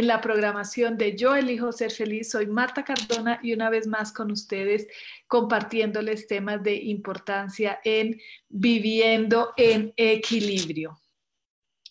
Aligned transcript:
En 0.00 0.06
la 0.06 0.22
programación 0.22 0.96
de 0.96 1.14
Yo 1.14 1.36
elijo 1.36 1.72
ser 1.72 1.90
feliz. 1.90 2.30
Soy 2.30 2.46
Marta 2.46 2.82
Cardona 2.84 3.38
y 3.42 3.52
una 3.52 3.68
vez 3.68 3.86
más 3.86 4.12
con 4.14 4.32
ustedes 4.32 4.86
compartiéndoles 5.26 6.26
temas 6.26 6.62
de 6.62 6.74
importancia 6.74 7.80
en 7.84 8.18
viviendo 8.48 9.52
en 9.58 9.92
equilibrio. 9.98 10.98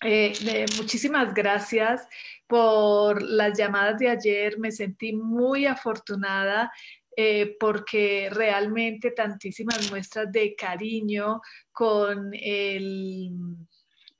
Eh, 0.03 0.65
muchísimas 0.77 1.35
gracias 1.35 2.07
por 2.47 3.21
las 3.21 3.55
llamadas 3.55 3.99
de 3.99 4.09
ayer. 4.09 4.57
Me 4.57 4.71
sentí 4.71 5.13
muy 5.13 5.67
afortunada 5.67 6.71
eh, 7.15 7.57
porque 7.59 8.29
realmente 8.31 9.11
tantísimas 9.11 9.91
muestras 9.91 10.31
de 10.31 10.55
cariño 10.55 11.41
con 11.71 12.31
el 12.33 13.29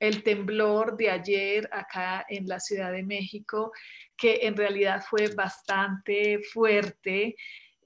el 0.00 0.22
temblor 0.22 0.96
de 0.96 1.10
ayer 1.10 1.68
acá 1.70 2.24
en 2.28 2.48
la 2.48 2.58
Ciudad 2.58 2.90
de 2.90 3.04
México, 3.04 3.72
que 4.16 4.40
en 4.42 4.56
realidad 4.56 5.04
fue 5.08 5.28
bastante 5.28 6.40
fuerte. 6.52 7.36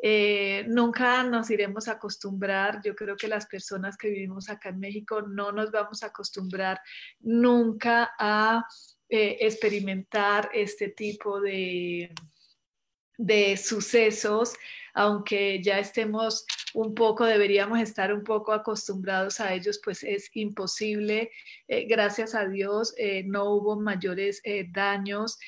Eh, 0.01 0.65
nunca 0.69 1.25
nos 1.25 1.51
iremos 1.51 1.89
a 1.89 1.93
acostumbrar, 1.93 2.81
yo 2.85 2.95
creo 2.95 3.17
que 3.17 3.27
las 3.27 3.47
personas 3.47 3.97
que 3.97 4.11
vivimos 4.11 4.49
acá 4.49 4.69
en 4.69 4.79
México 4.79 5.23
no 5.23 5.51
nos 5.51 5.71
vamos 5.71 6.03
a 6.03 6.07
acostumbrar 6.07 6.81
nunca 7.21 8.13
a 8.19 8.65
eh, 9.09 9.39
experimentar 9.41 10.51
este 10.53 10.89
tipo 10.91 11.41
de, 11.41 12.13
de 13.19 13.57
sucesos, 13.57 14.55
aunque 14.93 15.61
ya 15.63 15.79
estemos 15.79 16.45
un 16.75 16.95
poco, 16.95 17.25
deberíamos 17.25 17.79
estar 17.81 18.13
un 18.13 18.25
poco 18.25 18.53
acostumbrados 18.53 19.41
a 19.41 19.55
ellos, 19.55 19.81
pues 19.83 20.03
es 20.03 20.29
imposible. 20.35 21.31
Eh, 21.69 21.87
gracias 21.87 22.35
a 22.35 22.47
Dios 22.47 22.95
eh, 22.99 23.23
no 23.25 23.55
hubo 23.55 23.81
mayores 23.81 24.41
eh, 24.45 24.67
daños 24.71 25.39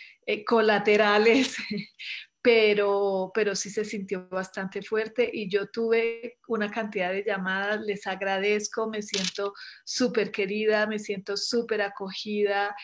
colaterales, 0.47 1.57
pero, 2.43 3.31
pero 3.35 3.55
sí 3.55 3.71
se 3.71 3.85
sintió 3.85 4.29
bastante 4.29 4.83
fuerte 4.83 5.29
y 5.33 5.49
yo 5.49 5.69
tuve 5.69 6.39
una 6.49 6.71
cantidad 6.71 7.13
de 7.13 7.25
llamadas, 7.25 7.81
les 7.81 8.07
agradezco, 8.07 8.89
me 8.89 9.03
siento 9.03 9.53
súper 9.85 10.31
querida, 10.31 10.87
me 10.87 10.99
siento 10.99 11.37
súper 11.37 11.83
acogida 11.83 12.75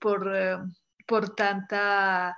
por, 0.00 0.70
por 1.06 1.34
tanta 1.34 2.36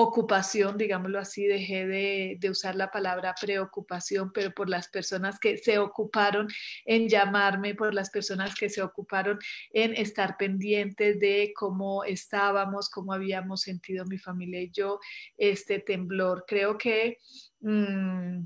ocupación, 0.00 0.78
digámoslo 0.78 1.18
así, 1.18 1.44
dejé 1.46 1.86
de, 1.86 2.50
usar 2.50 2.76
la 2.76 2.90
palabra 2.90 3.34
preocupación, 3.40 4.30
pero 4.32 4.52
por 4.52 4.68
las 4.68 4.86
personas 4.88 5.40
que 5.40 5.56
se 5.56 5.78
ocuparon 5.78 6.46
en 6.84 7.08
llamarme, 7.08 7.74
por 7.74 7.92
las 7.92 8.08
personas 8.10 8.54
que 8.54 8.70
se 8.70 8.80
ocuparon 8.80 9.40
en 9.72 9.94
estar 9.96 10.36
pendientes 10.36 11.18
de 11.18 11.52
cómo 11.54 12.04
estábamos, 12.04 12.88
cómo 12.90 13.12
habíamos 13.12 13.62
sentido 13.62 14.06
mi 14.06 14.18
familia 14.18 14.60
y 14.60 14.70
yo 14.70 15.00
este 15.36 15.80
temblor. 15.80 16.44
Creo 16.46 16.78
que... 16.78 17.18
Mm, 17.60 18.44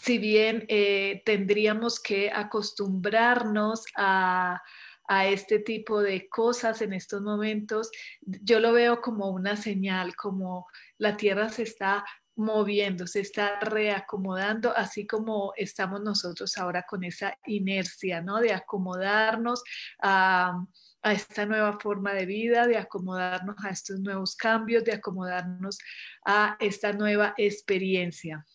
si 0.00 0.18
bien 0.18 0.64
eh, 0.68 1.20
tendríamos 1.26 2.00
que 2.00 2.30
acostumbrarnos 2.30 3.84
a, 3.96 4.62
a 5.12 5.26
este 5.26 5.58
tipo 5.58 6.00
de 6.00 6.28
cosas 6.28 6.80
en 6.82 6.92
estos 6.92 7.20
momentos, 7.20 7.90
yo 8.20 8.60
lo 8.60 8.72
veo 8.72 9.00
como 9.00 9.30
una 9.30 9.56
señal, 9.56 10.14
como 10.14 10.68
la 10.98 11.16
Tierra 11.16 11.48
se 11.48 11.64
está 11.64 12.04
moviendo, 12.36 13.08
se 13.08 13.18
está 13.18 13.58
reacomodando, 13.58 14.72
así 14.76 15.08
como 15.08 15.52
estamos 15.56 16.00
nosotros 16.00 16.56
ahora 16.56 16.84
con 16.88 17.02
esa 17.02 17.36
inercia, 17.46 18.22
¿no? 18.22 18.38
De 18.38 18.52
acomodarnos 18.52 19.64
a, 20.00 20.64
a 21.02 21.12
esta 21.12 21.44
nueva 21.44 21.80
forma 21.80 22.14
de 22.14 22.26
vida, 22.26 22.68
de 22.68 22.78
acomodarnos 22.78 23.56
a 23.64 23.70
estos 23.70 23.98
nuevos 23.98 24.36
cambios, 24.36 24.84
de 24.84 24.92
acomodarnos 24.92 25.78
a 26.24 26.56
esta 26.60 26.92
nueva 26.92 27.34
experiencia. 27.36 28.46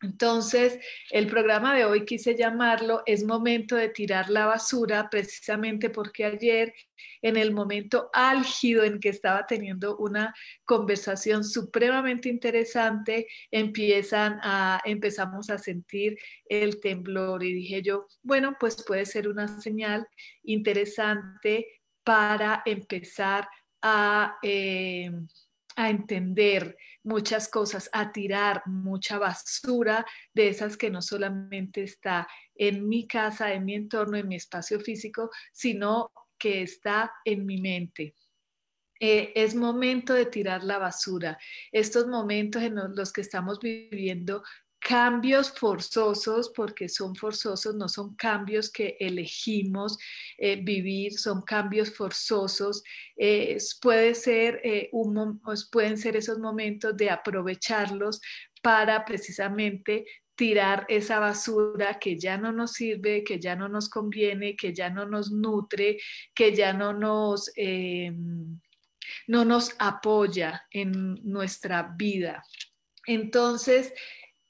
Entonces, 0.00 0.78
el 1.10 1.26
programa 1.26 1.74
de 1.74 1.84
hoy 1.84 2.04
quise 2.04 2.36
llamarlo 2.36 3.02
Es 3.04 3.24
momento 3.24 3.74
de 3.74 3.88
tirar 3.88 4.30
la 4.30 4.46
basura, 4.46 5.08
precisamente 5.10 5.90
porque 5.90 6.24
ayer, 6.24 6.72
en 7.20 7.36
el 7.36 7.52
momento 7.52 8.08
álgido 8.12 8.84
en 8.84 9.00
que 9.00 9.08
estaba 9.08 9.44
teniendo 9.46 9.96
una 9.96 10.32
conversación 10.64 11.42
supremamente 11.42 12.28
interesante, 12.28 13.26
empiezan 13.50 14.38
a, 14.42 14.80
empezamos 14.84 15.50
a 15.50 15.58
sentir 15.58 16.16
el 16.48 16.80
temblor 16.80 17.42
y 17.42 17.52
dije 17.54 17.82
yo, 17.82 18.06
bueno, 18.22 18.56
pues 18.60 18.84
puede 18.84 19.04
ser 19.04 19.26
una 19.26 19.60
señal 19.60 20.06
interesante 20.44 21.66
para 22.04 22.62
empezar 22.64 23.48
a... 23.82 24.38
Eh, 24.42 25.10
a 25.78 25.90
entender 25.90 26.76
muchas 27.04 27.48
cosas, 27.48 27.88
a 27.92 28.10
tirar 28.10 28.62
mucha 28.66 29.16
basura 29.16 30.04
de 30.34 30.48
esas 30.48 30.76
que 30.76 30.90
no 30.90 31.00
solamente 31.00 31.84
está 31.84 32.26
en 32.56 32.88
mi 32.88 33.06
casa, 33.06 33.52
en 33.52 33.64
mi 33.64 33.76
entorno, 33.76 34.16
en 34.16 34.26
mi 34.26 34.34
espacio 34.34 34.80
físico, 34.80 35.30
sino 35.52 36.10
que 36.36 36.62
está 36.62 37.12
en 37.24 37.46
mi 37.46 37.60
mente. 37.60 38.16
Eh, 38.98 39.32
es 39.36 39.54
momento 39.54 40.14
de 40.14 40.26
tirar 40.26 40.64
la 40.64 40.78
basura. 40.78 41.38
Estos 41.70 42.08
momentos 42.08 42.60
en 42.60 42.74
los 42.96 43.12
que 43.12 43.20
estamos 43.20 43.60
viviendo 43.60 44.42
cambios 44.80 45.50
forzosos, 45.50 46.50
porque 46.54 46.88
son 46.88 47.14
forzosos, 47.14 47.74
no 47.74 47.88
son 47.88 48.14
cambios 48.14 48.70
que 48.70 48.96
elegimos 49.00 49.98
eh, 50.38 50.56
vivir, 50.62 51.18
son 51.18 51.42
cambios 51.42 51.94
forzosos. 51.94 52.82
Eh, 53.16 53.58
puede 53.80 54.14
ser, 54.14 54.60
eh, 54.64 54.90
pueden 55.70 55.98
ser 55.98 56.16
esos 56.16 56.38
momentos 56.38 56.96
de 56.96 57.10
aprovecharlos 57.10 58.20
para 58.62 59.04
precisamente 59.04 60.04
tirar 60.34 60.86
esa 60.88 61.18
basura 61.18 61.98
que 61.98 62.16
ya 62.16 62.38
no 62.38 62.52
nos 62.52 62.72
sirve, 62.72 63.24
que 63.24 63.40
ya 63.40 63.56
no 63.56 63.68
nos 63.68 63.88
conviene, 63.88 64.54
que 64.54 64.72
ya 64.72 64.88
no 64.88 65.04
nos 65.04 65.32
nutre, 65.32 65.98
que 66.32 66.54
ya 66.54 66.72
no 66.72 66.92
nos, 66.92 67.50
no 69.26 69.44
nos 69.44 69.74
apoya 69.80 70.64
en 70.70 71.18
nuestra 71.24 71.92
vida. 71.96 72.44
Entonces, 73.08 73.92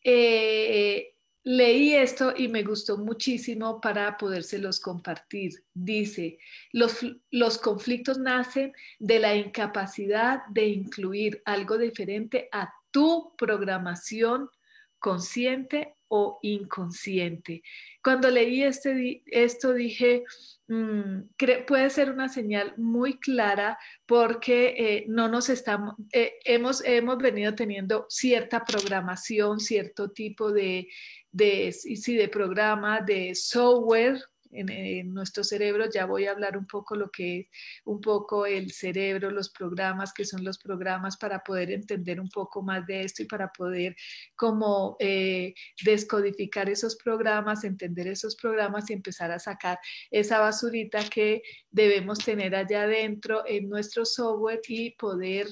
eh, 0.02 1.14
leí 1.44 1.94
esto 1.94 2.34
y 2.36 2.48
me 2.48 2.62
gustó 2.62 2.98
muchísimo 2.98 3.80
para 3.80 4.16
podérselos 4.16 4.80
compartir. 4.80 5.64
Dice, 5.72 6.38
los, 6.72 6.98
los 7.30 7.58
conflictos 7.58 8.18
nacen 8.18 8.72
de 8.98 9.18
la 9.18 9.34
incapacidad 9.34 10.46
de 10.48 10.66
incluir 10.66 11.42
algo 11.44 11.78
diferente 11.78 12.48
a 12.52 12.72
tu 12.90 13.34
programación 13.36 14.50
consciente 14.98 15.94
o 16.08 16.38
inconsciente. 16.42 17.62
Cuando 18.02 18.30
leí 18.30 18.62
este, 18.62 19.22
esto 19.26 19.74
dije, 19.74 20.24
mm, 20.68 21.20
puede 21.66 21.90
ser 21.90 22.10
una 22.10 22.28
señal 22.28 22.74
muy 22.76 23.18
clara 23.18 23.78
porque 24.06 24.74
eh, 24.78 25.04
no 25.08 25.28
nos 25.28 25.50
estamos, 25.50 25.94
eh, 26.12 26.34
hemos, 26.44 26.82
hemos 26.84 27.18
venido 27.18 27.54
teniendo 27.54 28.06
cierta 28.08 28.64
programación, 28.64 29.60
cierto 29.60 30.10
tipo 30.10 30.50
de, 30.50 30.88
de, 31.30 31.74
de 32.06 32.28
programa, 32.28 33.00
de 33.00 33.34
software, 33.34 34.18
en, 34.52 35.12
nuestro 35.14 35.44
cerebro. 35.44 35.86
Ya 35.92 36.06
voy 36.06 36.26
a 36.26 36.32
hablar 36.32 36.56
un 36.56 36.66
poco 36.66 36.96
lo 36.96 37.10
que 37.10 37.40
es 37.40 37.46
un 37.84 38.00
poco 38.00 38.46
el 38.46 38.72
cerebro, 38.72 39.30
los 39.30 39.50
programas, 39.50 40.12
que 40.12 40.24
son 40.24 40.44
los 40.44 40.58
programas 40.58 41.16
para 41.16 41.40
poder 41.40 41.70
entender 41.70 42.20
un 42.20 42.28
poco 42.28 42.62
más 42.62 42.86
de 42.86 43.02
esto 43.02 43.22
y 43.22 43.26
para 43.26 43.50
poder 43.52 43.96
como 44.36 44.96
eh, 45.00 45.54
descodificar 45.84 46.68
esos 46.70 46.96
programas, 46.96 47.64
entender 47.64 48.08
esos 48.08 48.36
programas 48.36 48.90
y 48.90 48.94
empezar 48.94 49.30
a 49.30 49.38
sacar 49.38 49.78
esa 50.10 50.40
basurita 50.40 51.08
que 51.08 51.42
debemos 51.70 52.18
tener 52.18 52.54
allá 52.54 52.82
adentro 52.82 53.42
en 53.46 53.68
nuestro 53.68 54.04
software 54.04 54.60
y 54.68 54.90
poder 54.92 55.48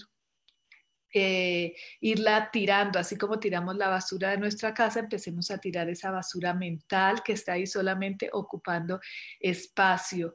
irla 1.13 2.51
tirando, 2.53 2.99
así 2.99 3.17
como 3.17 3.39
tiramos 3.39 3.77
la 3.77 3.89
basura 3.89 4.31
de 4.31 4.39
nuestra 4.39 4.75
casa, 4.75 5.01
empecemos 5.01 5.51
a 5.51 5.59
tirar 5.59 5.89
esa 5.89 6.11
basura 6.11 6.53
mental 6.53 7.23
que 7.23 7.33
está 7.33 7.55
ahí 7.55 7.67
solamente 7.67 8.29
ocupando 8.33 9.01
espacio. 9.41 10.35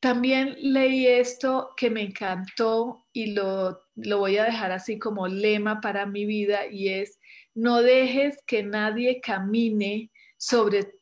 También 0.00 0.56
leí 0.58 1.06
esto 1.06 1.70
que 1.76 1.90
me 1.90 2.02
encantó 2.02 3.06
y 3.12 3.32
lo, 3.32 3.80
lo 3.94 4.18
voy 4.18 4.36
a 4.36 4.44
dejar 4.44 4.70
así 4.70 4.98
como 4.98 5.28
lema 5.28 5.80
para 5.80 6.04
mi 6.04 6.26
vida 6.26 6.66
y 6.66 6.88
es, 6.90 7.18
no 7.54 7.80
dejes 7.80 8.38
que 8.46 8.62
nadie 8.62 9.20
camine 9.22 10.10
sobre 10.36 10.92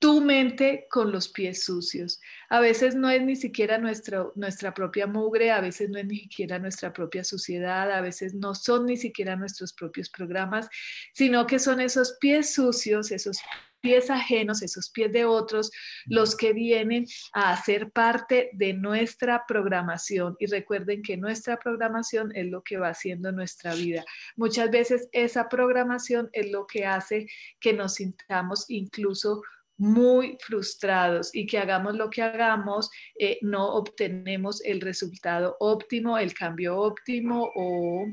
tu 0.00 0.22
mente 0.22 0.86
con 0.90 1.12
los 1.12 1.28
pies 1.28 1.62
sucios. 1.62 2.20
A 2.48 2.58
veces 2.58 2.94
no 2.94 3.10
es 3.10 3.22
ni 3.22 3.36
siquiera 3.36 3.78
nuestra 3.78 4.74
propia 4.74 5.06
mugre, 5.06 5.52
a 5.52 5.60
veces 5.60 5.90
no 5.90 5.98
es 5.98 6.06
ni 6.06 6.20
siquiera 6.20 6.58
nuestra 6.58 6.90
propia 6.92 7.22
suciedad, 7.22 7.92
a 7.92 8.00
veces 8.00 8.34
no 8.34 8.54
son 8.54 8.86
ni 8.86 8.96
siquiera 8.96 9.36
nuestros 9.36 9.74
propios 9.74 10.08
programas, 10.08 10.70
sino 11.12 11.46
que 11.46 11.58
son 11.58 11.80
esos 11.80 12.16
pies 12.18 12.54
sucios, 12.54 13.12
esos 13.12 13.40
pies 13.82 14.08
ajenos, 14.10 14.62
esos 14.62 14.88
pies 14.88 15.12
de 15.12 15.26
otros, 15.26 15.70
los 16.06 16.34
que 16.34 16.54
vienen 16.54 17.06
a 17.34 17.52
hacer 17.52 17.90
parte 17.90 18.50
de 18.54 18.72
nuestra 18.72 19.44
programación. 19.46 20.34
Y 20.38 20.46
recuerden 20.46 21.02
que 21.02 21.18
nuestra 21.18 21.58
programación 21.58 22.32
es 22.34 22.46
lo 22.46 22.62
que 22.62 22.78
va 22.78 22.88
haciendo 22.88 23.32
nuestra 23.32 23.74
vida. 23.74 24.02
Muchas 24.36 24.70
veces 24.70 25.08
esa 25.12 25.50
programación 25.50 26.30
es 26.32 26.50
lo 26.50 26.66
que 26.66 26.86
hace 26.86 27.26
que 27.58 27.74
nos 27.74 27.94
sintamos 27.96 28.64
incluso 28.68 29.42
muy 29.80 30.36
frustrados 30.40 31.34
y 31.34 31.46
que 31.46 31.58
hagamos 31.58 31.94
lo 31.94 32.10
que 32.10 32.20
hagamos, 32.20 32.90
eh, 33.18 33.38
no 33.40 33.66
obtenemos 33.76 34.62
el 34.62 34.82
resultado 34.82 35.56
óptimo, 35.58 36.18
el 36.18 36.34
cambio 36.34 36.76
óptimo 36.76 37.50
o 37.54 38.06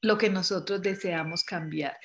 lo 0.00 0.18
que 0.18 0.28
nosotros 0.28 0.82
deseamos 0.82 1.44
cambiar. 1.44 1.96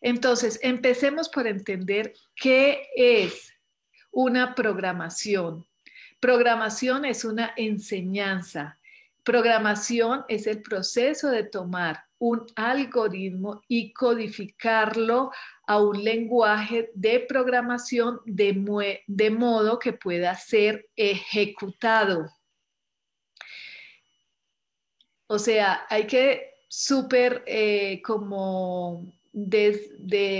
Entonces, 0.00 0.58
empecemos 0.62 1.28
por 1.28 1.46
entender 1.46 2.12
qué 2.34 2.88
es 2.96 3.52
una 4.10 4.56
programación. 4.56 5.64
Programación 6.18 7.04
es 7.04 7.24
una 7.24 7.52
enseñanza. 7.56 8.80
Programación 9.22 10.24
es 10.28 10.48
el 10.48 10.60
proceso 10.60 11.30
de 11.30 11.44
tomar 11.44 12.02
un 12.24 12.46
algoritmo 12.56 13.62
y 13.68 13.92
codificarlo 13.92 15.30
a 15.66 15.78
un 15.78 16.02
lenguaje 16.02 16.90
de 16.94 17.20
programación 17.20 18.20
de, 18.24 19.02
de 19.06 19.30
modo 19.30 19.78
que 19.78 19.92
pueda 19.92 20.34
ser 20.34 20.88
ejecutado. 20.96 22.30
O 25.26 25.38
sea, 25.38 25.84
hay 25.90 26.06
que 26.06 26.54
súper 26.66 27.42
eh, 27.46 28.00
como 28.02 29.12
deslindar 29.32 30.30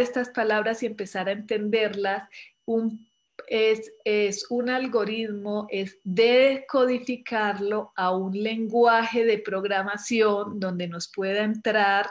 estas 0.00 0.30
palabras 0.30 0.82
y 0.82 0.86
empezar 0.86 1.28
a 1.28 1.32
entenderlas 1.32 2.28
un 2.64 3.06
es, 3.48 4.46
un 4.50 4.68
algoritmo, 4.70 5.66
es 5.70 5.98
decodificarlo 6.04 7.92
a 7.96 8.16
un 8.16 8.32
lenguaje 8.42 9.24
de 9.24 9.38
programación 9.38 10.58
donde 10.60 10.88
nos 10.88 11.08
pueda 11.08 11.44
entrar 11.44 12.08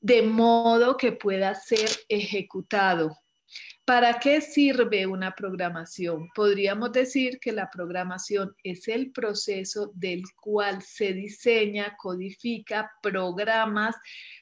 de 0.00 0.22
modo 0.22 0.96
que 0.96 1.12
pueda 1.12 1.54
ser 1.54 1.88
ejecutado. 2.08 3.16
¿Para 3.84 4.20
qué 4.20 4.42
sirve 4.42 5.06
una 5.06 5.34
programación? 5.34 6.28
Podríamos 6.34 6.92
decir 6.92 7.40
que 7.40 7.52
la 7.52 7.70
programación 7.70 8.54
es 8.62 8.86
el 8.86 9.12
proceso 9.12 9.90
del 9.94 10.24
cual 10.38 10.82
se 10.82 11.14
diseña, 11.14 11.96
codifica 11.96 12.90
programas 13.02 13.96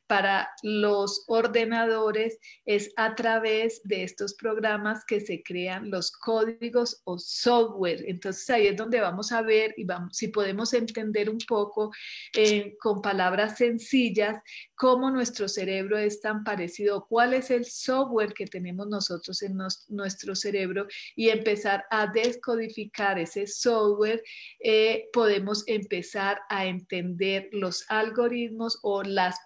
para 0.06 0.48
los 0.62 1.24
ordenadores 1.26 2.38
es 2.64 2.92
a 2.96 3.14
través 3.14 3.80
de 3.84 4.04
estos 4.04 4.34
programas 4.34 5.04
que 5.04 5.20
se 5.20 5.42
crean 5.42 5.90
los 5.90 6.12
códigos 6.12 7.00
o 7.04 7.18
software. 7.18 8.04
Entonces 8.06 8.48
ahí 8.50 8.66
es 8.68 8.76
donde 8.76 9.00
vamos 9.00 9.32
a 9.32 9.42
ver 9.42 9.74
y 9.76 9.84
vamos, 9.84 10.16
si 10.16 10.28
podemos 10.28 10.72
entender 10.74 11.30
un 11.30 11.38
poco 11.46 11.92
eh, 12.34 12.76
con 12.78 13.02
palabras 13.02 13.58
sencillas 13.58 14.42
cómo 14.76 15.10
nuestro 15.10 15.48
cerebro 15.48 15.96
es 15.98 16.20
tan 16.20 16.44
parecido, 16.44 17.06
cuál 17.08 17.34
es 17.34 17.50
el 17.50 17.64
software 17.64 18.34
que 18.34 18.46
tenemos 18.46 18.86
nosotros 18.86 19.42
en 19.42 19.56
nuestro 19.88 20.34
cerebro 20.34 20.86
y 21.16 21.30
empezar 21.30 21.84
a 21.90 22.06
descodificar 22.06 23.18
ese 23.18 23.46
software, 23.46 24.22
eh, 24.60 25.08
podemos 25.12 25.64
empezar 25.66 26.40
a 26.48 26.66
entender 26.66 27.48
los 27.52 27.84
algoritmos 27.88 28.78
o 28.82 29.02
las 29.02 29.36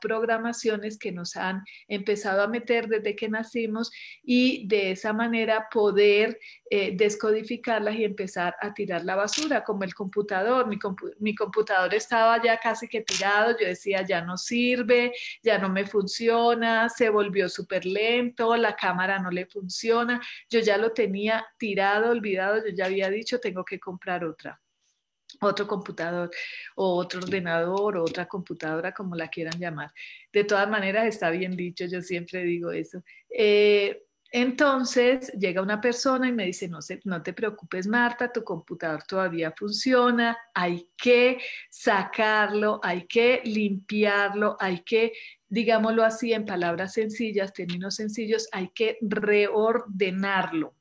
que 0.99 1.13
nos 1.13 1.37
han 1.37 1.63
empezado 1.89 2.43
a 2.43 2.49
meter 2.49 2.89
desde 2.89 3.17
que 3.17 3.29
nacimos 3.29 3.91
y 4.23 4.67
de 4.69 4.93
esa 4.93 5.13
manera 5.13 5.69
poder 5.73 6.39
eh, 6.71 6.93
descodificarlas 6.97 7.97
y 7.97 8.05
empezar 8.05 8.55
a 8.61 8.73
tirar 8.73 9.05
la 9.05 9.17
basura, 9.17 9.65
como 9.65 9.85
el 9.85 9.95
computador. 9.95 10.67
Mi, 10.67 10.79
mi 11.19 11.35
computador 11.35 11.95
estaba 11.95 12.43
ya 12.43 12.59
casi 12.59 12.89
que 12.89 13.03
tirado, 13.03 13.57
yo 13.59 13.67
decía, 13.67 14.03
ya 14.03 14.23
no 14.23 14.37
sirve, 14.37 15.13
ya 15.43 15.59
no 15.59 15.69
me 15.69 15.87
funciona, 15.87 16.89
se 16.89 17.09
volvió 17.11 17.49
súper 17.49 17.87
lento, 17.87 18.57
la 18.57 18.77
cámara 18.77 19.19
no 19.19 19.31
le 19.31 19.47
funciona, 19.47 20.21
yo 20.49 20.61
ya 20.61 20.77
lo 20.77 20.93
tenía 20.93 21.47
tirado, 21.59 22.11
olvidado, 22.11 22.65
yo 22.65 22.75
ya 22.75 22.87
había 22.87 23.11
dicho, 23.11 23.41
tengo 23.41 23.65
que 23.65 23.79
comprar 23.79 24.25
otra 24.25 24.61
otro 25.41 25.67
computador 25.67 26.31
o 26.77 26.97
otro 26.97 27.21
ordenador 27.21 27.97
o 27.97 28.05
otra 28.05 28.27
computadora, 28.27 28.93
como 28.93 29.17
la 29.17 29.29
quieran 29.29 29.59
llamar. 29.59 29.93
De 30.33 30.45
todas 30.45 30.69
maneras, 30.69 31.07
está 31.07 31.31
bien 31.31 31.57
dicho, 31.57 31.87
yo 31.87 32.03
siempre 32.03 32.43
digo 32.45 32.71
eso. 32.73 33.03
Eh, 33.29 34.05
entonces 34.33 35.33
llega 35.33 35.61
una 35.61 35.81
persona 35.81 36.29
y 36.29 36.33
me 36.33 36.47
dice, 36.47 36.69
no, 36.69 36.79
no 37.05 37.23
te 37.23 37.33
preocupes 37.33 37.89
Marta, 37.89 38.31
tu 38.31 38.45
computador 38.45 39.03
todavía 39.03 39.53
funciona, 39.57 40.39
hay 40.55 40.89
que 40.97 41.39
sacarlo, 41.69 42.79
hay 42.83 43.07
que 43.09 43.41
limpiarlo, 43.45 44.57
hay 44.61 44.83
que, 44.83 45.13
digámoslo 45.49 46.05
así 46.05 46.33
en 46.33 46.45
palabras 46.45 46.93
sencillas, 46.93 47.53
términos 47.53 47.97
sencillos, 47.97 48.49
hay 48.53 48.69
que 48.69 48.99
reordenarlo. 49.01 50.75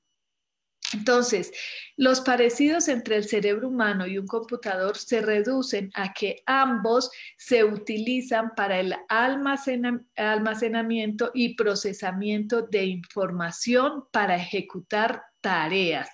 Entonces, 0.94 1.52
los 1.98 2.22
parecidos 2.22 2.88
entre 2.88 3.18
el 3.18 3.26
cerebro 3.26 3.68
humano 3.68 4.08
y 4.08 4.18
un 4.18 4.26
computador 4.26 4.98
se 4.98 5.22
reducen 5.22 5.92
a 5.94 6.14
que 6.14 6.42
ambos 6.46 7.12
se 7.38 7.64
utilizan 7.64 8.56
para 8.56 8.80
el 8.80 8.96
almacenamiento 10.16 11.32
y 11.34 11.56
procesamiento 11.56 12.64
de 12.64 12.86
información 12.86 14.06
para 14.12 14.36
ejecutar 14.36 15.29
tareas. 15.42 16.10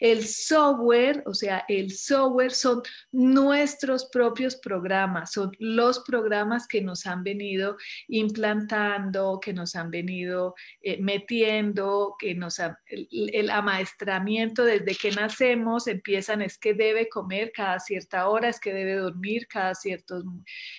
El 0.00 0.24
software, 0.24 1.22
o 1.26 1.34
sea, 1.34 1.64
el 1.68 1.90
software 1.90 2.52
son 2.52 2.82
nuestros 3.10 4.06
propios 4.06 4.56
programas, 4.56 5.32
son 5.32 5.50
los 5.58 6.00
programas 6.00 6.68
que 6.68 6.80
nos 6.80 7.06
han 7.06 7.24
venido 7.24 7.76
implantando, 8.06 9.40
que 9.40 9.52
nos 9.52 9.74
han 9.74 9.90
venido 9.90 10.54
eh, 10.82 10.98
metiendo, 11.00 12.14
que 12.18 12.34
nos 12.34 12.60
han, 12.60 12.76
el, 12.86 13.50
amaestramiento 13.50 14.64
desde 14.64 14.94
que 14.94 15.10
nacemos 15.10 15.86
empiezan 15.88 16.42
es 16.42 16.58
que 16.58 16.74
debe 16.74 17.08
comer 17.08 17.50
cada 17.52 17.80
cierta 17.80 18.28
hora, 18.28 18.48
es 18.48 18.60
que 18.60 18.72
debe 18.72 18.94
dormir 18.94 19.48
cada 19.48 19.74
ciertos 19.74 20.24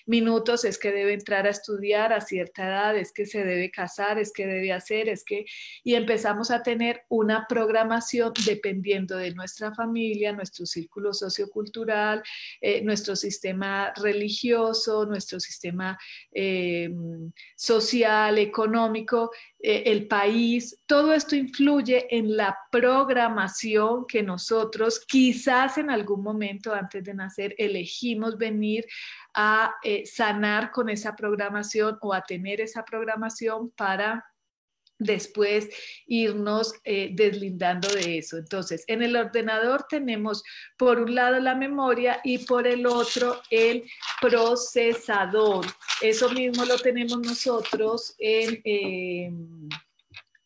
minutos, 0.06 0.63
es 0.63 0.77
que 0.77 0.91
debe 0.91 1.13
entrar 1.13 1.46
a 1.46 1.50
estudiar 1.50 2.13
a 2.13 2.22
cierta 2.22 2.68
edad, 2.68 2.98
es 2.98 3.12
que 3.12 3.25
se 3.25 3.44
debe 3.44 3.70
casar, 3.72 4.18
es 4.18 4.32
que 4.32 4.48
debe 4.48 4.72
hacer, 4.72 5.10
es 5.10 5.24
que 5.25 5.46
y 5.84 5.96
empezamos 5.96 6.51
a 6.51 6.63
tener 6.63 7.03
una 7.10 7.46
programación 7.48 7.88
dependiendo 8.46 9.17
de 9.17 9.34
nuestra 9.34 9.74
familia, 9.74 10.31
nuestro 10.31 10.65
círculo 10.65 11.13
sociocultural, 11.13 12.22
eh, 12.62 12.81
nuestro 12.81 13.15
sistema 13.15 13.93
religioso, 13.96 15.05
nuestro 15.05 15.39
sistema 15.39 15.98
eh, 16.31 16.89
social, 17.55 18.38
económico, 18.38 19.31
eh, 19.60 19.84
el 19.88 20.08
país. 20.08 20.79
Todo 20.86 21.13
esto 21.13 21.36
influye 21.36 22.08
en 22.15 22.36
la 22.36 22.58
programación 22.72 24.05
que 24.08 24.24
nosotros 24.24 25.00
quizás 25.08 25.77
en 25.77 25.89
algún 25.89 26.24
momento 26.24 26.74
antes 26.74 27.03
de 27.03 27.13
nacer 27.13 27.55
elegimos 27.58 28.38
venir 28.38 28.86
a 29.34 29.74
sanar 30.05 30.72
con 30.72 30.89
esa 30.89 31.15
programación 31.15 31.98
o 32.01 32.13
a 32.13 32.22
tener 32.22 32.62
esa 32.62 32.84
programación 32.84 33.69
para 33.72 34.25
después 35.00 35.70
irnos 36.06 36.74
eh, 36.84 37.10
deslindando 37.13 37.88
de 37.89 38.20
eso. 38.20 38.38
Entonces, 38.38 38.84
en 38.88 39.01
el 39.01 39.15
ordenador 39.15 39.86
tenemos 39.89 40.44
por 40.77 41.00
un 41.00 41.15
lado 41.15 41.39
la 41.39 41.56
memoria 41.56 42.20
y 42.24 42.39
por 42.39 42.68
el 42.68 42.86
otro 42.86 43.41
el 43.50 43.86
procesador. 44.22 45.65
Eso 46.01 46.29
mismo 46.29 46.65
lo 46.65 46.77
tenemos 46.77 47.20
nosotros 47.20 48.15
en... 48.20 48.62
Em, 48.63 49.70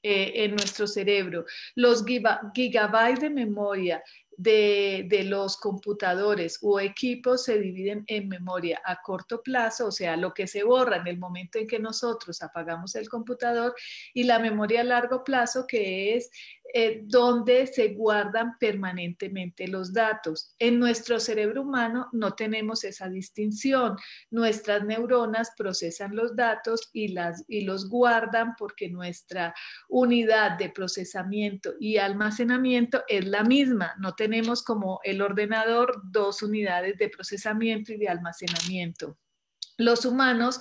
eh, 0.05 0.43
en 0.43 0.51
nuestro 0.51 0.85
cerebro. 0.85 1.45
Los 1.75 2.03
gigabytes 2.05 3.21
de 3.21 3.29
memoria 3.29 4.03
de, 4.37 5.23
los 5.25 5.57
computadores 5.57 6.59
o 6.61 6.79
equipos 6.79 7.43
se 7.43 7.59
dividen 7.59 8.03
en 8.07 8.27
memoria 8.27 8.81
a 8.85 9.01
corto 9.01 9.41
plazo, 9.41 9.87
o 9.87 9.91
sea, 9.91 10.17
lo 10.17 10.33
que 10.33 10.47
se 10.47 10.63
borra 10.63 10.97
en 10.97 11.07
el 11.07 11.17
momento 11.17 11.59
en 11.59 11.67
que 11.67 11.79
nosotros 11.79 12.41
apagamos 12.41 12.95
el 12.95 13.09
computador, 13.09 13.75
y 14.13 14.23
la 14.23 14.39
memoria 14.39 14.81
a 14.81 14.83
largo 14.83 15.23
plazo, 15.23 15.65
que 15.67 16.15
es 16.15 16.29
eh, 16.75 17.03
donde 17.05 17.67
se 17.67 17.89
guardan 17.89 18.57
permanentemente 18.57 19.67
los 19.67 19.93
datos. 19.93 20.55
En 20.57 20.79
nuestro 20.79 21.19
cerebro 21.19 21.61
humano 21.61 22.09
no 22.13 22.33
tenemos 22.33 22.83
esa 22.83 23.07
distinción. 23.09 23.95
Nuestras 24.31 24.83
neuronas 24.83 25.51
procesan 25.55 26.15
los 26.15 26.35
datos 26.35 26.89
y, 26.91 27.09
las, 27.09 27.45
y 27.47 27.61
los 27.61 27.89
guardan 27.89 28.55
porque 28.57 28.89
nuestra 28.89 29.53
unidad 29.87 30.57
de 30.57 30.71
procesamiento 30.71 31.75
y 31.79 31.97
almacenamiento 31.97 33.03
es 33.07 33.27
la 33.27 33.43
misma. 33.43 33.93
No 33.99 34.15
tenemos 34.15 34.63
como 34.63 34.99
el 35.03 35.21
ordenador 35.21 36.01
dos 36.05 36.41
unidades 36.41 36.97
de 36.97 37.09
procesamiento 37.09 37.93
y 37.93 37.97
de 37.97 38.09
almacenamiento. 38.09 39.19
Los 39.77 40.05
humanos 40.05 40.59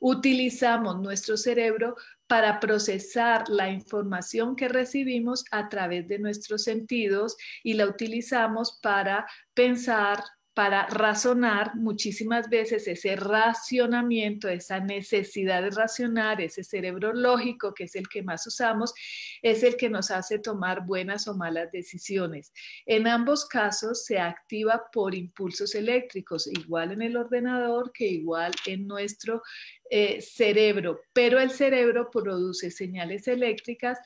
utilizamos 0.00 1.00
nuestro 1.00 1.36
cerebro 1.36 1.96
para 2.34 2.58
procesar 2.58 3.48
la 3.48 3.70
información 3.70 4.56
que 4.56 4.66
recibimos 4.66 5.44
a 5.52 5.68
través 5.68 6.08
de 6.08 6.18
nuestros 6.18 6.64
sentidos 6.64 7.36
y 7.62 7.74
la 7.74 7.86
utilizamos 7.86 8.80
para 8.82 9.24
pensar, 9.54 10.18
para 10.54 10.86
razonar 10.86 11.74
muchísimas 11.74 12.48
veces 12.48 12.86
ese 12.86 13.16
racionamiento, 13.16 14.48
esa 14.48 14.78
necesidad 14.78 15.62
de 15.62 15.70
racionar, 15.70 16.40
ese 16.40 16.62
cerebro 16.62 17.12
lógico 17.12 17.74
que 17.74 17.84
es 17.84 17.96
el 17.96 18.08
que 18.08 18.22
más 18.22 18.46
usamos, 18.46 18.94
es 19.42 19.64
el 19.64 19.76
que 19.76 19.90
nos 19.90 20.12
hace 20.12 20.38
tomar 20.38 20.86
buenas 20.86 21.26
o 21.26 21.34
malas 21.34 21.72
decisiones. 21.72 22.52
En 22.86 23.08
ambos 23.08 23.46
casos 23.46 24.04
se 24.04 24.20
activa 24.20 24.84
por 24.92 25.14
impulsos 25.14 25.74
eléctricos, 25.74 26.46
igual 26.46 26.92
en 26.92 27.02
el 27.02 27.16
ordenador 27.16 27.90
que 27.92 28.06
igual 28.06 28.52
en 28.66 28.86
nuestro 28.86 29.42
eh, 29.90 30.20
cerebro, 30.20 31.00
pero 31.12 31.40
el 31.40 31.50
cerebro 31.50 32.10
produce 32.10 32.70
señales 32.70 33.26
eléctricas 33.26 33.98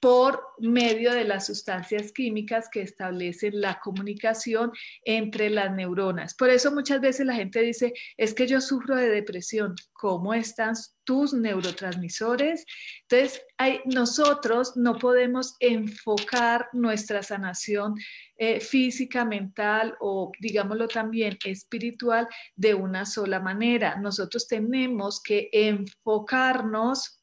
por 0.00 0.42
medio 0.58 1.12
de 1.12 1.24
las 1.24 1.46
sustancias 1.46 2.12
químicas 2.12 2.68
que 2.70 2.82
establecen 2.82 3.60
la 3.60 3.80
comunicación 3.80 4.72
entre 5.04 5.50
las 5.50 5.72
neuronas. 5.74 6.34
Por 6.34 6.50
eso 6.50 6.72
muchas 6.72 7.00
veces 7.00 7.26
la 7.26 7.34
gente 7.34 7.60
dice, 7.60 7.92
es 8.16 8.34
que 8.34 8.46
yo 8.46 8.60
sufro 8.60 8.96
de 8.96 9.08
depresión. 9.08 9.74
¿Cómo 9.92 10.34
están 10.34 10.74
tus 11.04 11.32
neurotransmisores? 11.32 12.64
Entonces, 13.08 13.42
nosotros 13.84 14.76
no 14.76 14.98
podemos 14.98 15.54
enfocar 15.60 16.68
nuestra 16.72 17.22
sanación 17.22 17.94
eh, 18.36 18.58
física, 18.60 19.24
mental 19.24 19.94
o, 20.00 20.32
digámoslo 20.40 20.88
también, 20.88 21.38
espiritual 21.44 22.28
de 22.56 22.74
una 22.74 23.06
sola 23.06 23.38
manera. 23.38 23.96
Nosotros 24.00 24.48
tenemos 24.48 25.22
que 25.22 25.48
enfocarnos 25.52 27.21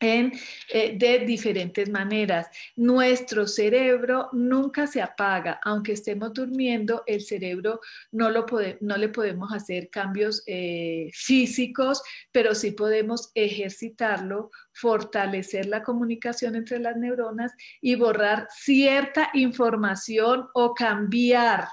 eh, 0.00 0.96
de 0.96 1.18
diferentes 1.20 1.90
maneras. 1.90 2.46
Nuestro 2.76 3.46
cerebro 3.46 4.28
nunca 4.32 4.86
se 4.86 5.02
apaga, 5.02 5.58
aunque 5.64 5.92
estemos 5.92 6.32
durmiendo, 6.32 7.02
el 7.06 7.20
cerebro 7.20 7.80
no, 8.12 8.30
lo 8.30 8.46
no 8.80 8.96
le 8.96 9.08
podemos 9.08 9.52
hacer 9.52 9.90
cambios 9.90 10.44
eh, 10.46 11.10
físicos, 11.12 12.02
pero 12.30 12.54
sí 12.54 12.70
podemos 12.70 13.32
ejercitarlo, 13.34 14.50
fortalecer 14.72 15.66
la 15.66 15.82
comunicación 15.82 16.54
entre 16.54 16.78
las 16.78 16.96
neuronas 16.96 17.52
y 17.80 17.96
borrar 17.96 18.46
cierta 18.50 19.30
información 19.34 20.46
o 20.54 20.74
cambiar 20.74 21.66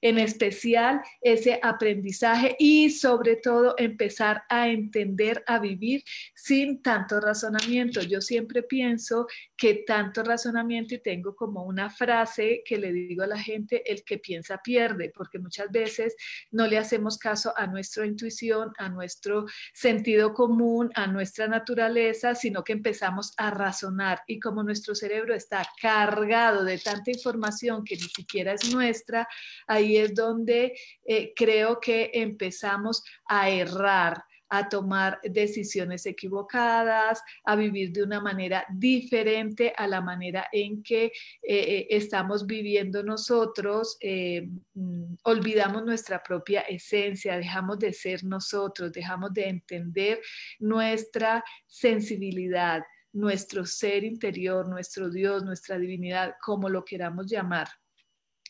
en 0.00 0.18
especial 0.18 1.00
ese 1.20 1.58
aprendizaje 1.62 2.56
y 2.58 2.90
sobre 2.90 3.36
todo 3.36 3.74
empezar 3.78 4.42
a 4.48 4.68
entender, 4.68 5.42
a 5.46 5.58
vivir 5.58 6.02
sin 6.34 6.82
tanto 6.82 7.20
razonamiento. 7.20 8.00
Yo 8.02 8.20
siempre 8.20 8.62
pienso 8.62 9.26
que 9.56 9.84
tanto 9.86 10.22
razonamiento 10.22 10.94
y 10.94 10.98
tengo 10.98 11.34
como 11.34 11.64
una 11.64 11.90
frase 11.90 12.62
que 12.64 12.78
le 12.78 12.92
digo 12.92 13.22
a 13.22 13.26
la 13.26 13.38
gente, 13.38 13.90
el 13.90 14.04
que 14.04 14.18
piensa 14.18 14.58
pierde, 14.62 15.12
porque 15.14 15.38
muchas 15.38 15.70
veces 15.70 16.14
no 16.50 16.66
le 16.66 16.78
hacemos 16.78 17.18
caso 17.18 17.52
a 17.56 17.66
nuestra 17.66 18.06
intuición, 18.06 18.72
a 18.78 18.88
nuestro 18.88 19.46
sentido 19.72 20.34
común, 20.34 20.90
a 20.94 21.06
nuestra 21.06 21.48
naturaleza, 21.48 22.34
sino 22.34 22.64
que 22.64 22.72
empezamos 22.72 23.32
a 23.36 23.50
razonar 23.50 24.22
y 24.26 24.38
como 24.38 24.62
nuestro 24.62 24.94
cerebro 24.94 25.34
está 25.34 25.66
cargado 25.80 26.64
de 26.64 26.78
tanta 26.78 27.10
información 27.10 27.84
que 27.84 27.96
ni 27.96 28.02
siquiera 28.02 28.52
es 28.52 28.72
nuestra, 28.72 29.28
ahí 29.66 29.95
es 29.98 30.14
donde 30.14 30.78
eh, 31.04 31.32
creo 31.34 31.80
que 31.80 32.10
empezamos 32.14 33.02
a 33.26 33.50
errar 33.50 34.22
a 34.48 34.68
tomar 34.68 35.18
decisiones 35.24 36.06
equivocadas, 36.06 37.20
a 37.44 37.56
vivir 37.56 37.90
de 37.90 38.04
una 38.04 38.20
manera 38.20 38.64
diferente 38.72 39.72
a 39.76 39.88
la 39.88 40.00
manera 40.00 40.46
en 40.52 40.84
que 40.84 41.06
eh, 41.06 41.12
eh, 41.42 41.86
estamos 41.90 42.46
viviendo 42.46 43.02
nosotros, 43.02 43.98
mm, 44.00 45.14
olvidamos 45.24 45.84
nuestra 45.84 46.22
propia 46.22 46.60
esencia, 46.60 47.36
dejamos 47.36 47.80
de 47.80 47.92
ser 47.92 48.22
nosotros, 48.22 48.92
dejamos 48.92 49.32
de 49.34 49.48
entender 49.48 50.20
nuestra 50.60 51.42
sensibilidad, 51.66 52.82
nuestro 53.12 53.64
ser 53.64 54.04
interior, 54.04 54.68
nuestro 54.68 55.10
Dios, 55.10 55.42
nuestra 55.42 55.78
divinidad, 55.78 56.34
como 56.40 56.68
lo 56.68 56.84
queramos 56.84 57.26
llamar. 57.26 57.68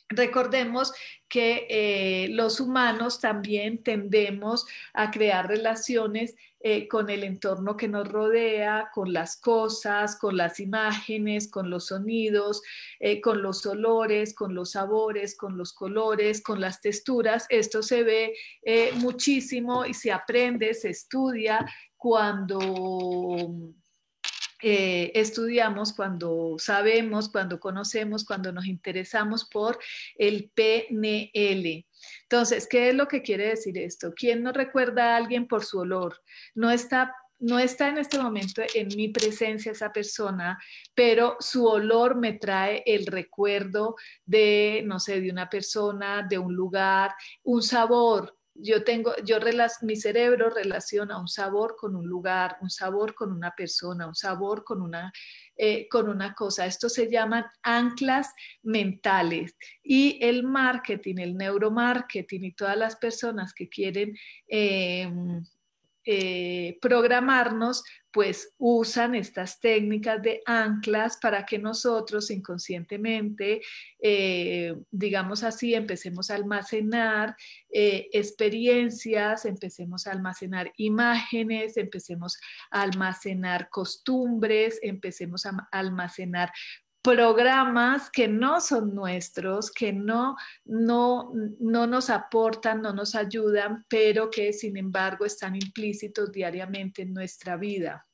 Recordemos 0.09 0.93
que 1.29 1.67
eh, 1.69 2.29
los 2.29 2.61
humanos 2.61 3.19
también 3.19 3.83
tendemos 3.83 4.65
a 4.95 5.11
crear 5.11 5.49
relaciones 5.49 6.37
eh, 6.61 6.87
con 6.87 7.11
el 7.11 7.25
entorno 7.25 7.77
que 7.77 7.89
nos 7.89 8.07
rodea, 8.07 8.91
con 8.95 9.13
las 9.13 9.37
cosas, 9.37 10.17
con 10.17 10.37
las 10.37 10.61
imágenes, 10.61 11.51
con 11.51 11.71
los 11.71 11.87
sonidos, 11.87 12.63
eh, 13.01 13.21
con 13.21 13.43
los 13.43 13.67
olores, 13.67 14.33
con 14.33 14.55
los 14.55 14.73
sabores, 14.73 15.37
con 15.37 15.59
los 15.59 15.73
colores, 15.73 16.41
con 16.41 16.61
las 16.61 16.81
texturas. 16.81 17.47
Esto 17.49 17.83
se 17.83 18.05
ve 18.05 18.35
muchísimo 18.95 19.85
y 19.87 19.95
se 19.95 20.13
aprende, 20.13 20.73
se 20.75 20.91
estudia 20.91 21.67
cuando 21.97 22.59
eh, 24.69 25.13
estudiamos, 25.15 25.93
cuando 25.93 26.57
sabemos, 26.59 27.29
cuando 27.29 27.61
conocemos, 27.61 28.25
cuando 28.25 28.51
nos 28.51 28.67
interesamos 28.67 29.49
por 29.49 29.79
el 30.19 30.51
PNL. 30.57 31.87
Entonces, 32.23 32.67
¿qué 32.69 32.89
es 32.89 32.95
lo 32.97 33.07
que 33.07 33.23
quiere 33.23 33.51
decir 33.51 33.79
esto? 33.79 34.13
¿Quién 34.13 34.43
no 34.43 34.51
recuerda 34.51 35.15
a 35.15 35.19
alguien 35.19 35.47
por 35.47 35.65
su 35.65 35.79
olor? 35.79 36.21
No 36.57 36.73
está 36.73 37.15
no 37.39 37.61
está 37.61 37.91
en 37.91 37.99
este 37.99 38.19
momento 38.19 38.63
en 38.75 38.89
mi 38.97 39.09
presencia 39.11 39.71
esa 39.71 39.93
persona, 39.93 40.59
pero 40.95 41.37
su 41.39 41.65
olor 41.67 42.17
me 42.17 42.33
trae 42.33 42.83
el 42.87 43.07
recuerdo 43.07 43.95
de, 44.25 44.83
no 44.87 44.99
sé, 44.99 45.21
de 45.21 45.31
una 45.31 45.49
persona, 45.49 46.27
de 46.29 46.39
un 46.39 46.57
lugar, 46.57 47.15
un 47.45 47.63
sabor, 47.63 48.37
yo 48.61 48.85
tengo, 48.85 49.15
yo 49.25 49.39
mi 49.83 49.97
cerebro 49.97 50.51
relaciona 50.51 51.19
un 51.19 51.29
sabor 51.29 51.77
con 51.77 51.95
un 51.95 52.07
lugar, 52.07 52.57
un 52.61 52.71
sabor 52.71 53.15
con 53.15 53.33
una 53.33 53.53
persona, 53.57 54.07
un 54.07 54.15
sabor 54.15 54.65
con 54.65 54.83
una, 54.83 55.13
eh, 55.57 55.89
con 55.89 56.09
una 56.09 56.35
cosa. 56.35 56.67
Esto 56.67 56.89
se 56.89 57.11
llaman 57.11 57.45
anclas 57.63 58.33
mentales. 58.63 59.57
Y 59.83 60.19
el 60.23 60.43
marketing, 60.43 61.17
el 61.19 61.37
neuromarketing 61.37 62.45
y 62.45 62.55
todas 62.55 62.77
las 62.77 62.97
personas 62.97 63.53
que 63.53 63.69
quieren 63.69 64.17
em, 64.47 65.45
eh, 66.05 66.79
programarnos, 66.81 67.83
pues 68.17 68.55
usan 68.57 69.15
estas 69.15 69.61
técnicas 69.61 70.23
de 70.23 70.41
anclas 70.47 71.19
para 71.19 71.45
que 71.45 71.59
nosotros 71.59 72.31
inconscientemente, 72.31 73.61
eh, 74.01 74.75
digamos 74.91 75.45
así, 75.45 75.75
empecemos 75.75 76.31
a 76.31 76.37
almacenar 76.37 77.37
eh, 77.71 78.09
experiencias, 78.15 79.45
empecemos 79.45 80.07
a 80.07 80.13
almacenar 80.13 80.73
imágenes, 80.79 81.77
empecemos 81.77 82.39
a 82.71 82.81
almacenar 82.81 83.69
costumbres, 83.69 84.79
empecemos 84.81 85.45
a 85.45 85.69
almacenar 85.71 86.51
programas 87.07 88.11
que 88.11 88.27
no 88.27 88.61
son 88.61 88.93
nuestros, 88.93 89.71
que 89.71 89.93
no, 89.93 90.37
no, 90.65 91.33
no 91.61 91.87
nos 91.87 92.11
aportan, 92.11 92.83
no 92.83 92.93
nos 92.93 93.15
ayudan, 93.15 93.87
pero 93.89 94.29
que 94.29 94.53
sin 94.53 94.77
embargo 94.77 95.25
están 95.25 95.55
implícitos 95.55 96.33
diariamente 96.33 97.03
en 97.03 97.15
nuestra 97.15 97.57
vida. 97.57 98.05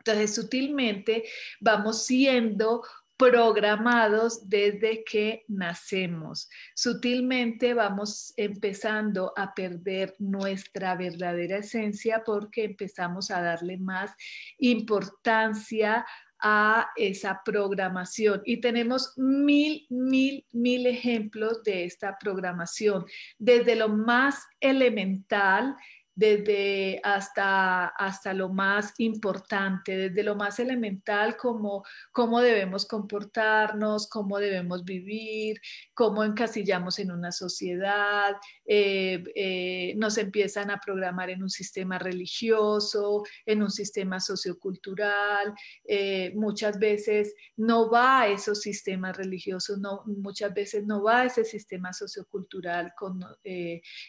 Entonces, 0.00 0.34
sutilmente 0.34 1.24
vamos 1.58 2.04
siendo 2.04 2.82
programados 3.16 4.48
desde 4.48 5.02
que 5.04 5.44
nacemos. 5.48 6.50
Sutilmente 6.74 7.72
vamos 7.72 8.34
empezando 8.36 9.32
a 9.36 9.54
perder 9.54 10.14
nuestra 10.18 10.94
verdadera 10.96 11.56
esencia 11.58 12.22
porque 12.24 12.64
empezamos 12.64 13.30
a 13.30 13.40
darle 13.40 13.78
más 13.78 14.12
importancia 14.58 16.06
a 16.40 16.90
esa 16.96 17.42
programación. 17.44 18.42
Y 18.44 18.60
tenemos 18.60 19.12
mil, 19.16 19.86
mil, 19.90 20.44
mil 20.52 20.86
ejemplos 20.86 21.62
de 21.62 21.84
esta 21.84 22.18
programación, 22.18 23.04
desde 23.38 23.76
lo 23.76 23.88
más 23.88 24.46
elemental 24.60 25.76
desde 26.18 27.00
hasta, 27.04 27.86
hasta 27.86 28.34
lo 28.34 28.48
más 28.48 28.92
importante, 28.98 29.96
desde 29.96 30.24
lo 30.24 30.34
más 30.34 30.58
elemental 30.58 31.36
como 31.36 31.84
cómo 32.10 32.40
debemos 32.40 32.86
comportarnos, 32.86 34.08
cómo 34.08 34.40
debemos 34.40 34.84
vivir, 34.84 35.60
cómo 35.94 36.24
encasillamos 36.24 36.98
en 36.98 37.12
una 37.12 37.30
sociedad, 37.30 38.34
eh, 38.66 39.22
eh, 39.36 39.94
nos 39.96 40.18
empiezan 40.18 40.72
a 40.72 40.80
programar 40.84 41.30
en 41.30 41.40
un 41.40 41.50
sistema 41.50 42.00
religioso, 42.00 43.22
en 43.46 43.62
un 43.62 43.70
sistema 43.70 44.18
sociocultural, 44.18 45.54
eh, 45.84 46.32
muchas 46.34 46.80
veces 46.80 47.32
no 47.56 47.88
va 47.92 48.22
a 48.22 48.28
esos 48.28 48.60
sistemas 48.60 49.16
religiosos, 49.16 49.78
no, 49.78 50.02
muchas 50.06 50.52
veces 50.52 50.84
no 50.84 51.00
va 51.00 51.20
a 51.20 51.26
ese 51.26 51.44
sistema 51.44 51.92
sociocultural 51.92 52.92
con, 52.96 53.20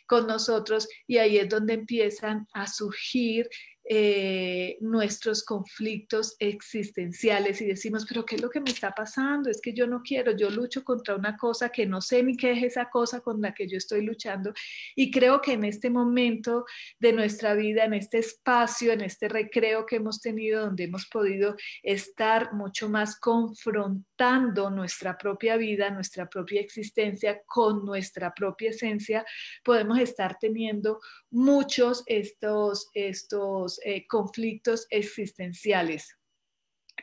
con 0.07 0.25
nosotros 0.25 0.89
y 1.05 1.17
ahí 1.17 1.37
es 1.37 1.47
donde 1.47 1.73
empieza 1.75 1.98
empiezan 1.99 2.47
a 2.53 2.65
surgir 2.65 3.49
eh, 3.91 4.77
nuestros 4.81 5.43
conflictos 5.43 6.35
existenciales 6.37 7.59
y 7.59 7.65
decimos, 7.65 8.05
pero 8.07 8.23
¿qué 8.23 8.35
es 8.35 8.41
lo 8.43 8.51
que 8.51 8.59
me 8.61 8.69
está 8.69 8.91
pasando? 8.91 9.49
Es 9.49 9.59
que 9.59 9.73
yo 9.73 9.87
no 9.87 10.03
quiero, 10.03 10.31
yo 10.37 10.51
lucho 10.51 10.83
contra 10.83 11.15
una 11.15 11.35
cosa 11.35 11.69
que 11.69 11.87
no 11.87 11.99
sé 11.99 12.21
ni 12.21 12.37
qué 12.37 12.51
es 12.51 12.61
esa 12.61 12.91
cosa 12.91 13.21
con 13.21 13.41
la 13.41 13.51
que 13.55 13.67
yo 13.67 13.77
estoy 13.77 14.05
luchando. 14.05 14.53
Y 14.95 15.09
creo 15.09 15.41
que 15.41 15.53
en 15.53 15.63
este 15.63 15.89
momento 15.89 16.65
de 16.99 17.13
nuestra 17.13 17.55
vida, 17.55 17.83
en 17.83 17.95
este 17.95 18.19
espacio, 18.19 18.91
en 18.91 19.01
este 19.01 19.27
recreo 19.27 19.87
que 19.87 19.95
hemos 19.95 20.21
tenido, 20.21 20.67
donde 20.67 20.83
hemos 20.83 21.07
podido 21.07 21.55
estar 21.81 22.53
mucho 22.53 22.89
más 22.89 23.19
confrontando 23.19 24.69
nuestra 24.69 25.17
propia 25.17 25.57
vida, 25.57 25.89
nuestra 25.89 26.29
propia 26.29 26.61
existencia 26.61 27.41
con 27.47 27.85
nuestra 27.85 28.35
propia 28.35 28.69
esencia, 28.69 29.25
podemos 29.63 29.97
estar 29.97 30.37
teniendo 30.39 30.99
muchos 31.31 32.03
estos, 32.05 32.91
estos 32.93 33.78
eh, 33.83 34.07
conflictos 34.07 34.87
existenciales. 34.89 36.15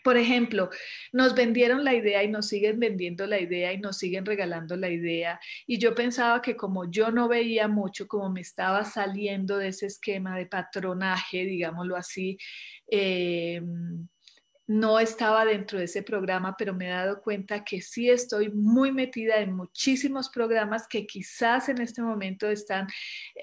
Por 0.05 0.17
ejemplo, 0.17 0.71
nos 1.13 1.35
vendieron 1.35 1.85
la 1.85 1.95
idea 1.95 2.23
y 2.23 2.29
nos 2.29 2.49
siguen 2.49 2.79
vendiendo 2.79 3.27
la 3.27 3.41
idea 3.41 3.73
y 3.73 3.79
nos 3.79 3.99
siguen 3.99 4.27
regalando 4.27 4.77
la 4.77 4.91
idea. 4.91 5.41
Y 5.67 5.79
yo 5.79 5.95
pensaba 5.95 6.43
que 6.43 6.57
como 6.57 6.91
yo 6.91 7.11
no 7.11 7.29
veía 7.29 7.67
mucho, 7.69 8.07
como 8.07 8.31
me 8.31 8.41
estaba 8.41 8.85
saliendo 8.85 9.59
de 9.59 9.69
ese 9.69 9.87
esquema 9.87 10.37
de 10.37 10.47
patronaje, 10.47 11.45
digámoslo 11.45 11.97
así, 11.97 12.39
eh, 12.91 13.61
no 14.69 14.99
estaba 14.99 15.45
dentro 15.45 15.79
de 15.79 15.85
ese 15.85 16.03
programa, 16.03 16.57
pero 16.59 16.75
me 16.75 16.87
he 16.87 16.91
dado 16.91 17.23
cuenta 17.23 17.65
que 17.65 17.81
sí 17.81 18.11
estoy 18.11 18.51
muy 18.51 18.91
metida 18.91 19.37
en 19.37 19.55
muchísimos 19.55 20.29
programas 20.29 20.89
que 20.89 21.07
quizás 21.07 21.69
en 21.69 21.81
este 21.81 22.03
momento 22.03 22.49
están 22.49 22.89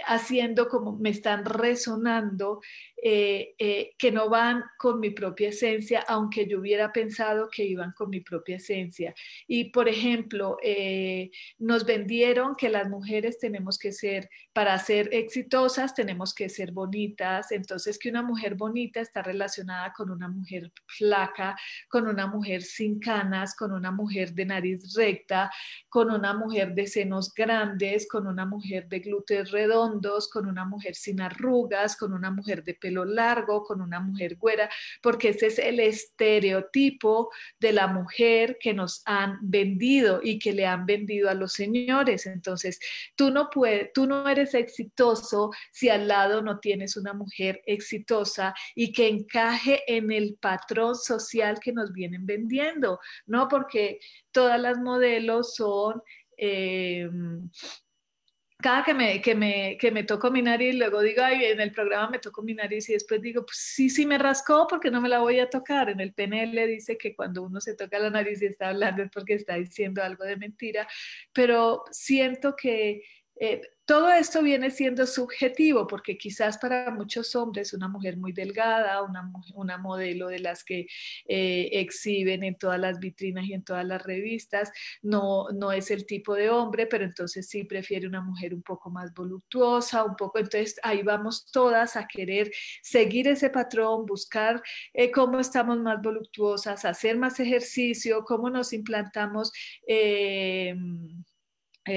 haciendo 0.06 0.68
como 0.68 0.98
me 0.98 1.10
están 1.10 1.46
resonando 1.46 2.60
eh, 3.06 3.54
eh, 3.58 3.96
que 3.98 4.14
no 4.14 4.30
van 4.30 4.64
con 4.78 5.02
mi 5.02 5.10
propia 5.10 5.50
esencia, 5.50 6.06
aunque 6.08 6.48
yo 6.48 6.62
hubiera 6.62 6.94
pensado 6.94 7.50
que 7.52 7.66
iban 7.66 7.92
con 7.92 8.10
mi 8.10 8.22
propia 8.22 8.56
esencia. 8.56 9.14
Y, 9.46 9.72
por 9.72 9.90
ejemplo, 9.90 10.56
eh, 10.64 11.30
nos 11.58 11.86
vendieron 11.86 12.56
que 12.56 12.70
las 12.70 12.88
mujeres 12.88 13.40
tenemos 13.40 13.78
que 13.78 13.92
ser, 13.92 14.30
para 14.54 14.80
ser 14.80 15.10
exitosas, 15.12 15.94
tenemos 15.94 16.34
que 16.34 16.48
ser 16.48 16.72
bonitas, 16.72 17.52
entonces 17.52 18.00
que 18.00 18.08
una 18.08 18.24
mujer 18.24 18.56
bonita 18.56 19.02
está 19.02 19.22
relacionada 19.22 19.92
con 19.92 20.10
una 20.10 20.30
mujer 20.30 20.72
flaca, 20.88 21.58
con 21.90 22.08
una 22.08 22.28
mujer 22.28 22.62
sin 22.62 23.02
canas, 23.02 23.54
con 23.54 23.74
una 23.74 23.92
mujer 23.92 24.32
de 24.34 24.46
nariz 24.46 24.96
recta, 24.96 25.52
con 25.90 26.10
una 26.10 26.34
mujer 26.34 26.74
de 26.74 26.88
senos 26.88 27.34
grandes, 27.34 28.08
con 28.08 28.28
una 28.28 28.46
mujer 28.46 28.88
de 28.88 29.00
glúteos 29.00 29.52
redondos, 29.52 30.30
con 30.30 30.46
una 30.46 30.64
mujer 30.64 30.96
sin 30.96 31.20
arrugas, 31.20 31.98
con 31.98 32.14
una 32.14 32.32
mujer 32.32 32.64
de 32.64 32.76
pelo 32.76 32.93
largo 32.94 33.64
con 33.64 33.82
una 33.82 34.00
mujer 34.00 34.38
güera, 34.38 34.70
porque 35.02 35.30
ese 35.30 35.48
es 35.48 35.60
el 35.60 35.80
estereotipo 35.80 37.32
de 37.60 37.74
la 37.74 37.88
mujer 37.88 38.58
que 38.60 38.74
nos 38.74 39.02
han 39.06 39.38
vendido 39.42 40.20
y 40.24 40.40
que 40.40 40.54
le 40.54 40.66
han 40.66 40.86
vendido 40.86 41.30
a 41.30 41.34
los 41.34 41.54
señores. 41.54 42.26
Entonces, 42.26 42.80
tú 43.16 43.32
no 43.32 43.50
puedes, 43.50 43.92
tú 43.94 44.06
no 44.06 44.28
eres 44.30 44.54
exitoso 44.54 45.52
si 45.72 45.90
al 45.90 46.08
lado 46.08 46.42
no 46.42 46.60
tienes 46.60 46.98
una 46.98 47.14
mujer 47.14 47.62
exitosa 47.66 48.54
y 48.76 48.92
que 48.92 49.08
encaje 49.08 49.84
en 49.88 50.12
el 50.12 50.38
patrón 50.40 50.96
social 50.96 51.60
que 51.60 51.74
nos 51.74 51.92
vienen 51.92 52.26
vendiendo, 52.26 53.00
¿no? 53.26 53.48
Porque 53.48 54.00
todas 54.32 54.60
las 54.60 54.78
modelos 54.80 55.56
son 55.56 56.02
eh, 56.38 57.10
cada 58.64 58.84
que 58.84 58.94
me, 58.94 59.22
que, 59.22 59.36
me, 59.36 59.78
que 59.78 59.92
me 59.92 60.04
toco 60.04 60.32
mi 60.32 60.42
nariz, 60.42 60.74
luego 60.76 61.02
digo, 61.02 61.22
ay, 61.22 61.44
en 61.46 61.60
el 61.60 61.72
programa 61.72 62.10
me 62.12 62.20
toco 62.20 62.42
mi 62.42 62.54
nariz 62.54 62.90
y 62.90 62.94
después 62.94 63.22
digo, 63.22 63.46
pues 63.46 63.58
sí, 63.58 63.90
sí 63.90 64.06
me 64.06 64.18
rascó 64.18 64.68
porque 64.68 64.90
no 64.90 65.02
me 65.02 65.10
la 65.10 65.20
voy 65.20 65.40
a 65.40 65.50
tocar. 65.50 65.90
En 65.90 66.00
el 66.00 66.14
PNL 66.14 66.66
dice 66.68 66.98
que 66.98 67.14
cuando 67.16 67.44
uno 67.44 67.60
se 67.60 67.76
toca 67.76 68.00
la 68.00 68.10
nariz 68.10 68.42
y 68.42 68.46
está 68.46 68.70
hablando 68.70 69.04
es 69.04 69.12
porque 69.12 69.34
está 69.34 69.56
diciendo 69.56 70.02
algo 70.02 70.24
de 70.24 70.38
mentira, 70.38 70.88
pero 71.34 71.84
siento 71.92 72.56
que 72.56 73.04
eh, 73.40 73.62
todo 73.86 74.12
esto 74.12 74.42
viene 74.42 74.72
siendo 74.72 75.06
subjetivo 75.06 75.88
porque 75.88 76.18
quizás 76.18 76.58
para 76.58 76.90
muchos 76.92 77.36
hombres 77.36 77.74
una 77.74 77.90
mujer 77.90 78.18
muy 78.18 78.32
delgada, 78.32 79.02
una, 79.04 79.30
una 79.56 79.78
modelo 79.78 80.28
de 80.28 80.40
las 80.40 80.64
que 80.64 80.88
eh, 81.28 81.70
exhiben 81.74 82.44
en 82.44 82.58
todas 82.58 82.80
las 82.80 83.00
vitrinas 83.00 83.46
y 83.46 83.54
en 83.54 83.64
todas 83.64 83.86
las 83.86 84.02
revistas, 84.04 84.72
no, 85.02 85.48
no 85.54 85.72
es 85.72 85.92
el 85.92 86.06
tipo 86.06 86.34
de 86.36 86.50
hombre, 86.50 86.88
pero 86.88 87.04
entonces 87.04 87.50
sí 87.50 87.66
prefiere 87.66 88.08
una 88.08 88.22
mujer 88.22 88.54
un 88.54 88.62
poco 88.62 88.90
más 88.90 89.14
voluptuosa, 89.14 90.04
un 90.06 90.16
poco, 90.16 90.40
entonces 90.40 90.80
ahí 90.84 91.04
vamos 91.04 91.50
todas 91.52 91.98
a 91.98 92.08
querer 92.08 92.52
seguir 92.82 93.28
ese 93.28 93.50
patrón, 93.50 94.06
buscar 94.06 94.62
eh, 94.94 95.12
cómo 95.12 95.40
estamos 95.40 95.78
más 95.80 96.02
voluptuosas, 96.02 96.86
hacer 96.86 97.18
más 97.18 97.40
ejercicio, 97.40 98.24
cómo 98.24 98.50
nos 98.50 98.72
implantamos. 98.72 99.52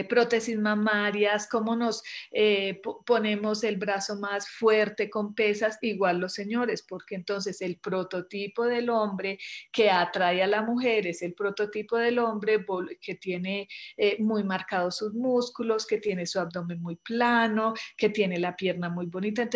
Prótesis 0.09 0.59
mamarias, 0.59 1.49
cómo 1.49 1.77
nos 1.77 2.03
eh, 2.33 2.81
ponemos 3.05 3.63
el 3.65 3.77
brazo 3.77 4.17
más 4.17 4.49
fuerte 4.49 5.09
con 5.09 5.35
pesas, 5.35 5.79
igual 5.83 6.19
los 6.19 6.35
señores, 6.35 6.83
porque 6.83 7.15
entonces 7.15 7.61
el 7.63 7.79
prototipo 7.79 8.65
del 8.65 8.91
hombre 8.91 9.39
que 9.73 9.91
atrae 9.91 10.43
a 10.43 10.47
la 10.47 10.63
mujer 10.63 11.07
es 11.07 11.23
el 11.23 11.35
prototipo 11.35 11.97
del 11.97 12.19
hombre 12.19 12.65
que 13.01 13.15
tiene 13.15 13.69
eh, 13.97 14.17
muy 14.21 14.45
marcados 14.45 14.97
sus 14.97 15.15
músculos, 15.15 15.87
que 15.87 15.99
tiene 15.99 16.27
su 16.27 16.41
abdomen 16.41 16.83
muy 16.83 16.97
plano, 16.97 17.75
que 17.97 18.09
tiene 18.09 18.39
la 18.39 18.57
pierna 18.57 18.89
muy 18.89 19.07
bonita. 19.07 19.49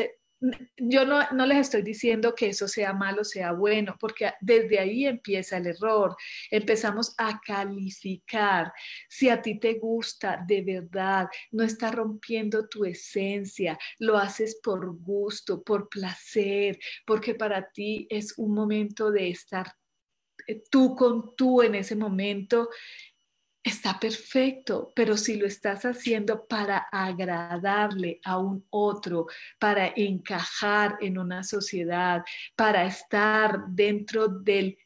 Yo 0.76 1.04
no, 1.04 1.20
no, 1.32 1.46
les 1.46 1.58
estoy 1.58 1.82
diciendo 1.82 2.34
que 2.34 2.48
eso 2.48 2.66
sea 2.66 2.92
malo, 2.92 3.24
sea 3.24 3.52
bueno, 3.52 3.96
porque 4.00 4.32
desde 4.40 4.78
ahí 4.78 5.06
empieza 5.06 5.58
el 5.58 5.66
error. 5.66 6.16
Empezamos 6.50 7.14
a 7.18 7.40
calificar. 7.40 8.72
Si 9.08 9.28
a 9.28 9.42
ti 9.42 9.58
te 9.58 9.74
gusta 9.74 10.42
de 10.46 10.62
verdad, 10.62 11.28
no 11.50 11.62
está 11.62 11.90
rompiendo 11.90 12.68
tu 12.68 12.84
esencia, 12.84 13.78
lo 13.98 14.16
haces 14.16 14.58
por 14.62 14.96
gusto, 14.98 15.62
por 15.62 15.88
placer, 15.88 16.78
porque 17.04 17.34
para 17.34 17.70
ti 17.70 18.06
es 18.08 18.38
un 18.38 18.54
momento 18.54 19.10
de 19.10 19.30
estar 19.30 19.74
eh, 20.46 20.62
tú 20.70 20.96
con 20.96 21.36
tú 21.36 21.62
en 21.62 21.74
ese 21.74 21.96
momento 21.96 22.68
está 23.62 24.00
perfecto, 24.00 24.92
pero 24.94 25.16
si 25.16 25.36
lo 25.36 25.46
estás 25.46 25.84
haciendo 25.84 26.46
para 26.46 26.78
agradarle 26.90 28.20
a 28.24 28.38
un 28.38 28.64
otro, 28.70 29.26
para 29.58 29.92
encajar 29.94 30.96
en 31.00 31.18
una 31.18 31.42
sociedad, 31.44 32.24
para 32.56 32.86
estar 32.86 33.66
dentro 33.68 34.28
del 34.28 34.78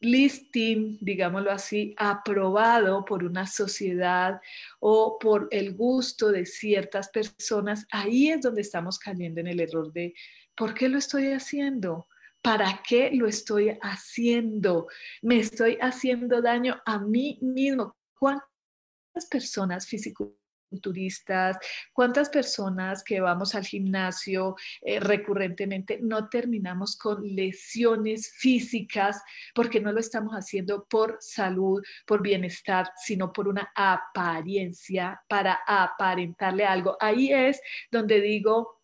listing, 0.00 0.98
digámoslo 1.00 1.50
así, 1.50 1.94
aprobado 1.98 3.04
por 3.04 3.24
una 3.24 3.46
sociedad 3.46 4.40
o 4.80 5.18
por 5.18 5.48
el 5.50 5.74
gusto 5.74 6.32
de 6.32 6.46
ciertas 6.46 7.08
personas, 7.10 7.86
ahí 7.90 8.30
es 8.30 8.40
donde 8.40 8.62
estamos 8.62 8.98
cayendo 8.98 9.40
en 9.40 9.48
el 9.48 9.60
error 9.60 9.92
de, 9.92 10.14
¿por 10.56 10.72
qué 10.72 10.88
lo 10.88 10.98
estoy 10.98 11.32
haciendo? 11.32 12.07
¿Para 12.42 12.82
qué 12.86 13.10
lo 13.12 13.26
estoy 13.26 13.76
haciendo? 13.82 14.86
¿Me 15.22 15.40
estoy 15.40 15.76
haciendo 15.80 16.40
daño 16.40 16.80
a 16.86 16.98
mí 16.98 17.38
mismo? 17.42 17.96
¿Cuántas 18.18 19.26
personas 19.28 19.86
físico 19.86 20.38
turistas, 20.82 21.56
cuántas 21.92 22.28
personas 22.28 23.02
que 23.02 23.20
vamos 23.20 23.54
al 23.54 23.64
gimnasio 23.64 24.56
eh, 24.82 25.00
recurrentemente 25.00 25.98
no 26.02 26.28
terminamos 26.28 26.96
con 26.96 27.22
lesiones 27.22 28.32
físicas 28.36 29.22
porque 29.54 29.80
no 29.80 29.92
lo 29.92 30.00
estamos 30.00 30.34
haciendo 30.34 30.86
por 30.88 31.16
salud, 31.20 31.82
por 32.06 32.22
bienestar, 32.22 32.90
sino 32.96 33.32
por 33.32 33.48
una 33.48 33.72
apariencia 33.74 35.20
para 35.28 35.60
aparentarle 35.66 36.64
algo. 36.64 36.96
Ahí 37.00 37.32
es 37.32 37.60
donde 37.90 38.20
digo, 38.20 38.77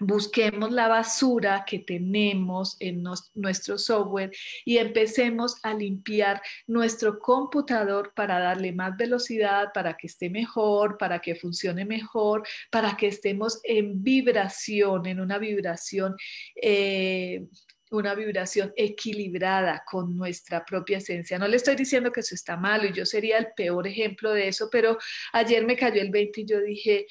busquemos 0.00 0.70
la 0.70 0.88
basura 0.88 1.64
que 1.66 1.80
tenemos 1.80 2.76
en 2.80 3.02
nuestro 3.34 3.78
software 3.78 4.30
y 4.64 4.78
empecemos 4.78 5.56
a 5.62 5.74
limpiar 5.74 6.40
nuestro 6.66 7.18
computador 7.18 8.12
para 8.14 8.38
darle 8.38 8.72
más 8.72 8.96
velocidad, 8.96 9.72
para 9.74 9.96
que 9.96 10.06
esté 10.06 10.30
mejor, 10.30 10.98
para 10.98 11.20
que 11.20 11.34
funcione 11.34 11.84
mejor, 11.84 12.46
para 12.70 12.96
que 12.96 13.08
estemos 13.08 13.60
en 13.64 14.02
vibración, 14.02 15.06
en 15.06 15.20
una 15.20 15.38
vibración. 15.38 16.16
Eh, 16.60 17.46
una 17.90 18.14
vibración 18.14 18.70
equilibrada 18.76 19.82
con 19.90 20.14
nuestra 20.14 20.62
propia 20.62 20.98
esencia. 20.98 21.38
No 21.38 21.48
le 21.48 21.56
estoy 21.56 21.74
diciendo 21.74 22.12
que 22.12 22.20
eso 22.20 22.34
está 22.34 22.54
malo 22.54 22.86
y 22.86 22.92
yo 22.92 23.06
sería 23.06 23.38
el 23.38 23.48
peor 23.56 23.86
ejemplo 23.86 24.30
de 24.32 24.48
eso, 24.48 24.68
pero 24.70 24.98
ayer 25.32 25.64
me 25.64 25.74
cayó 25.74 26.02
el 26.02 26.10
20 26.10 26.42
y 26.42 26.44
yo 26.44 26.60
dije, 26.60 27.06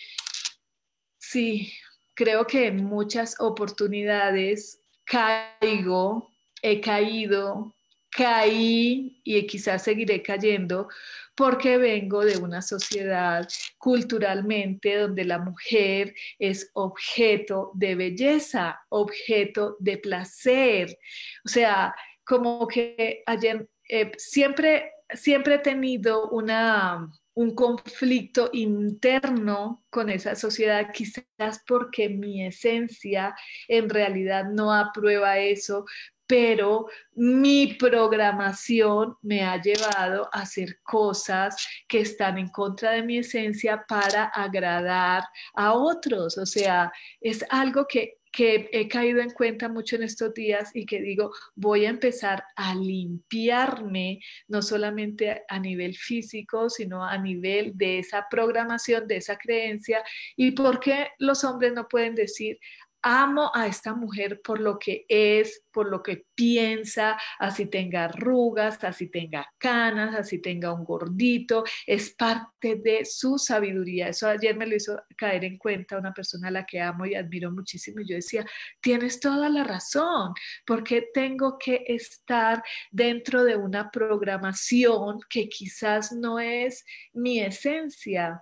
sí, 1.18 1.74
creo 2.18 2.48
que 2.48 2.66
en 2.66 2.84
muchas 2.84 3.36
oportunidades 3.40 4.82
caigo, 5.06 6.34
he 6.64 6.82
caído, 6.82 7.76
caí 8.10 9.22
y 9.24 9.46
quizás 9.46 9.84
seguiré 9.84 10.24
cayendo 10.24 10.88
porque 11.36 11.78
vengo 11.78 12.26
de 12.26 12.38
una 12.38 12.64
sociedad 12.64 13.48
culturalmente 13.78 14.96
donde 14.96 15.26
la 15.26 15.38
mujer 15.38 16.16
es 16.40 16.72
objeto 16.74 17.70
de 17.76 17.94
belleza, 17.94 18.82
objeto 18.90 19.78
de 19.80 20.00
placer. 20.00 20.98
O 21.46 21.50
sea, 21.50 21.94
como 22.26 22.68
que 22.68 23.22
ayer 23.28 23.70
eh, 23.88 24.12
siempre, 24.18 24.92
siempre 25.14 25.56
he 25.56 25.60
tenido 25.60 26.32
una 26.32 27.12
un 27.38 27.54
conflicto 27.54 28.50
interno 28.52 29.86
con 29.92 30.10
esa 30.10 30.36
sociedad, 30.36 30.92
quizás 30.92 31.64
porque 31.68 32.10
mi 32.10 32.44
esencia 32.44 33.36
en 33.68 33.90
realidad 33.90 34.46
no 34.46 34.74
aprueba 34.74 35.38
eso, 35.38 35.86
pero 36.26 36.88
mi 37.14 37.76
programación 37.76 39.18
me 39.22 39.44
ha 39.44 39.62
llevado 39.62 40.28
a 40.34 40.42
hacer 40.42 40.80
cosas 40.82 41.56
que 41.88 42.02
están 42.02 42.40
en 42.40 42.48
contra 42.48 42.94
de 42.94 43.04
mi 43.04 43.20
esencia 43.20 43.86
para 43.88 44.26
agradar 44.26 45.24
a 45.54 45.74
otros. 45.74 46.40
O 46.40 46.46
sea, 46.48 46.92
es 47.22 47.46
algo 47.52 47.86
que 47.88 48.18
que 48.38 48.70
he 48.72 48.88
caído 48.88 49.20
en 49.20 49.32
cuenta 49.32 49.68
mucho 49.68 49.96
en 49.96 50.04
estos 50.04 50.32
días 50.32 50.70
y 50.76 50.86
que 50.86 51.02
digo, 51.02 51.32
voy 51.56 51.86
a 51.86 51.90
empezar 51.90 52.44
a 52.56 52.76
limpiarme, 52.76 54.20
no 54.48 54.62
solamente 54.62 55.42
a 55.48 55.58
nivel 55.60 55.96
físico, 55.96 56.70
sino 56.70 57.04
a 57.04 57.18
nivel 57.18 57.76
de 57.76 57.98
esa 57.98 58.28
programación, 58.30 59.08
de 59.08 59.18
esa 59.18 59.40
creencia. 59.40 60.04
¿Y 60.36 60.52
por 60.52 60.80
qué 60.80 61.08
los 61.18 61.44
hombres 61.44 61.74
no 61.74 61.88
pueden 61.88 62.14
decir, 62.14 62.60
amo 63.08 63.52
a 63.54 63.68
esta 63.68 63.94
mujer 63.94 64.42
por 64.44 64.60
lo 64.60 64.78
que 64.78 65.06
es, 65.08 65.64
por 65.72 65.88
lo 65.90 66.04
que 66.04 66.26
piensa, 66.36 67.18
así 67.40 67.68
tenga 67.68 68.06
arrugas, 68.06 68.84
así 68.84 69.10
tenga 69.10 69.48
canas, 69.58 70.14
así 70.14 70.42
tenga 70.42 70.74
un 70.74 70.84
gordito, 70.84 71.64
es 71.86 72.14
parte 72.14 72.76
de 72.76 73.06
su 73.06 73.38
sabiduría. 73.38 74.10
Eso 74.10 74.28
ayer 74.28 74.58
me 74.58 74.68
lo 74.68 74.76
hizo 74.76 75.02
caer 75.16 75.46
en 75.46 75.58
cuenta 75.58 75.98
una 75.98 76.14
persona 76.14 76.50
a 76.50 76.52
la 76.52 76.66
que 76.66 76.82
amo 76.82 77.06
y 77.06 77.16
admiro 77.16 77.50
muchísimo. 77.50 78.02
Y 78.02 78.10
yo 78.10 78.16
decía, 78.16 78.46
tienes 78.82 79.22
toda 79.22 79.48
la 79.48 79.64
razón, 79.64 80.34
porque 80.66 81.08
tengo 81.14 81.58
que 81.58 81.86
estar 81.88 82.62
dentro 82.92 83.46
de 83.46 83.56
una 83.56 83.90
programación 83.90 85.20
que 85.30 85.48
quizás 85.48 86.12
no 86.12 86.40
es 86.40 86.84
mi 87.14 87.40
esencia. 87.40 88.42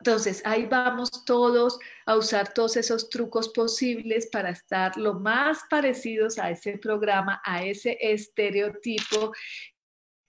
Entonces, 0.00 0.40
ahí 0.46 0.64
vamos 0.64 1.10
todos 1.26 1.78
a 2.06 2.16
usar 2.16 2.54
todos 2.54 2.76
esos 2.78 3.10
trucos 3.10 3.50
posibles 3.50 4.28
para 4.32 4.50
estar 4.50 4.96
lo 4.96 5.14
más 5.14 5.60
parecidos 5.68 6.38
a 6.38 6.50
ese 6.50 6.78
programa, 6.78 7.40
a 7.44 7.64
ese 7.64 7.98
estereotipo, 8.00 9.32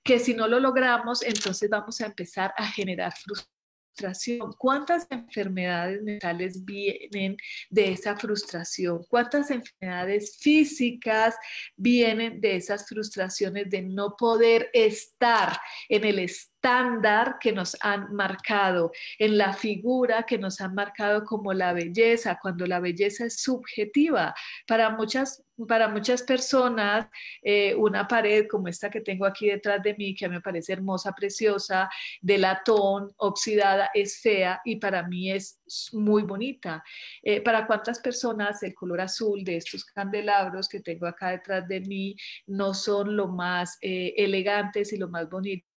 que 0.03 0.19
si 0.19 0.33
no 0.33 0.47
lo 0.47 0.59
logramos, 0.59 1.23
entonces 1.23 1.69
vamos 1.69 2.01
a 2.01 2.07
empezar 2.07 2.53
a 2.57 2.67
generar 2.67 3.13
frustración. 3.13 4.51
¿Cuántas 4.57 5.07
enfermedades 5.09 6.01
mentales 6.01 6.65
vienen 6.65 7.37
de 7.69 7.93
esa 7.93 8.17
frustración? 8.17 9.05
¿Cuántas 9.07 9.51
enfermedades 9.51 10.37
físicas 10.37 11.35
vienen 11.77 12.41
de 12.41 12.57
esas 12.57 12.87
frustraciones 12.87 13.69
de 13.69 13.83
no 13.83 14.15
poder 14.17 14.69
estar 14.73 15.57
en 15.87 16.03
el 16.03 16.19
estado? 16.19 16.50
Estándar 16.61 17.37
que 17.39 17.51
nos 17.51 17.75
han 17.81 18.13
marcado, 18.13 18.91
en 19.17 19.37
la 19.37 19.51
figura 19.53 20.23
que 20.23 20.37
nos 20.37 20.61
han 20.61 20.75
marcado 20.75 21.25
como 21.25 21.53
la 21.53 21.73
belleza, 21.73 22.37
cuando 22.39 22.67
la 22.67 22.79
belleza 22.79 23.25
es 23.25 23.41
subjetiva. 23.41 24.35
Para 24.67 24.91
muchas, 24.91 25.43
para 25.67 25.87
muchas 25.87 26.21
personas, 26.21 27.07
eh, 27.41 27.73
una 27.73 28.07
pared 28.07 28.45
como 28.47 28.67
esta 28.67 28.91
que 28.91 29.01
tengo 29.01 29.25
aquí 29.25 29.47
detrás 29.47 29.81
de 29.81 29.95
mí, 29.95 30.13
que 30.13 30.29
me 30.29 30.39
parece 30.39 30.73
hermosa, 30.73 31.13
preciosa, 31.13 31.89
de 32.21 32.37
latón, 32.37 33.11
oxidada, 33.17 33.89
es 33.95 34.21
fea 34.21 34.61
y 34.63 34.75
para 34.75 35.01
mí 35.07 35.31
es 35.31 35.59
muy 35.93 36.21
bonita. 36.21 36.83
Eh, 37.23 37.41
para 37.41 37.65
cuántas 37.65 37.99
personas 37.99 38.61
el 38.61 38.75
color 38.75 39.01
azul 39.01 39.43
de 39.43 39.57
estos 39.57 39.83
candelabros 39.83 40.69
que 40.69 40.79
tengo 40.79 41.07
acá 41.07 41.31
detrás 41.31 41.67
de 41.67 41.79
mí 41.81 42.15
no 42.45 42.75
son 42.75 43.15
lo 43.15 43.27
más 43.29 43.79
eh, 43.81 44.13
elegantes 44.15 44.93
y 44.93 44.97
lo 44.97 45.07
más 45.09 45.27
bonitos 45.27 45.70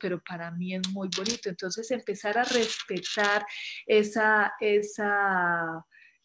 pero 0.00 0.22
para 0.22 0.50
mí 0.50 0.74
es 0.74 0.88
muy 0.90 1.08
bonito. 1.16 1.48
Entonces 1.48 1.90
empezar 1.90 2.38
a 2.38 2.44
respetar 2.44 3.44
esa, 3.86 4.54
esa 4.60 5.84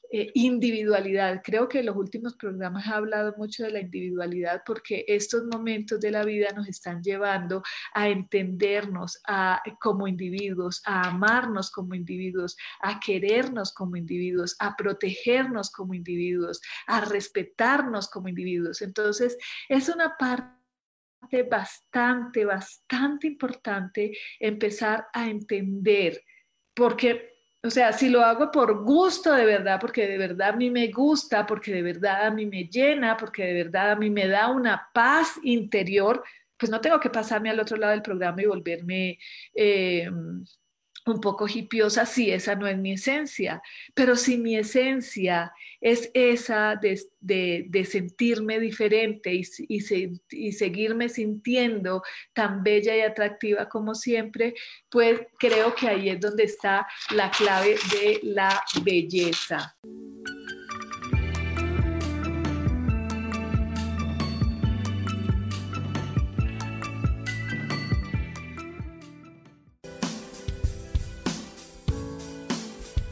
eh, 0.09 0.31
individualidad. 0.35 1.41
Creo 1.43 1.67
que 1.67 1.79
en 1.79 1.87
los 1.87 1.97
últimos 1.97 2.35
programas 2.35 2.87
ha 2.87 2.95
hablado 2.95 3.35
mucho 3.37 3.63
de 3.63 3.71
la 3.71 3.81
individualidad 3.81 4.63
porque 4.65 5.03
estos 5.05 5.43
momentos 5.51 5.99
de 5.99 6.11
la 6.11 6.23
vida 6.23 6.47
nos 6.55 6.69
están 6.69 7.03
llevando 7.03 7.61
a 7.93 8.07
entendernos 8.07 9.19
a, 9.27 9.61
como 9.81 10.07
individuos, 10.07 10.81
a 10.85 11.09
amarnos 11.09 11.69
como 11.71 11.93
individuos, 11.93 12.55
a 12.81 13.01
querernos 13.01 13.73
como 13.73 13.97
individuos, 13.97 14.55
a 14.59 14.77
protegernos 14.77 15.71
como 15.71 15.93
individuos, 15.93 16.61
a 16.87 17.01
respetarnos 17.01 18.09
como 18.09 18.29
individuos. 18.29 18.81
Entonces 18.81 19.37
es 19.67 19.89
una 19.89 20.15
parte 20.17 20.56
bastante, 21.49 22.45
bastante 22.45 23.27
importante 23.27 24.17
empezar 24.39 25.07
a 25.13 25.29
entender, 25.29 26.21
porque, 26.73 27.41
o 27.63 27.69
sea, 27.69 27.91
si 27.91 28.09
lo 28.09 28.23
hago 28.23 28.51
por 28.51 28.83
gusto 28.83 29.33
de 29.33 29.45
verdad, 29.45 29.79
porque 29.79 30.07
de 30.07 30.17
verdad 30.17 30.49
a 30.49 30.55
mí 30.55 30.69
me 30.69 30.87
gusta, 30.87 31.45
porque 31.45 31.71
de 31.71 31.81
verdad 31.81 32.27
a 32.27 32.31
mí 32.31 32.45
me 32.45 32.65
llena, 32.65 33.17
porque 33.17 33.45
de 33.45 33.53
verdad 33.63 33.91
a 33.91 33.95
mí 33.95 34.09
me 34.09 34.27
da 34.27 34.49
una 34.49 34.89
paz 34.93 35.33
interior, 35.43 36.23
pues 36.57 36.71
no 36.71 36.81
tengo 36.81 36.99
que 36.99 37.09
pasarme 37.09 37.49
al 37.49 37.59
otro 37.59 37.77
lado 37.77 37.91
del 37.91 38.01
programa 38.01 38.41
y 38.41 38.45
volverme... 38.45 39.19
Eh, 39.53 40.09
un 41.11 41.21
poco 41.21 41.47
hipiosa, 41.47 42.05
sí, 42.05 42.31
esa 42.31 42.55
no 42.55 42.67
es 42.67 42.77
mi 42.77 42.93
esencia, 42.93 43.61
pero 43.93 44.15
si 44.15 44.37
mi 44.37 44.57
esencia 44.57 45.53
es 45.79 46.09
esa 46.13 46.75
de, 46.75 47.85
sentirme 47.85 48.59
diferente 48.59 49.33
y, 49.33 49.43
y, 49.67 50.51
seguirme 50.51 51.09
sintiendo 51.09 52.01
tan 52.33 52.63
bella 52.63 52.95
y 52.95 53.01
atractiva 53.01 53.69
como 53.69 53.95
siempre, 53.95 54.53
pues 54.89 55.21
creo 55.37 55.75
que 55.75 55.87
ahí 55.87 56.09
es 56.09 56.19
donde 56.19 56.43
está 56.43 56.87
la 57.13 57.29
clave 57.31 57.75
de 57.91 58.19
la 58.23 58.63
belleza. 58.83 59.77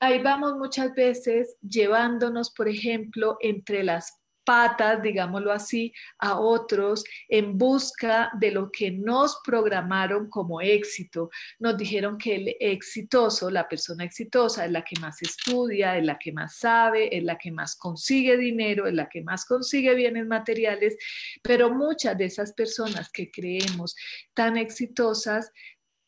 Ahí 0.00 0.22
vamos 0.22 0.56
muchas 0.56 0.94
veces 0.94 1.56
llevándonos, 1.60 2.50
por 2.50 2.68
ejemplo, 2.68 3.36
entre 3.40 3.82
las 3.84 4.20
patas, 4.46 5.02
digámoslo 5.02 5.52
así, 5.52 5.92
a 6.18 6.38
otros 6.38 7.04
en 7.28 7.58
busca 7.58 8.30
de 8.38 8.52
lo 8.52 8.70
que 8.70 8.92
nos 8.92 9.40
programaron 9.44 10.30
como 10.30 10.60
éxito. 10.60 11.28
Nos 11.58 11.76
dijeron 11.76 12.16
que 12.16 12.36
el 12.36 12.56
exitoso, 12.60 13.50
la 13.50 13.68
persona 13.68 14.04
exitosa, 14.04 14.64
es 14.64 14.70
la 14.70 14.84
que 14.84 14.98
más 15.00 15.20
estudia, 15.20 15.98
es 15.98 16.04
la 16.04 16.16
que 16.16 16.32
más 16.32 16.58
sabe, 16.58 17.14
es 17.14 17.24
la 17.24 17.36
que 17.36 17.50
más 17.50 17.76
consigue 17.76 18.36
dinero, 18.38 18.86
es 18.86 18.94
la 18.94 19.08
que 19.08 19.22
más 19.22 19.44
consigue 19.44 19.94
bienes 19.94 20.26
materiales, 20.26 20.96
pero 21.42 21.74
muchas 21.74 22.16
de 22.16 22.26
esas 22.26 22.52
personas 22.52 23.10
que 23.10 23.30
creemos 23.30 23.96
tan 24.32 24.56
exitosas 24.56 25.50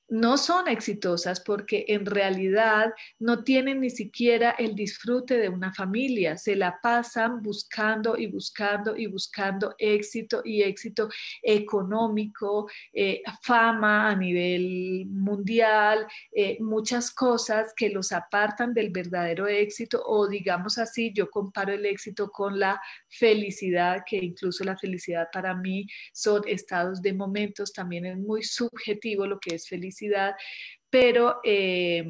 no 0.08 0.38
son 0.38 0.68
exitosas 0.68 1.40
porque 1.40 1.84
en 1.88 2.06
realidad 2.06 2.94
no 3.18 3.44
tienen 3.44 3.80
ni 3.80 3.90
siquiera 3.90 4.52
el 4.58 4.74
disfrute 4.74 5.36
de 5.36 5.48
una 5.48 5.72
familia, 5.72 6.38
se 6.38 6.56
la 6.56 6.80
pasan 6.80 7.42
buscando 7.42 8.16
y 8.16 8.26
buscando 8.26 8.96
y 8.96 9.06
buscando 9.06 9.74
éxito 9.78 10.40
y 10.44 10.62
éxito 10.62 11.10
económico, 11.42 12.68
eh, 12.92 13.22
fama 13.42 14.08
a 14.10 14.16
nivel 14.16 15.06
mundial, 15.06 16.06
eh, 16.32 16.56
muchas 16.60 17.10
cosas 17.10 17.74
que 17.76 17.90
los 17.90 18.12
apartan 18.12 18.72
del 18.72 18.90
verdadero 18.90 19.46
éxito 19.46 20.02
o 20.06 20.26
digamos 20.26 20.78
así, 20.78 21.12
yo 21.14 21.28
comparo 21.30 21.74
el 21.74 21.84
éxito 21.84 22.30
con 22.30 22.58
la 22.58 22.80
felicidad, 23.08 24.02
que 24.06 24.16
incluso 24.16 24.64
la 24.64 24.76
felicidad 24.76 25.28
para 25.30 25.54
mí 25.54 25.86
son 26.12 26.42
estados 26.46 27.02
de 27.02 27.12
momentos, 27.12 27.72
también 27.72 28.06
es 28.06 28.16
muy 28.16 28.42
subjetivo 28.42 29.26
lo 29.26 29.38
que 29.38 29.54
es 29.54 29.68
felicidad 29.68 29.97
pero 30.90 31.40
eh, 31.44 32.04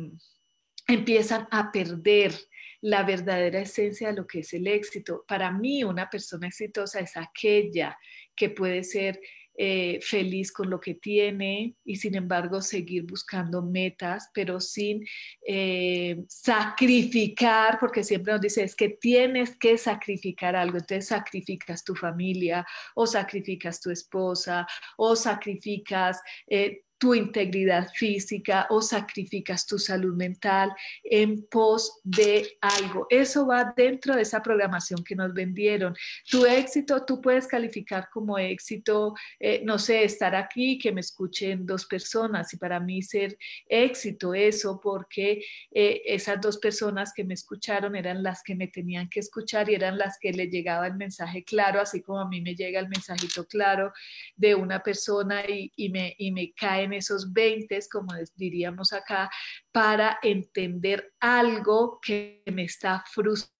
empiezan 0.87 1.47
a 1.51 1.71
perder 1.71 2.33
la 2.81 3.03
verdadera 3.03 3.61
esencia 3.61 4.09
de 4.09 4.17
lo 4.17 4.27
que 4.27 4.41
es 4.41 4.53
el 4.55 4.67
éxito. 4.67 5.25
Para 5.27 5.51
mí, 5.51 5.83
una 5.85 6.09
persona 6.09 6.47
exitosa 6.47 7.01
es 7.01 7.17
aquella 7.17 7.99
que 8.37 8.51
puede 8.51 8.85
ser 8.85 9.21
eh, 9.61 9.99
feliz 10.03 10.53
con 10.53 10.71
lo 10.71 10.79
que 10.79 10.95
tiene 10.95 11.75
y 11.85 11.97
sin 11.97 12.15
embargo 12.15 12.63
seguir 12.63 13.03
buscando 13.03 13.61
metas, 13.61 14.31
pero 14.33 14.61
sin 14.61 15.05
eh, 15.45 16.23
sacrificar, 16.29 17.77
porque 17.81 18.05
siempre 18.05 18.35
nos 18.35 18.41
dice 18.41 18.63
es 18.63 18.77
que 18.77 18.91
tienes 18.91 19.59
que 19.59 19.77
sacrificar 19.77 20.55
algo, 20.55 20.79
entonces 20.79 21.09
sacrificas 21.09 21.83
tu 21.83 21.97
familia 21.97 22.65
o 22.95 23.05
sacrificas 23.05 23.81
tu 23.81 23.91
esposa 23.91 24.65
o 24.97 25.17
sacrificas 25.17 26.21
tu 26.99 27.15
integridad 27.15 27.89
física 27.95 28.67
o 28.71 28.83
sacrificas 28.83 29.67
tu 29.67 29.79
salud 29.79 30.15
mental 30.17 30.73
en 31.05 31.47
pos 31.47 32.01
de 32.03 32.59
algo. 32.61 33.07
Eso 33.09 33.47
va 33.47 33.73
dentro 33.77 34.17
de 34.17 34.23
esa 34.23 34.43
programación 34.43 35.05
que 35.05 35.15
nos 35.15 35.33
vendieron. 35.33 35.95
Tu 36.29 36.45
éxito, 36.45 37.05
tú 37.05 37.21
puedes 37.21 37.47
calificar 37.47 38.09
como 38.13 38.37
éxito, 38.37 39.15
eh, 39.39 39.63
no 39.65 39.79
sé, 39.79 40.05
estar 40.05 40.35
aquí, 40.35 40.79
que 40.79 40.91
me 40.91 41.01
escuchen 41.01 41.65
dos 41.65 41.87
personas 41.87 42.53
y 42.53 42.57
para 42.57 42.81
mí 42.81 43.01
ser 43.01 43.39
éxito 43.69 44.35
eso 44.35 44.81
porque 44.81 45.45
eh, 45.71 46.03
esas 46.05 46.41
dos 46.41 46.59
personas 46.59 47.13
que 47.15 47.25
me 47.25 47.35
escucharon 47.35 47.95
eran 47.95 48.23
las 48.23 48.43
que 48.43 48.57
me 48.57 48.67
tenían 48.67 49.09
que 49.09 49.21
escuchar 49.21 49.71
y 49.71 49.75
eran 49.75 49.99
las 49.99 50.19
que 50.19 50.33
le 50.33 50.49
llegaba 50.49 50.87
el 50.89 50.95
mensaje 50.95 51.45
claro, 51.45 51.81
así 51.81 52.03
como 52.03 52.21
a 52.21 52.29
mí 52.29 52.41
me 52.41 52.57
llega 52.57 52.81
el 52.81 52.89
mensajito 52.89 53.47
claro 53.47 53.93
de 54.37 54.57
una 54.57 54.83
persona 54.83 55.49
y, 55.49 55.73
y 55.77 55.91
me, 55.91 56.15
y 56.19 56.33
me 56.33 56.53
cae 56.89 56.99
esos 56.99 57.33
20, 57.33 57.79
como 57.91 58.15
diríamos 58.37 58.93
acá, 58.93 59.31
para 59.73 60.19
entender 60.23 61.13
algo 61.21 61.99
que 62.01 62.43
me 62.47 62.65
está 62.65 63.05
frustrando 63.11 63.58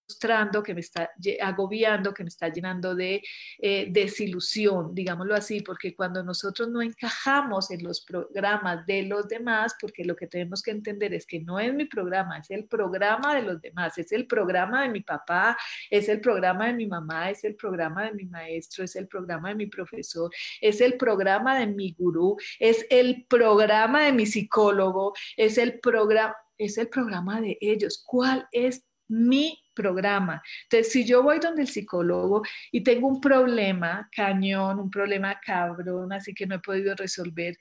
que 0.65 0.75
me 0.75 0.81
está 0.81 1.11
agobiando, 1.41 2.15
que 2.15 2.23
me 2.25 2.29
está 2.29 2.49
llenando 2.49 2.95
de 2.95 3.23
eh, 3.59 3.89
desilusión, 3.91 4.95
digámoslo 4.95 5.35
así, 5.35 5.61
porque 5.61 5.95
cuando 5.95 6.23
nosotros 6.23 6.69
no 6.69 6.81
encajamos 6.81 7.71
en 7.71 7.83
los 7.83 8.01
programas 8.01 8.87
de 8.87 9.03
los 9.03 9.29
demás, 9.29 9.75
porque 9.81 10.05
lo 10.05 10.17
que 10.17 10.27
tenemos 10.27 10.63
que 10.63 10.71
entender 10.71 11.13
es 11.15 11.27
que 11.27 11.41
no 11.41 11.61
es 11.61 11.73
mi 11.75 11.85
programa, 11.85 12.39
es 12.39 12.51
el 12.51 12.65
programa 12.65 13.35
de 13.35 13.43
los 13.43 13.61
demás, 13.61 13.99
es 13.99 14.13
el 14.13 14.27
programa 14.27 14.83
de 14.83 14.89
mi 14.89 15.01
papá, 15.01 15.57
es 15.91 16.09
el 16.09 16.21
programa 16.21 16.67
de 16.67 16.75
mi 16.75 16.87
mamá, 16.87 17.31
es 17.31 17.45
el 17.45 17.55
programa 17.55 18.05
de 18.05 18.13
mi 18.13 18.25
maestro, 18.25 18.85
es 18.85 18.97
el 18.97 19.09
programa 19.09 19.51
de 19.51 19.55
mi 19.57 19.67
profesor, 19.67 20.31
es 20.61 20.81
el 20.81 20.97
programa 20.97 21.59
de 21.59 21.67
mi 21.67 21.93
gurú, 21.93 22.37
es 22.59 22.87
el 22.91 23.27
programa 23.29 24.05
de 24.05 24.13
mi 24.13 24.27
psicólogo, 24.27 25.13
es 25.37 25.59
el 25.59 25.81
programa 25.81 26.35
es 26.59 26.77
el 26.77 26.89
programa 26.89 27.41
de 27.41 27.57
ellos. 27.61 28.03
¿Cuál 28.05 28.49
es 28.51 28.85
mi 29.09 29.59
programa. 29.75 30.43
Entonces, 30.65 30.93
si 30.93 31.05
yo 31.05 31.23
voy 31.23 31.39
donde 31.39 31.63
el 31.63 31.69
psicólogo 31.69 32.43
y 32.73 32.83
tengo 32.83 33.09
un 33.09 33.21
problema 33.21 34.09
cañón, 34.15 34.81
un 34.81 34.91
problema 34.91 35.39
cabrón, 35.41 36.13
así 36.13 36.35
que 36.35 36.47
no 36.47 36.57
he 36.57 36.61
podido 36.61 36.95
resolver, 36.95 37.57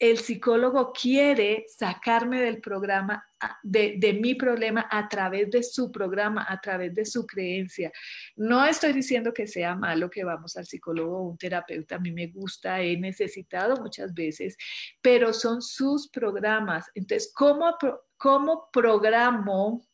el 0.00 0.18
psicólogo 0.18 0.92
quiere 0.92 1.66
sacarme 1.68 2.40
del 2.40 2.62
programa, 2.62 3.22
de, 3.62 4.18
mi 4.18 4.34
problema 4.34 4.88
a 4.90 5.06
través 5.10 5.50
de 5.50 5.62
su 5.62 5.92
programa, 5.92 6.46
a 6.48 6.58
través 6.58 6.94
de 6.94 7.04
su 7.04 7.26
creencia. 7.26 7.92
No 8.34 8.64
estoy 8.64 8.94
diciendo 8.94 9.34
que 9.34 9.46
sea 9.46 9.74
malo 9.74 10.08
que 10.08 10.24
vamos 10.24 10.56
al 10.56 10.64
psicólogo 10.64 11.18
o 11.18 11.28
un 11.28 11.36
terapeuta, 11.36 11.96
a 11.96 11.98
mí 11.98 12.12
me 12.12 12.28
gusta, 12.28 12.80
he 12.80 12.96
necesitado 12.96 13.76
muchas 13.76 14.14
veces, 14.14 14.56
pero 15.02 15.34
son 15.34 15.60
sus 15.60 16.08
programas. 16.08 16.86
Entonces, 16.94 17.30
¿cómo, 17.34 17.76
cómo 18.16 18.70
programo 18.72 19.84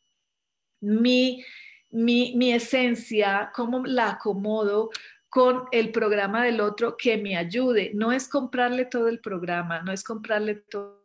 mi, 0.81 1.43
mi, 1.91 2.53
esencia, 2.53 3.51
cómo 3.53 3.85
la 3.85 4.11
acomodo 4.11 4.89
con 5.29 5.65
el 5.71 5.91
programa 5.91 6.43
del 6.43 6.61
otro 6.61 6.95
que 6.97 7.17
me 7.17 7.37
ayude. 7.37 7.91
No 7.93 8.11
es 8.11 8.27
comprarle 8.27 8.85
todo 8.85 9.07
el 9.07 9.19
programa, 9.19 9.81
no 9.81 9.91
es 9.91 10.03
comprarle 10.03 10.55
todo 10.55 10.97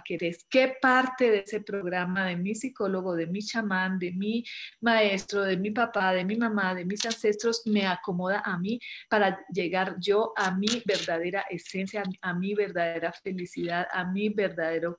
querés, 0.00 0.46
qué 0.48 0.76
parte 0.80 1.30
de 1.30 1.38
ese 1.40 1.60
programa 1.60 2.26
de 2.26 2.36
mi 2.36 2.54
psicólogo, 2.54 3.14
de 3.14 3.26
mi 3.26 3.42
chamán, 3.42 3.98
de 3.98 4.12
mi 4.12 4.44
maestro, 4.80 5.42
de 5.42 5.56
mi 5.56 5.70
papá, 5.70 6.14
de 6.14 6.24
mi 6.24 6.36
mamá, 6.36 6.74
de 6.74 6.84
mis 6.84 7.04
ancestros, 7.04 7.62
me 7.66 7.86
acomoda 7.86 8.42
a 8.44 8.58
mí 8.58 8.80
para 9.10 9.44
llegar 9.52 9.96
yo 9.98 10.32
a 10.36 10.54
mi 10.54 10.82
verdadera 10.86 11.44
esencia, 11.50 12.02
a 12.22 12.34
mi 12.34 12.54
verdadera 12.54 13.12
felicidad, 13.12 13.86
a 13.92 14.04
mi 14.04 14.30
verdadero 14.30 14.98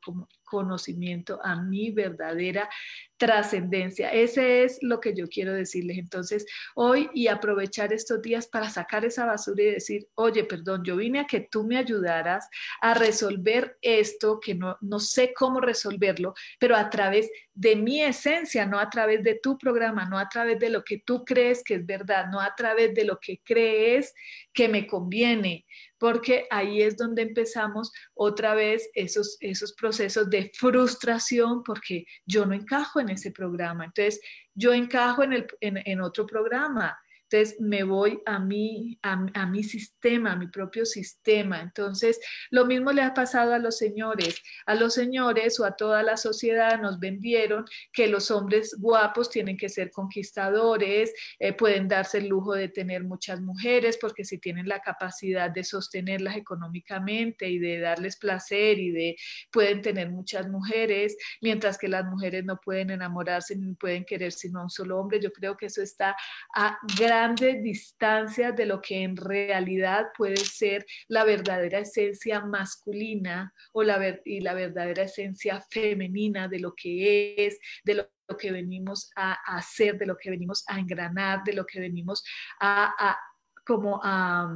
conocimiento, 0.54 1.39
a 1.44 1.60
mi 1.60 1.89
verdadera 1.89 2.70
trascendencia. 3.18 4.10
Ese 4.10 4.63
es 4.63 4.78
lo 4.82 5.00
que 5.00 5.16
yo 5.16 5.28
quiero 5.28 5.52
decirles. 5.52 5.98
Entonces, 5.98 6.46
hoy 6.76 7.10
y 7.13 7.28
aprovechar 7.28 7.92
estos 7.92 8.22
días 8.22 8.48
para 8.48 8.70
sacar 8.70 9.04
esa 9.04 9.26
basura 9.26 9.63
y 9.63 9.72
decir, 9.72 10.08
oye, 10.13 10.44
perdón, 10.44 10.84
yo 10.84 10.96
vine 10.96 11.22
a 11.22 11.26
que 11.26 11.39
tú 11.39 11.63
me 11.63 11.78
ayudaras 11.78 12.48
a 12.82 12.94
resolver 12.94 13.78
esto, 13.82 14.39
que 14.39 14.54
no, 14.54 14.78
no 14.82 15.00
sé 15.00 15.34
cómo 15.34 15.60
resolverlo, 15.60 16.36
pero 16.60 16.76
a 16.76 16.89
través 16.92 17.32
de 17.56 17.76
mi 17.76 18.02
esencia, 18.02 18.66
no 18.66 18.80
a 18.80 18.89
través 18.89 19.24
de 19.24 19.39
tu 19.42 19.58
programa, 19.58 20.06
no 20.06 20.18
a 20.18 20.28
través 20.28 20.58
de 20.60 20.70
lo 20.70 20.84
que 20.84 21.04
tú 21.06 21.24
crees 21.24 21.63
que 21.63 21.76
es 21.76 21.86
verdad, 21.86 22.28
no 22.32 22.39
a 22.39 22.56
través 22.56 22.94
de 22.96 23.04
lo 23.04 23.20
que 23.20 23.42
crees 23.44 24.13
que 24.54 24.68
me 24.68 24.88
conviene, 24.88 25.66
porque 26.00 26.48
ahí 26.50 26.82
es 26.82 26.98
donde 26.98 27.22
empezamos 27.22 27.92
otra 28.16 28.56
vez 28.56 28.89
esos, 28.96 29.38
esos 29.39 29.74
procesos 29.74 30.30
de 30.30 30.52
frustración, 30.56 31.63
porque 31.63 32.06
yo 32.26 32.46
no 32.46 32.54
encajo 32.54 33.00
en 33.00 33.10
ese 33.10 33.32
programa. 33.32 33.86
Entonces, 33.86 34.20
yo 34.56 34.74
encajo 34.74 35.24
en, 35.24 35.34
el, 35.34 35.48
en 35.62 36.02
otro 36.02 36.26
programa 36.26 36.98
entonces 37.34 37.60
me 37.60 37.84
voy 37.84 38.22
a 38.28 38.38
mi, 38.38 39.00
a, 39.02 39.46
mi 39.48 39.63
sistema, 39.63 40.34
a 40.34 40.36
mi 40.36 40.48
propio 40.48 40.86
sistema. 40.86 41.62
Entonces, 41.62 42.19
lo 42.52 42.65
mismo 42.65 42.91
le 42.91 43.02
ha 43.02 43.13
pasado 43.15 43.54
a 43.54 43.60
los 43.60 43.78
señores. 43.78 44.39
A 44.67 44.76
los 44.76 44.93
señores 44.93 45.60
o 45.60 45.65
a 45.65 45.76
toda 45.76 46.04
la 46.04 46.15
sociedad 46.15 46.80
nos 46.80 47.00
vendieron 47.00 47.65
que 47.91 48.08
los 48.08 48.30
hombres 48.30 48.76
guapos 48.80 49.32
tienen 49.32 49.58
que 49.58 49.67
ser 49.67 49.89
conquistadores, 49.89 51.12
eh, 51.39 51.54
pueden 51.54 51.88
darse 51.88 52.19
el 52.19 52.28
lujo 52.28 52.54
de 52.54 52.69
tener 52.69 53.04
muchas 53.04 53.41
mujeres 53.41 53.98
porque 54.00 54.26
si 54.26 54.38
tienen 54.38 54.67
la 54.67 54.82
capacidad 54.82 55.50
de 55.50 55.63
sostenerlas 55.63 56.38
económicamente 56.38 57.50
y 57.50 57.58
de 57.58 57.80
darles 57.80 58.17
placer 58.17 58.78
y 58.78 58.91
de 58.91 59.15
pueden 59.52 59.82
tener 59.82 60.12
muchas 60.12 60.48
mujeres, 60.50 61.17
mientras 61.41 61.80
que 61.80 61.88
las 61.88 62.06
mujeres 62.06 62.46
no 62.46 62.60
pueden 62.63 62.91
enamorarse 62.91 63.56
ni 63.56 63.74
pueden 63.74 64.06
querer 64.06 64.32
sino 64.32 64.60
a 64.60 64.63
un 64.63 64.69
solo 64.69 65.00
hombre. 65.00 65.19
Yo 65.19 65.32
creo 65.32 65.58
que 65.58 65.65
eso 65.65 65.82
está 65.82 66.15
a 66.56 66.78
gran 67.00 67.23
grandes 67.24 67.64
distancias 67.64 68.54
de 68.54 68.66
lo 68.66 68.82
que 68.82 69.02
en 69.02 69.16
realidad 69.16 70.08
puede 70.18 70.36
ser 70.36 70.86
la 71.08 71.24
verdadera 71.24 71.80
esencia 71.80 72.42
masculina 72.42 73.54
o 73.72 73.82
la, 73.82 74.20
y 74.26 74.42
la 74.42 74.54
verdadera 74.54 75.04
esencia 75.04 75.62
femenina 75.70 76.50
de 76.50 76.60
lo 76.60 76.74
que 76.76 77.36
es, 77.38 77.60
de 77.86 77.94
lo 77.96 78.38
que 78.38 78.52
venimos 78.52 79.10
a 79.16 79.34
hacer, 79.56 79.98
de 79.98 80.06
lo 80.06 80.18
que 80.18 80.32
venimos 80.32 80.66
a 80.68 80.78
engranar, 80.80 81.44
de 81.46 81.54
lo 81.54 81.66
que 81.66 81.80
venimos 81.80 82.26
a, 82.60 83.18
como 83.66 84.02
a, 84.04 84.54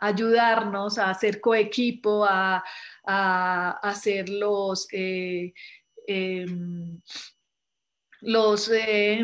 ayudarnos, 0.00 0.96
a 0.96 1.10
hacer 1.10 1.40
coequipo, 1.42 2.24
a, 2.24 2.64
hacer 3.82 4.30
los... 4.30 4.88
Eh, 4.92 5.52
em, 6.06 7.00
los 8.22 8.70
eh, 8.70 9.20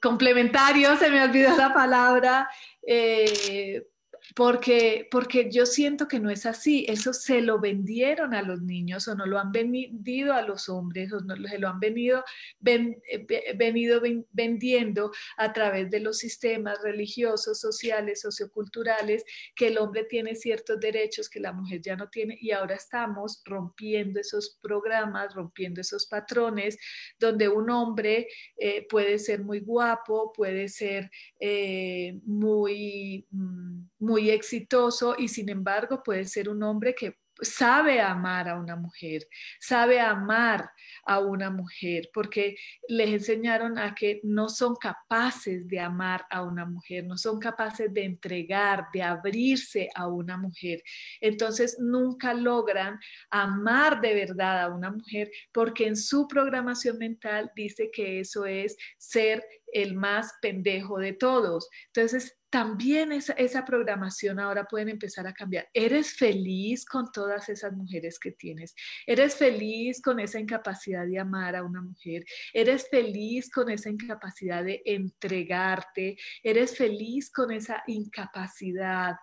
complementarios, 0.00 0.98
se 0.98 1.10
me 1.10 1.22
olvidó 1.22 1.56
la 1.56 1.72
palabra, 1.72 2.48
eh, 2.82 3.86
porque, 4.34 5.08
porque 5.10 5.50
yo 5.50 5.66
siento 5.66 6.08
que 6.08 6.20
no 6.20 6.30
es 6.30 6.46
así, 6.46 6.84
eso 6.88 7.12
se 7.12 7.40
lo 7.40 7.58
vendieron 7.58 8.34
a 8.34 8.42
los 8.42 8.62
niños 8.62 9.08
o 9.08 9.14
no 9.14 9.26
lo 9.26 9.38
han 9.38 9.52
vendido 9.52 10.32
a 10.32 10.42
los 10.42 10.68
hombres 10.68 11.12
o 11.12 11.20
no 11.20 11.36
se 11.36 11.58
lo 11.58 11.68
han 11.68 11.80
venido, 11.80 12.24
eh, 12.64 13.54
venido 13.56 14.00
vendiendo 14.32 15.12
a 15.36 15.52
través 15.52 15.90
de 15.90 16.00
los 16.00 16.18
sistemas 16.18 16.78
religiosos, 16.82 17.60
sociales, 17.60 18.20
socioculturales, 18.20 19.24
que 19.54 19.68
el 19.68 19.78
hombre 19.78 20.04
tiene 20.04 20.34
ciertos 20.34 20.78
derechos 20.80 21.28
que 21.28 21.40
la 21.40 21.52
mujer 21.52 21.80
ya 21.80 21.96
no 21.96 22.08
tiene 22.08 22.36
y 22.40 22.50
ahora 22.50 22.74
estamos 22.74 23.42
rompiendo 23.44 24.20
esos 24.20 24.58
programas, 24.60 25.34
rompiendo 25.34 25.80
esos 25.80 26.06
patrones 26.06 26.78
donde 27.18 27.48
un 27.48 27.70
hombre 27.70 28.28
eh, 28.56 28.86
puede 28.88 29.18
ser 29.18 29.42
muy 29.42 29.60
guapo, 29.60 30.32
puede 30.32 30.68
ser 30.68 31.10
eh, 31.40 32.18
muy, 32.24 33.26
mm, 33.30 33.82
muy 33.98 34.17
exitoso 34.30 35.14
y 35.18 35.28
sin 35.28 35.48
embargo 35.48 36.02
puede 36.02 36.24
ser 36.24 36.48
un 36.48 36.62
hombre 36.62 36.94
que 36.94 37.16
sabe 37.40 38.00
amar 38.00 38.48
a 38.48 38.58
una 38.58 38.76
mujer, 38.76 39.26
sabe 39.60 40.00
amar 40.00 40.70
a 41.04 41.20
una 41.20 41.50
mujer, 41.50 42.10
porque 42.12 42.56
les 42.88 43.10
enseñaron 43.10 43.78
a 43.78 43.94
que 43.94 44.20
no 44.24 44.48
son 44.48 44.74
capaces 44.76 45.66
de 45.68 45.80
amar 45.80 46.26
a 46.30 46.42
una 46.42 46.66
mujer, 46.66 47.04
no 47.04 47.16
son 47.16 47.38
capaces 47.38 47.92
de 47.92 48.04
entregar, 48.04 48.86
de 48.92 49.02
abrirse 49.02 49.88
a 49.94 50.08
una 50.08 50.36
mujer. 50.36 50.82
Entonces 51.20 51.78
nunca 51.78 52.34
logran 52.34 52.98
amar 53.30 54.00
de 54.00 54.14
verdad 54.14 54.62
a 54.62 54.68
una 54.68 54.90
mujer 54.90 55.30
porque 55.52 55.86
en 55.86 55.96
su 55.96 56.26
programación 56.26 56.98
mental 56.98 57.50
dice 57.54 57.90
que 57.92 58.20
eso 58.20 58.46
es 58.46 58.76
ser 58.96 59.44
el 59.72 59.94
más 59.94 60.32
pendejo 60.40 60.98
de 60.98 61.12
todos. 61.12 61.68
Entonces 61.86 62.38
también 62.50 63.12
esa, 63.12 63.34
esa, 63.34 63.64
programación 63.64 64.40
ahora 64.40 64.64
pueden 64.64 64.88
empezar 64.88 65.26
a 65.26 65.34
cambiar. 65.34 65.68
¿Eres 65.74 66.14
feliz 66.14 66.86
con 66.86 67.12
todas 67.12 67.48
esas 67.48 67.74
mujeres 67.74 68.18
que 68.18 68.32
tienes? 68.32 68.74
¿Eres 69.06 69.36
feliz 69.36 70.00
con 70.00 70.18
esa 70.18 70.40
incapacidad 70.40 71.06
de 71.06 71.18
amar 71.18 71.56
a 71.56 71.62
una 71.62 71.82
mujer? 71.82 72.24
¿Eres 72.54 72.88
feliz 72.90 73.50
con 73.50 73.70
esa 73.70 73.90
incapacidad 73.90 74.64
de 74.64 74.80
entregarte? 74.84 76.16
¿Eres 76.42 76.76
feliz 76.76 77.30
con 77.30 77.50
esa 77.50 77.82
incapacidad 77.86 79.16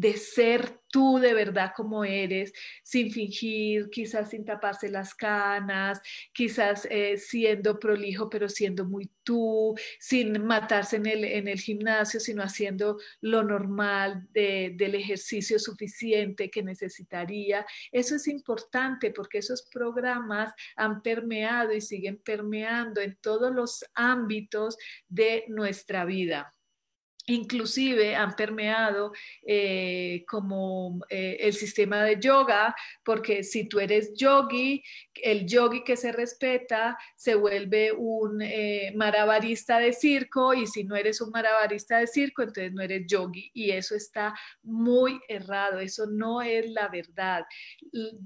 de 0.00 0.16
ser 0.16 0.80
tú 0.88 1.18
de 1.18 1.34
verdad 1.34 1.72
como 1.76 2.04
eres, 2.06 2.54
sin 2.82 3.12
fingir, 3.12 3.90
quizás 3.90 4.30
sin 4.30 4.46
taparse 4.46 4.88
las 4.88 5.14
canas, 5.14 6.00
quizás 6.32 6.88
eh, 6.90 7.18
siendo 7.18 7.78
prolijo, 7.78 8.30
pero 8.30 8.48
siendo 8.48 8.86
muy 8.86 9.10
tú, 9.22 9.74
sin 9.98 10.42
matarse 10.42 10.96
en 10.96 11.04
el, 11.04 11.24
en 11.24 11.48
el 11.48 11.60
gimnasio, 11.60 12.18
sino 12.18 12.42
haciendo 12.42 12.98
lo 13.20 13.42
normal 13.42 14.26
del 14.32 14.94
ejercicio 14.94 15.58
suficiente 15.58 16.50
que 16.50 16.62
necesitaría. 16.62 17.66
Eso 17.92 18.16
es 18.16 18.26
importante 18.26 19.10
porque 19.10 19.38
esos 19.38 19.68
programas 19.70 20.54
han 20.76 21.02
permeado 21.02 21.74
y 21.74 21.82
siguen 21.82 22.16
permeando 22.16 23.02
en 23.02 23.18
todos 23.20 23.54
los 23.54 23.84
ámbitos 23.94 24.78
de 25.08 25.44
nuestra 25.48 26.06
vida 26.06 26.54
inclusive 27.30 28.16
han 28.16 28.34
permeado 28.34 29.12
eh, 29.46 30.24
como 30.28 31.00
eh, 31.08 31.36
el 31.40 31.52
sistema 31.52 32.02
de 32.02 32.18
yoga, 32.20 32.74
porque 33.04 33.44
si 33.44 33.68
tú 33.68 33.78
eres 33.78 34.12
yogi, 34.14 34.82
el 35.14 35.46
yogi 35.46 35.84
que 35.84 35.96
se 35.96 36.12
respeta 36.12 36.98
se 37.16 37.34
vuelve 37.34 37.92
un 37.92 38.42
eh, 38.42 38.92
marabarista 38.96 39.78
de 39.78 39.92
circo 39.92 40.54
y 40.54 40.66
si 40.66 40.84
no 40.84 40.96
eres 40.96 41.20
un 41.20 41.30
marabarista 41.30 41.98
de 41.98 42.06
circo, 42.06 42.42
entonces 42.42 42.72
no 42.72 42.82
eres 42.82 43.06
yogi 43.06 43.50
y 43.54 43.70
eso 43.70 43.94
está 43.94 44.34
muy 44.62 45.20
errado, 45.28 45.78
eso 45.78 46.06
no 46.06 46.42
es 46.42 46.68
la 46.70 46.88
verdad. 46.88 47.44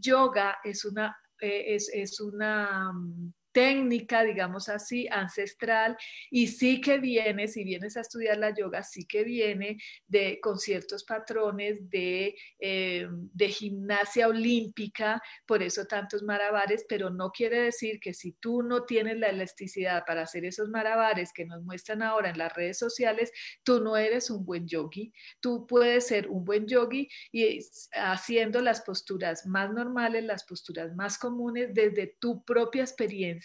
yoga 0.00 0.58
es 0.64 0.84
una... 0.84 1.16
es, 1.40 1.90
es 1.92 2.20
una 2.20 2.92
mm, 2.92 3.32
técnica, 3.54 4.24
digamos 4.24 4.68
así, 4.68 5.06
ancestral, 5.10 5.96
y 6.28 6.48
sí 6.48 6.80
que 6.80 6.98
viene, 6.98 7.46
si 7.46 7.62
vienes 7.62 7.96
a 7.96 8.00
estudiar 8.00 8.36
la 8.36 8.52
yoga, 8.52 8.82
sí 8.82 9.06
que 9.06 9.22
viene 9.22 9.78
de, 10.08 10.40
con 10.40 10.58
ciertos 10.58 11.04
patrones 11.04 11.88
de, 11.88 12.34
eh, 12.58 13.06
de 13.08 13.48
gimnasia 13.48 14.26
olímpica, 14.26 15.22
por 15.46 15.62
eso 15.62 15.86
tantos 15.86 16.24
marabares, 16.24 16.84
pero 16.88 17.10
no 17.10 17.30
quiere 17.30 17.62
decir 17.62 18.00
que 18.00 18.12
si 18.12 18.32
tú 18.32 18.62
no 18.62 18.84
tienes 18.84 19.18
la 19.18 19.28
elasticidad 19.28 20.04
para 20.04 20.22
hacer 20.22 20.44
esos 20.44 20.68
marabares 20.68 21.32
que 21.32 21.46
nos 21.46 21.62
muestran 21.62 22.02
ahora 22.02 22.30
en 22.30 22.38
las 22.38 22.52
redes 22.54 22.76
sociales, 22.76 23.30
tú 23.62 23.80
no 23.80 23.96
eres 23.96 24.30
un 24.30 24.44
buen 24.44 24.66
yogi. 24.66 25.12
Tú 25.38 25.64
puedes 25.68 26.08
ser 26.08 26.28
un 26.28 26.44
buen 26.44 26.66
yogi 26.66 27.08
y 27.30 27.60
haciendo 27.92 28.60
las 28.60 28.80
posturas 28.80 29.46
más 29.46 29.72
normales, 29.72 30.24
las 30.24 30.42
posturas 30.42 30.92
más 30.96 31.18
comunes 31.18 31.72
desde 31.72 32.16
tu 32.18 32.44
propia 32.44 32.82
experiencia 32.82 33.43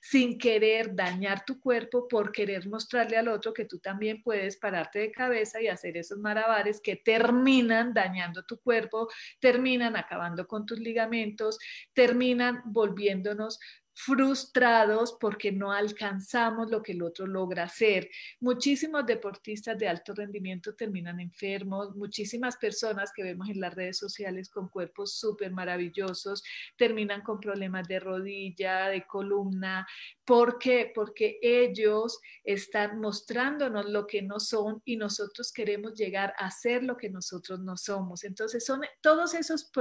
sin 0.00 0.38
querer 0.38 0.94
dañar 0.94 1.44
tu 1.44 1.60
cuerpo 1.60 2.08
por 2.08 2.32
querer 2.32 2.68
mostrarle 2.68 3.16
al 3.16 3.28
otro 3.28 3.52
que 3.52 3.64
tú 3.64 3.78
también 3.78 4.22
puedes 4.22 4.56
pararte 4.56 4.98
de 4.98 5.12
cabeza 5.12 5.60
y 5.60 5.68
hacer 5.68 5.96
esos 5.96 6.18
marabares 6.18 6.80
que 6.80 6.96
terminan 6.96 7.94
dañando 7.94 8.42
tu 8.44 8.58
cuerpo, 8.60 9.08
terminan 9.40 9.96
acabando 9.96 10.46
con 10.46 10.66
tus 10.66 10.78
ligamentos, 10.78 11.58
terminan 11.92 12.62
volviéndonos 12.66 13.58
frustrados 14.00 15.16
porque 15.20 15.50
no 15.50 15.72
alcanzamos 15.72 16.70
lo 16.70 16.84
que 16.84 16.92
el 16.92 17.02
otro 17.02 17.26
logra 17.26 17.64
hacer. 17.64 18.08
Muchísimos 18.38 19.04
deportistas 19.04 19.76
de 19.76 19.88
alto 19.88 20.14
rendimiento 20.14 20.76
terminan 20.76 21.18
enfermos, 21.18 21.96
muchísimas 21.96 22.56
personas 22.58 23.10
que 23.12 23.24
vemos 23.24 23.48
en 23.48 23.58
las 23.58 23.74
redes 23.74 23.98
sociales 23.98 24.50
con 24.50 24.68
cuerpos 24.68 25.18
súper 25.18 25.50
maravillosos 25.50 26.44
terminan 26.76 27.22
con 27.22 27.40
problemas 27.40 27.88
de 27.88 27.98
rodilla, 27.98 28.86
de 28.86 29.04
columna. 29.04 29.84
¿Por 30.24 30.60
qué? 30.60 30.92
Porque 30.94 31.40
ellos 31.42 32.20
están 32.44 33.00
mostrándonos 33.00 33.86
lo 33.86 34.06
que 34.06 34.22
no 34.22 34.38
son 34.38 34.80
y 34.84 34.96
nosotros 34.96 35.52
queremos 35.52 35.94
llegar 35.94 36.34
a 36.38 36.52
ser 36.52 36.84
lo 36.84 36.96
que 36.96 37.10
nosotros 37.10 37.58
no 37.58 37.76
somos. 37.76 38.22
Entonces 38.22 38.64
son 38.64 38.82
todos 39.00 39.34
esos, 39.34 39.72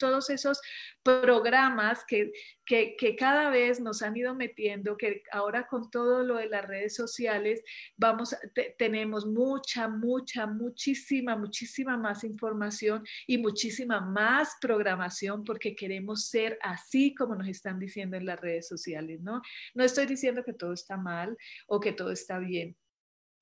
todos 0.00 0.30
esos 0.30 0.60
programas 1.04 2.04
que 2.08 2.32
que, 2.70 3.16
cada 3.16 3.50
vez 3.50 3.80
nos 3.80 4.00
han 4.00 4.16
ido 4.16 4.32
metiendo, 4.36 4.96
que 4.96 5.24
ahora 5.32 5.66
con 5.66 5.90
todo 5.90 6.22
lo 6.22 6.36
de 6.36 6.46
las 6.46 6.64
redes 6.64 6.94
sociales, 6.94 7.64
vamos, 7.96 8.36
tenemos 8.78 9.26
mucha, 9.26 9.88
mucha, 9.88 10.46
muchísima, 10.46 11.34
muchísima 11.36 11.96
más 11.96 12.22
información 12.22 13.04
y 13.26 13.38
muchísima 13.38 14.00
más 14.00 14.56
programación 14.60 15.42
porque 15.42 15.74
queremos 15.74 16.28
ser 16.28 16.60
así 16.62 17.12
como 17.12 17.34
nos 17.34 17.48
están 17.48 17.80
diciendo 17.80 18.16
en 18.16 18.26
las 18.26 18.40
redes 18.40 18.68
sociales, 18.68 19.20
¿no? 19.20 19.42
No 19.74 19.82
estoy 19.82 20.06
diciendo 20.06 20.44
que 20.44 20.52
todo 20.52 20.72
está 20.72 20.96
mal 20.96 21.36
o 21.66 21.80
que 21.80 21.92
todo 21.92 22.12
está 22.12 22.38
bien, 22.38 22.76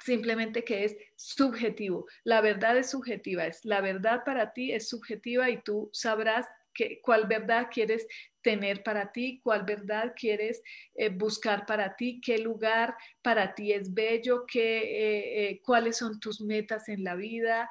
simplemente 0.00 0.64
que 0.64 0.84
es 0.84 0.96
subjetivo. 1.16 2.06
La 2.24 2.40
verdad 2.40 2.78
es 2.78 2.88
subjetiva, 2.88 3.46
es 3.46 3.62
la 3.66 3.82
verdad 3.82 4.22
para 4.24 4.54
ti 4.54 4.72
es 4.72 4.88
subjetiva 4.88 5.50
y 5.50 5.60
tú 5.62 5.90
sabrás 5.92 6.46
que, 6.72 7.00
cuál 7.02 7.26
verdad 7.26 7.68
quieres 7.70 8.06
tener 8.42 8.82
para 8.82 9.12
ti, 9.12 9.40
cuál 9.42 9.64
verdad 9.64 10.14
quieres 10.16 10.62
eh, 10.94 11.08
buscar 11.08 11.66
para 11.66 11.96
ti, 11.96 12.20
qué 12.24 12.38
lugar 12.38 12.94
para 13.22 13.54
ti 13.54 13.72
es 13.72 13.92
bello, 13.92 14.44
qué, 14.46 14.78
eh, 14.78 15.50
eh, 15.50 15.60
cuáles 15.62 15.98
son 15.98 16.18
tus 16.20 16.40
metas 16.40 16.88
en 16.88 17.04
la 17.04 17.14
vida. 17.14 17.68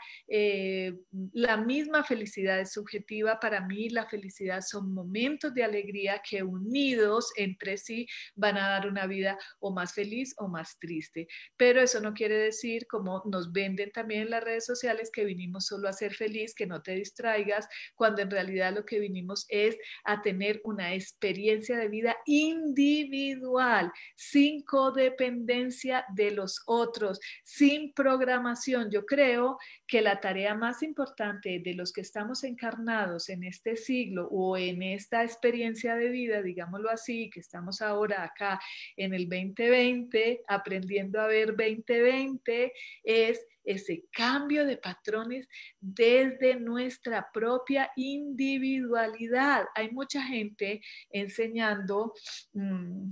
la 1.33 1.57
misma 1.57 2.03
felicidad 2.03 2.59
es 2.59 2.73
subjetiva. 2.73 3.39
Para 3.39 3.61
mí 3.61 3.89
la 3.89 4.07
felicidad 4.07 4.61
son 4.61 4.93
momentos 4.93 5.53
de 5.53 5.63
alegría 5.63 6.21
que 6.27 6.43
unidos 6.43 7.31
entre 7.37 7.77
sí 7.77 8.07
van 8.35 8.57
a 8.57 8.69
dar 8.69 8.87
una 8.87 9.07
vida 9.07 9.37
o 9.59 9.71
más 9.71 9.93
feliz 9.93 10.33
o 10.37 10.47
más 10.47 10.77
triste. 10.79 11.27
Pero 11.55 11.81
eso 11.81 11.99
no 12.01 12.13
quiere 12.13 12.37
decir, 12.37 12.87
como 12.87 13.23
nos 13.25 13.51
venden 13.51 13.91
también 13.91 14.23
en 14.23 14.29
las 14.31 14.43
redes 14.43 14.65
sociales, 14.65 15.09
que 15.11 15.25
vinimos 15.25 15.65
solo 15.65 15.87
a 15.87 15.93
ser 15.93 16.13
feliz, 16.13 16.53
que 16.53 16.67
no 16.67 16.81
te 16.81 16.93
distraigas, 16.93 17.67
cuando 17.95 18.21
en 18.21 18.31
realidad 18.31 18.73
lo 18.73 18.85
que 18.85 18.99
vinimos 18.99 19.45
es 19.49 19.77
a 20.03 20.21
tener 20.21 20.56
una 20.63 20.93
experiencia 20.93 21.77
de 21.77 21.87
vida 21.87 22.17
individual, 22.25 23.91
sin 24.15 24.63
codependencia 24.63 26.05
de 26.13 26.31
los 26.31 26.61
otros, 26.65 27.19
sin 27.43 27.93
programación. 27.93 28.89
Yo 28.91 29.05
creo 29.05 29.57
que 29.85 30.01
la 30.01 30.19
tarea 30.19 30.55
más 30.55 30.83
importante 30.83 31.59
de 31.59 31.73
los 31.73 31.93
que 31.93 32.01
estamos 32.01 32.43
encarnados 32.43 33.29
en 33.29 33.43
este 33.43 33.75
siglo 33.75 34.27
o 34.31 34.57
en 34.57 34.83
esta 34.83 35.23
experiencia 35.23 35.95
de 35.95 36.09
vida, 36.09 36.41
digámoslo 36.41 36.89
así, 36.89 37.29
que 37.29 37.39
estamos 37.39 37.81
ahora 37.81 38.23
acá 38.23 38.59
en 38.95 39.13
el 39.13 39.29
2020, 39.29 40.41
aprendiendo 40.47 41.19
a 41.21 41.27
ver 41.27 41.55
2020, 41.55 42.73
es 43.03 43.45
ese 43.67 44.05
cambio 44.11 44.65
de 44.65 44.77
patrones 44.77 45.47
desde 45.79 46.55
nuestra 46.55 47.29
propia 47.31 47.91
individualidad. 47.95 49.65
Hay 49.75 49.91
mucha 49.91 50.23
gente 50.23 50.81
enseñando 51.09 52.13
mm, 52.53 53.11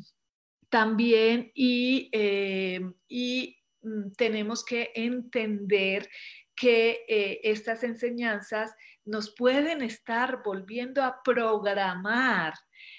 también 0.70 1.52
y, 1.54 2.10
eh, 2.12 2.80
mm, 2.80 4.12
tenemos 4.18 4.64
que 4.64 4.92
entender 4.96 6.10
que 6.56 7.02
eh, 7.08 7.42
estas 7.44 7.84
enseñanzas 7.84 8.74
nos 9.04 9.36
pueden 9.36 9.82
estar 9.82 10.42
volviendo 10.44 11.04
a 11.04 11.22
programar 11.24 12.54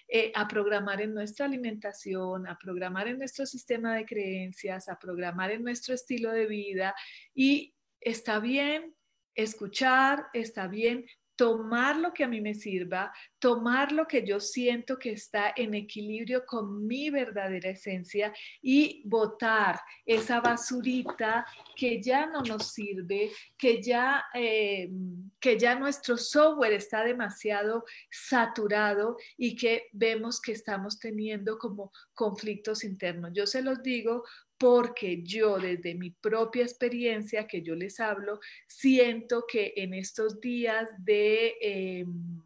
eh, 0.09 0.33
a 0.35 0.47
programar 0.47 1.01
en 1.01 1.15
nuestra 1.15 1.47
alimentación, 1.47 2.47
a 2.47 2.57
programar 2.57 3.09
en 3.09 3.19
nuestro 3.19 3.45
sistema 3.45 3.97
de 3.97 4.05
creencias, 4.05 4.89
a 4.89 4.99
programar 4.99 5.51
en 5.51 5.65
nuestro 5.65 5.95
estilo 5.95 6.31
de 6.33 6.47
vida. 6.47 6.95
Y 7.35 7.75
está 8.01 8.39
bien 8.39 8.95
escuchar, 9.35 10.27
está 10.33 10.69
bien 10.69 11.07
tomar 11.37 11.97
lo 11.97 12.13
que 12.13 12.25
a 12.25 12.29
mí 12.29 12.41
me 12.41 12.55
sirva, 12.55 13.13
tomar 13.39 13.93
lo 13.93 14.07
que 14.07 14.27
yo 14.27 14.41
siento 14.41 14.99
que 14.99 15.13
está 15.13 15.53
en 15.55 15.75
equilibrio 15.75 16.45
con 16.47 16.87
mi 16.87 17.11
verdadera 17.11 17.71
esencia 17.71 18.33
y 18.63 19.03
botar 19.05 19.79
esa 20.05 20.41
basurita 20.41 21.47
que 21.77 22.03
ya 22.03 22.27
no 22.27 22.41
nos 22.43 22.73
sirve, 22.73 23.31
que 23.57 23.83
ya, 23.83 24.25
eh, 24.35 24.91
que 25.39 25.59
ya 25.59 25.79
nuestro 25.79 26.17
software 26.17 26.73
está 26.73 27.05
demasiado 27.05 27.85
saturado 28.11 29.17
y 29.37 29.55
que 29.55 29.89
vemos 29.93 30.41
que 30.41 30.53
estamos 30.53 30.99
teniendo 30.99 31.59
como 31.59 31.93
conflictos 32.15 32.83
internos. 32.83 33.31
Yo 33.35 33.47
se 33.47 33.63
los 33.63 33.83
digo 33.83 34.25
porque 34.59 35.23
yo 35.23 35.59
desde 35.59 35.95
mi 35.95 36.11
propia 36.11 36.63
experiencia 36.63 37.47
que 37.47 37.63
yo 37.63 37.75
les 37.75 38.01
hablo, 38.01 38.41
siento 38.67 39.45
que 39.51 39.73
en 39.77 39.95
estos 39.95 40.41
días 40.41 40.91
de... 40.99 41.55
Em, 41.61 42.43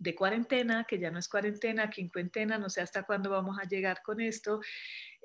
de 0.00 0.14
cuarentena, 0.14 0.86
que 0.88 0.98
ya 0.98 1.10
no 1.10 1.18
es 1.18 1.28
cuarentena, 1.28 1.90
quincuentena, 1.90 2.56
no 2.56 2.70
sé 2.70 2.80
hasta 2.80 3.02
cuándo 3.02 3.30
vamos 3.30 3.58
a 3.58 3.66
llegar 3.66 4.00
con 4.04 4.20
esto, 4.20 4.60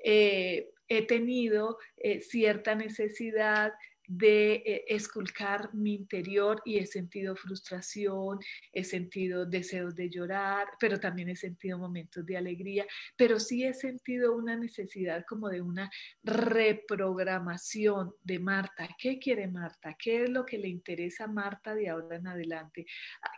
eh, 0.02 0.70
he 0.88 1.06
tenido 1.06 1.78
eh, 1.96 2.20
cierta 2.20 2.74
necesidad 2.74 3.72
de 4.06 4.54
eh, 4.54 4.84
esculcar 4.88 5.72
mi 5.74 5.94
interior 5.94 6.60
y 6.64 6.78
he 6.78 6.86
sentido 6.86 7.36
frustración, 7.36 8.38
he 8.72 8.84
sentido 8.84 9.46
deseos 9.46 9.94
de 9.94 10.10
llorar, 10.10 10.68
pero 10.78 11.00
también 11.00 11.28
he 11.28 11.36
sentido 11.36 11.78
momentos 11.78 12.24
de 12.26 12.36
alegría, 12.36 12.86
pero 13.16 13.40
sí 13.40 13.64
he 13.64 13.74
sentido 13.74 14.34
una 14.34 14.56
necesidad 14.56 15.24
como 15.26 15.48
de 15.48 15.60
una 15.60 15.90
reprogramación 16.22 18.14
de 18.22 18.38
Marta. 18.38 18.88
¿Qué 18.98 19.18
quiere 19.18 19.48
Marta? 19.48 19.96
¿Qué 19.98 20.24
es 20.24 20.30
lo 20.30 20.44
que 20.44 20.58
le 20.58 20.68
interesa 20.68 21.24
a 21.24 21.28
Marta 21.28 21.74
de 21.74 21.88
ahora 21.88 22.16
en 22.16 22.26
adelante? 22.26 22.86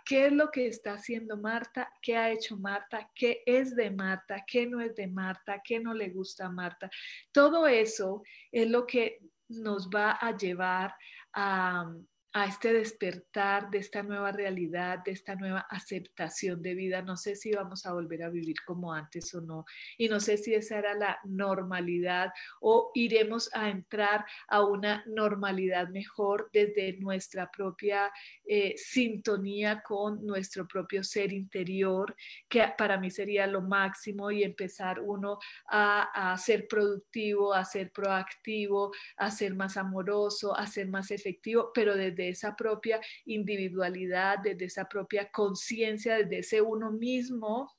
¿Qué 0.05 0.27
es 0.27 0.33
lo 0.33 0.51
que 0.51 0.67
está 0.67 0.95
haciendo 0.95 1.37
Marta? 1.37 1.91
¿Qué 2.03 2.17
ha 2.17 2.31
hecho 2.31 2.57
Marta? 2.57 3.11
¿Qué 3.15 3.43
es 3.47 3.75
de 3.77 3.91
Marta? 3.91 4.45
¿Qué 4.47 4.67
no 4.67 4.81
es 4.81 4.95
de 4.95 5.07
Marta? 5.07 5.61
¿Qué 5.65 5.81
no 5.81 5.95
le 5.95 6.11
gusta 6.11 6.47
a 6.47 6.51
Marta? 6.51 6.91
Todo 7.33 7.67
eso 7.67 8.23
es 8.53 8.69
lo 8.69 8.87
que 8.87 9.21
nos 9.49 9.89
va 9.89 10.13
a 10.13 10.33
llevar 10.37 10.95
a, 11.35 11.87
a 12.37 12.45
este 12.45 12.75
despertar 12.75 13.71
de 13.71 13.79
esta 13.79 14.03
nueva 14.03 14.31
realidad, 14.31 14.99
de 15.03 15.13
esta 15.13 15.37
nueva 15.37 15.61
aceptación 15.71 16.61
de 16.61 16.75
vida. 16.75 17.01
No 17.01 17.17
sé 17.17 17.35
si 17.35 17.51
vamos 17.53 17.87
a 17.87 17.95
volver 17.95 18.23
a 18.25 18.29
vivir 18.29 18.57
como 18.67 18.93
antes 18.93 19.35
o 19.35 19.41
no. 19.41 19.65
Y 19.97 20.11
no 20.11 20.21
sé 20.21 20.37
si 20.37 20.53
esa 20.53 20.77
era 20.77 20.93
la 20.93 21.19
normalidad 21.25 22.35
o 22.61 22.91
iremos 22.93 23.49
a 23.55 23.71
entrar 23.71 24.27
a 24.49 24.63
una 24.63 25.03
normalidad 25.07 25.89
mejor 25.89 26.51
desde 26.53 26.99
nuestra 26.99 27.51
propia 27.51 28.13
eh, 28.45 28.75
sintonía 28.77 29.81
con 29.81 30.27
nuestro 30.27 30.69
propio 30.69 31.03
ser 31.05 31.33
interior, 31.33 32.15
que 32.51 32.63
para 32.77 32.99
mí 32.99 33.11
sería 33.11 33.47
lo 33.47 33.63
máximo 33.63 34.31
y 34.31 34.43
empezar 34.43 35.01
uno 35.01 35.39
a, 35.71 36.33
a 36.33 36.37
ser 36.37 36.69
productivo, 36.69 37.55
a 37.55 37.65
ser 37.65 37.91
proactivo, 37.93 38.93
a 39.17 39.31
ser 39.31 39.55
más 39.55 39.79
amoroso, 39.79 40.55
a 40.55 40.67
ser 40.67 40.89
más 40.89 41.11
efectivo, 41.11 41.71
pero 41.73 41.97
desde 41.97 42.26
esa 42.31 42.55
propia 42.55 43.01
individualidad, 43.25 44.39
desde 44.43 44.67
esa 44.67 44.89
propia 44.89 45.31
conciencia, 45.31 46.17
desde 46.17 46.39
ese 46.39 46.61
uno 46.61 46.91
mismo, 46.93 47.73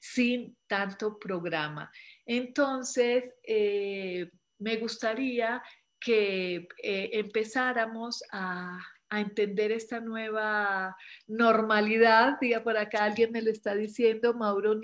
sin 0.00 0.56
tanto 0.66 1.18
programa. 1.18 1.90
Entonces, 2.26 3.34
eh, 3.42 4.30
me 4.58 4.76
gustaría 4.76 5.62
que 6.00 6.68
eh, 6.82 7.10
empezáramos 7.12 8.22
a 8.32 8.78
a 9.10 9.20
entender 9.20 9.72
esta 9.72 10.00
nueva 10.00 10.96
normalidad, 11.26 12.38
diga 12.40 12.62
por 12.62 12.76
acá 12.76 13.04
alguien 13.04 13.32
me 13.32 13.42
lo 13.42 13.50
está 13.50 13.74
diciendo, 13.74 14.34
Mauro 14.34 14.74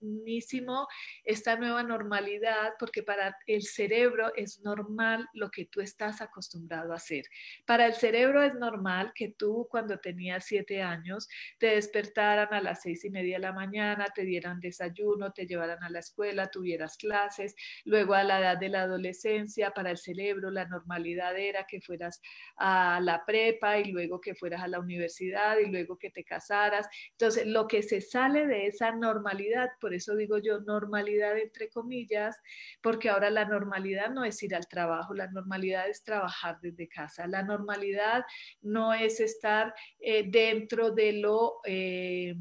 Nísimo, 0.00 0.86
esta 1.24 1.56
nueva 1.56 1.82
normalidad, 1.82 2.74
porque 2.78 3.02
para 3.02 3.36
el 3.46 3.62
cerebro 3.62 4.32
es 4.36 4.60
normal 4.60 5.28
lo 5.32 5.50
que 5.50 5.66
tú 5.66 5.80
estás 5.80 6.20
acostumbrado 6.20 6.92
a 6.92 6.96
hacer. 6.96 7.24
Para 7.66 7.86
el 7.86 7.94
cerebro 7.94 8.42
es 8.42 8.54
normal 8.54 9.12
que 9.14 9.34
tú 9.36 9.66
cuando 9.70 9.98
tenías 9.98 10.44
siete 10.44 10.82
años 10.82 11.28
te 11.58 11.68
despertaran 11.68 12.52
a 12.52 12.60
las 12.60 12.82
seis 12.82 13.04
y 13.04 13.10
media 13.10 13.36
de 13.36 13.42
la 13.42 13.52
mañana, 13.52 14.06
te 14.14 14.24
dieran 14.24 14.60
desayuno, 14.60 15.32
te 15.32 15.46
llevaran 15.46 15.82
a 15.82 15.90
la 15.90 15.98
escuela, 15.98 16.50
tuvieras 16.50 16.96
clases, 16.96 17.54
luego 17.84 18.14
a 18.14 18.22
la 18.22 18.40
edad 18.40 18.58
de 18.58 18.68
la 18.68 18.82
adolescencia, 18.82 19.72
para 19.72 19.90
el 19.90 19.98
cerebro 19.98 20.50
la 20.50 20.66
normalidad 20.66 21.36
era 21.36 21.66
que 21.66 21.80
fueras 21.80 22.20
a 22.56 23.00
la 23.00 23.24
prepa, 23.24 23.71
y 23.78 23.92
luego 23.92 24.20
que 24.20 24.34
fueras 24.34 24.62
a 24.62 24.68
la 24.68 24.80
universidad 24.80 25.58
y 25.58 25.70
luego 25.70 25.98
que 25.98 26.10
te 26.10 26.24
casaras. 26.24 26.88
Entonces, 27.12 27.46
lo 27.46 27.66
que 27.66 27.82
se 27.82 28.00
sale 28.00 28.46
de 28.46 28.66
esa 28.66 28.92
normalidad, 28.92 29.70
por 29.80 29.94
eso 29.94 30.14
digo 30.16 30.38
yo 30.38 30.60
normalidad 30.60 31.38
entre 31.38 31.68
comillas, 31.68 32.40
porque 32.80 33.08
ahora 33.08 33.30
la 33.30 33.44
normalidad 33.44 34.10
no 34.10 34.24
es 34.24 34.42
ir 34.42 34.54
al 34.54 34.66
trabajo, 34.68 35.14
la 35.14 35.30
normalidad 35.30 35.88
es 35.88 36.02
trabajar 36.02 36.58
desde 36.60 36.88
casa, 36.88 37.26
la 37.26 37.42
normalidad 37.42 38.24
no 38.60 38.94
es 38.94 39.20
estar 39.20 39.74
eh, 40.00 40.24
dentro 40.28 40.90
de 40.90 41.12
lo... 41.14 41.60
Eh, 41.64 42.34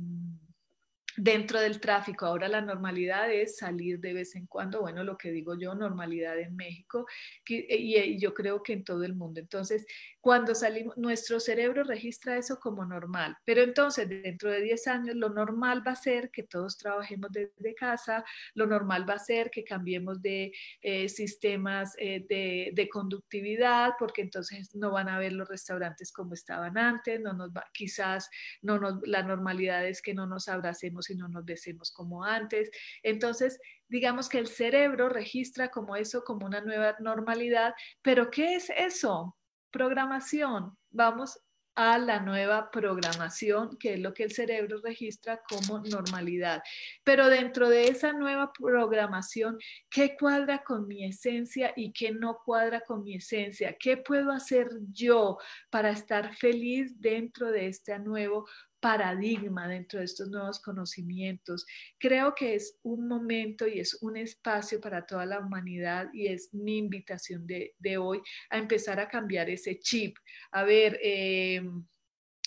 dentro 1.18 1.60
del 1.60 1.80
tráfico. 1.80 2.26
Ahora 2.26 2.48
la 2.48 2.62
normalidad 2.62 3.32
es 3.32 3.58
salir 3.58 4.00
de 4.00 4.14
vez 4.14 4.36
en 4.36 4.48
cuando, 4.48 4.82
bueno, 4.82 5.04
lo 5.04 5.18
que 5.18 5.32
digo 5.32 5.56
yo, 5.56 5.76
normalidad 5.76 6.40
en 6.40 6.56
México 6.56 7.06
y, 7.48 8.20
yo 8.20 8.34
creo 8.34 8.64
que 8.64 8.74
en 8.74 8.84
todo 8.84 9.04
el 9.04 9.16
mundo. 9.16 9.40
Entonces, 9.40 9.86
cuando 10.22 10.54
salimos, 10.54 10.96
nuestro 10.98 11.40
cerebro 11.40 11.84
registra 11.84 12.38
eso 12.38 12.60
como 12.60 12.86
normal, 12.86 13.36
pero 13.44 13.62
entonces 13.62 14.08
dentro 14.08 14.52
de 14.52 14.62
10 14.62 14.88
años 14.88 15.16
lo 15.16 15.30
normal 15.30 15.84
va 15.86 15.94
a 15.94 15.96
ser 15.96 16.30
que 16.30 16.44
todos 16.44 16.78
trabajemos 16.78 17.32
desde 17.32 17.74
casa, 17.74 18.24
lo 18.54 18.68
normal 18.68 19.10
va 19.10 19.16
a 19.16 19.20
ser 19.20 19.50
que 19.50 19.64
cambiemos 19.64 20.22
de 20.22 20.52
eh, 20.82 21.10
sistemas 21.10 21.96
eh, 21.98 22.24
de, 22.30 22.72
de, 22.74 22.90
conductividad, 22.90 23.94
porque 23.98 24.22
entonces 24.22 24.76
no 24.76 24.92
van 24.92 25.10
a 25.10 25.18
ver 25.18 25.34
los 25.34 25.50
restaurantes 25.50 26.12
como 26.12 26.36
estaban 26.36 26.78
antes, 26.78 27.20
no 27.20 27.34
nos 27.34 27.50
va, 27.52 27.66
quizás 27.74 28.30
no 28.62 28.78
nos, 28.78 29.00
la 29.08 29.24
normalidad 29.24 29.88
es 29.88 30.04
que 30.04 30.14
no 30.14 30.28
nos 30.28 30.48
abracemos 30.48 31.10
y 31.10 31.16
no 31.16 31.30
nos 31.30 31.46
besemos 31.46 31.92
como 31.92 32.24
antes. 32.24 32.70
Entonces, 33.02 33.60
digamos 33.88 34.30
que 34.30 34.38
el 34.38 34.48
cerebro 34.48 35.10
registra 35.10 35.70
como 35.70 35.96
eso, 35.96 36.24
como 36.24 36.46
una 36.46 36.62
nueva 36.62 36.96
normalidad, 37.00 37.74
pero 38.02 38.30
¿qué 38.30 38.56
es 38.56 38.70
eso? 38.70 39.36
Programación. 39.72 40.78
Vamos 40.90 41.40
a 41.76 41.98
la 41.98 42.20
nueva 42.20 42.70
programación, 42.70 43.78
que 43.78 43.94
es 43.94 44.00
lo 44.00 44.14
que 44.14 44.24
el 44.24 44.32
cerebro 44.32 44.82
registra 44.84 45.42
como 45.48 45.80
normalidad. 45.80 46.62
Pero 47.04 47.30
dentro 47.30 47.70
de 47.70 47.86
esa 47.86 48.14
nueva 48.14 48.52
programación, 48.52 49.58
¿qué 49.90 50.18
cuadra 50.18 50.64
con 50.64 50.88
mi 50.88 51.06
esencia 51.06 51.74
y 51.76 51.94
qué 51.94 52.12
no 52.12 52.40
cuadra 52.44 52.82
con 52.82 53.04
mi 53.04 53.16
esencia? 53.16 53.78
¿Qué 53.80 53.98
puedo 53.98 54.32
hacer 54.32 54.70
yo 54.92 55.38
para 55.70 55.92
estar 55.92 56.36
feliz 56.36 57.00
dentro 57.00 57.52
de 57.52 57.68
este 57.68 57.98
nuevo 58.00 58.46
paradigma 58.82 59.68
dentro 59.68 60.00
de 60.00 60.06
estos 60.06 60.30
nuevos 60.30 60.60
conocimientos. 60.60 61.66
Creo 61.98 62.36
que 62.36 62.56
es 62.56 62.80
un 62.84 63.08
momento 63.08 63.68
y 63.68 63.80
es 63.80 63.98
un 64.02 64.18
espacio 64.18 64.82
para 64.82 65.06
toda 65.06 65.26
la 65.26 65.40
humanidad 65.40 66.10
y 66.14 66.28
es 66.28 66.54
mi 66.54 66.80
invitación 66.80 67.48
de, 67.48 67.98
hoy 67.98 68.22
a 68.50 68.58
empezar 68.58 69.00
a 69.00 69.08
cambiar 69.08 69.50
ese 69.50 69.80
chip. 69.80 70.18
A 70.52 70.64
ver, 70.64 71.00
eh, 71.04 71.62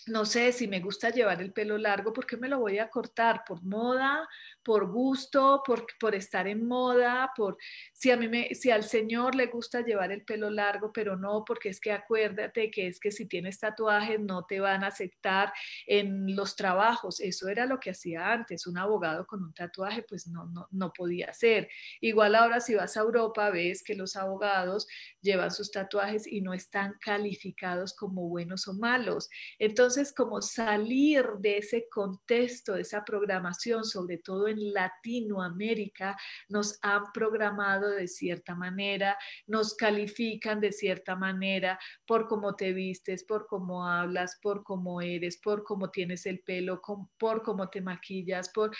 no 0.07 0.26
sé 0.26 0.53
si 0.53 0.68
me 0.68 0.80
gusta 0.80 1.11
llevar 1.11 1.41
el 1.41 1.53
pelo 1.53 1.78
largo, 1.78 2.12
¿por 2.12 2.26
qué 2.26 2.37
me 2.37 2.49
lo 2.49 2.59
voy 2.59 2.78
a 2.78 2.91
cortar? 2.91 3.43
¿Por 3.47 3.62
moda? 3.62 4.28
¿Por 4.64 4.90
gusto? 4.90 5.62
¿Por, 5.64 5.86
por 6.00 6.14
estar 6.14 6.48
en 6.48 6.66
moda? 6.66 7.32
Por, 7.36 7.56
si, 7.92 8.10
a 8.10 8.16
mí 8.16 8.28
me, 8.28 8.54
si 8.54 8.70
al 8.70 8.84
Señor 8.84 9.34
le 9.34 9.46
gusta 9.46 9.82
llevar 9.82 10.10
el 10.12 10.24
pelo 10.24 10.50
largo, 10.50 10.92
pero 10.92 11.16
no, 11.16 11.44
porque 11.44 11.68
es 11.68 11.80
que 11.80 11.92
acuérdate 11.92 12.70
que 12.70 12.86
es 12.86 12.98
que 12.98 13.10
si 13.10 13.26
tienes 13.26 13.58
tatuajes 13.58 14.20
no 14.20 14.44
te 14.44 14.60
van 14.60 14.84
a 14.84 14.88
aceptar 14.88 15.52
en 15.86 16.34
los 16.34 16.56
trabajos. 16.56 17.20
Eso 17.20 17.48
era 17.48 17.66
lo 17.66 17.78
que 17.78 17.90
hacía 17.90 18.32
antes. 18.32 18.66
Un 18.66 18.78
abogado 18.78 19.26
con 19.26 19.42
un 19.42 19.52
tatuaje 19.52 20.02
pues 20.02 20.26
no, 20.26 20.46
no, 20.46 20.68
no 20.70 20.92
podía 20.92 21.32
ser. 21.32 21.68
Igual 22.00 22.34
ahora 22.34 22.60
si 22.60 22.74
vas 22.74 22.96
a 22.96 23.00
Europa 23.00 23.50
ves 23.50 23.82
que 23.82 23.94
los 23.94 24.16
abogados 24.16 24.86
llevan 25.20 25.50
sus 25.50 25.70
tatuajes 25.70 26.26
y 26.26 26.40
no 26.40 26.54
están 26.54 26.94
calificados 27.00 27.94
como 27.94 28.28
buenos 28.28 28.68
o 28.68 28.74
malos. 28.74 29.28
Entonces, 29.58 30.12
como 30.12 30.40
salir 30.42 31.26
de 31.38 31.58
ese 31.58 31.88
contexto, 31.90 32.74
de 32.74 32.82
esa 32.82 33.04
programación, 33.04 33.84
sobre 33.84 34.18
todo 34.18 34.48
en 34.48 34.53
Latinoamérica, 34.57 36.16
nos 36.48 36.78
han 36.82 37.12
programado 37.12 37.90
de 37.90 38.09
cierta 38.09 38.55
manera, 38.55 39.16
nos 39.46 39.74
califican 39.74 40.61
de 40.61 40.72
cierta 40.72 41.16
manera 41.16 41.78
por 42.07 42.26
cómo 42.26 42.55
te 42.55 42.72
vistes, 42.72 43.24
por 43.24 43.46
cómo 43.46 43.88
hablas, 43.88 44.38
por 44.42 44.62
cómo 44.62 45.00
eres, 45.00 45.38
por 45.38 45.64
cómo 45.64 45.90
tienes 45.90 46.26
el 46.26 46.40
pelo, 46.40 46.80
por 47.18 47.42
cómo 47.42 47.68
te 47.68 47.80
maquillas, 47.80 48.48
por... 48.48 48.74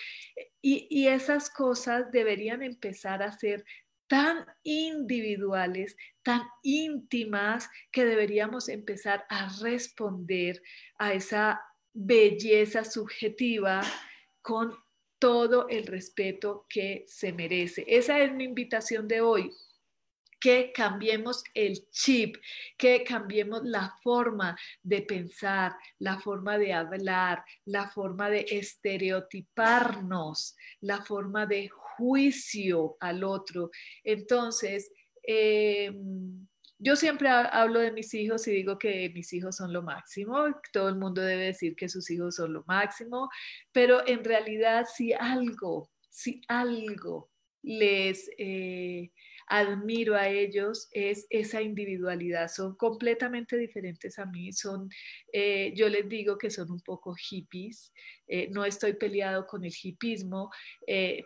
Y, 0.61 0.87
y 0.91 1.09
esas 1.09 1.51
cosas 1.51 2.11
deberían 2.11 2.63
empezar 2.63 3.23
a 3.23 3.33
ser 3.33 3.65
tan 4.07 4.47
individuales, 4.63 5.97
tan 6.23 6.43
íntimas, 6.63 7.69
que 7.91 8.05
deberíamos 8.05 8.69
empezar 8.69 9.25
a 9.29 9.49
responder 9.61 10.63
a 10.99 11.13
esa 11.15 11.61
belleza 11.93 12.85
subjetiva 12.85 13.81
con 14.43 14.75
todo 15.25 15.69
el 15.71 15.87
respeto 15.87 16.67
que 16.69 17.07
se 17.09 17.33
merece. 17.33 17.83
Esa 17.89 18.19
es 18.19 18.31
mi 18.35 18.45
invitación 18.45 19.09
de 19.09 19.23
hoy 19.23 19.51
que 20.39 20.71
cambiemos 20.71 21.43
el 21.55 21.89
chip, 21.89 22.37
que 22.77 23.03
cambiemos 23.05 23.63
la 23.65 23.97
forma 24.03 24.55
de 24.83 25.01
pensar, 25.01 25.77
la 25.99 26.21
forma 26.21 26.59
de 26.59 26.75
hablar, 26.75 27.43
la 27.65 27.89
forma 27.89 28.29
de 28.29 28.45
estereotiparnos, 28.51 30.57
la 30.83 31.01
forma 31.01 31.47
de 31.47 31.71
juicio 31.71 32.99
al 33.01 33.25
otro. 33.25 33.71
Entonces, 34.03 34.93
em, 35.23 36.47
yo 36.85 36.97
siempre 36.97 37.29
hablo 37.31 37.81
de 37.81 37.93
mis 37.93 38.13
hijos 38.13 38.47
y 38.47 38.53
digo 38.53 38.79
que 38.79 39.11
mis 39.15 39.33
hijos 39.33 39.57
son 39.57 39.73
lo 39.73 39.83
máximo, 39.83 40.45
todo 40.71 40.91
el 40.91 40.97
mundo 40.97 41.23
debe 41.23 41.47
decir 41.47 41.75
que 41.77 41.89
sus 41.89 42.11
hijos 42.11 42.37
son 42.37 42.53
lo 42.53 42.63
máximo, 42.67 43.31
pero 43.73 44.07
en 44.07 44.23
realidad 44.23 44.87
si 44.95 45.13
algo, 45.15 45.91
si 46.11 46.43
algo 46.47 47.31
les... 47.63 48.31
Eh, 48.39 49.11
admiro 49.47 50.17
a 50.17 50.27
ellos 50.27 50.89
es 50.93 51.27
esa 51.29 51.61
individualidad. 51.61 52.49
Son 52.49 52.77
completamente 52.77 53.59
diferentes 53.59 54.19
a 54.19 54.25
mí. 54.25 54.55
Son, 54.55 54.89
eh, 55.35 55.71
yo 55.77 55.91
les 55.91 56.09
digo 56.09 56.39
que 56.39 56.49
son 56.49 56.71
un 56.71 56.81
poco 56.81 57.15
hippies. 57.15 57.93
Eh, 58.27 58.49
no 58.51 58.65
estoy 58.65 58.95
peleado 58.95 59.47
con 59.47 59.63
el 59.63 59.75
hippismo 59.83 60.51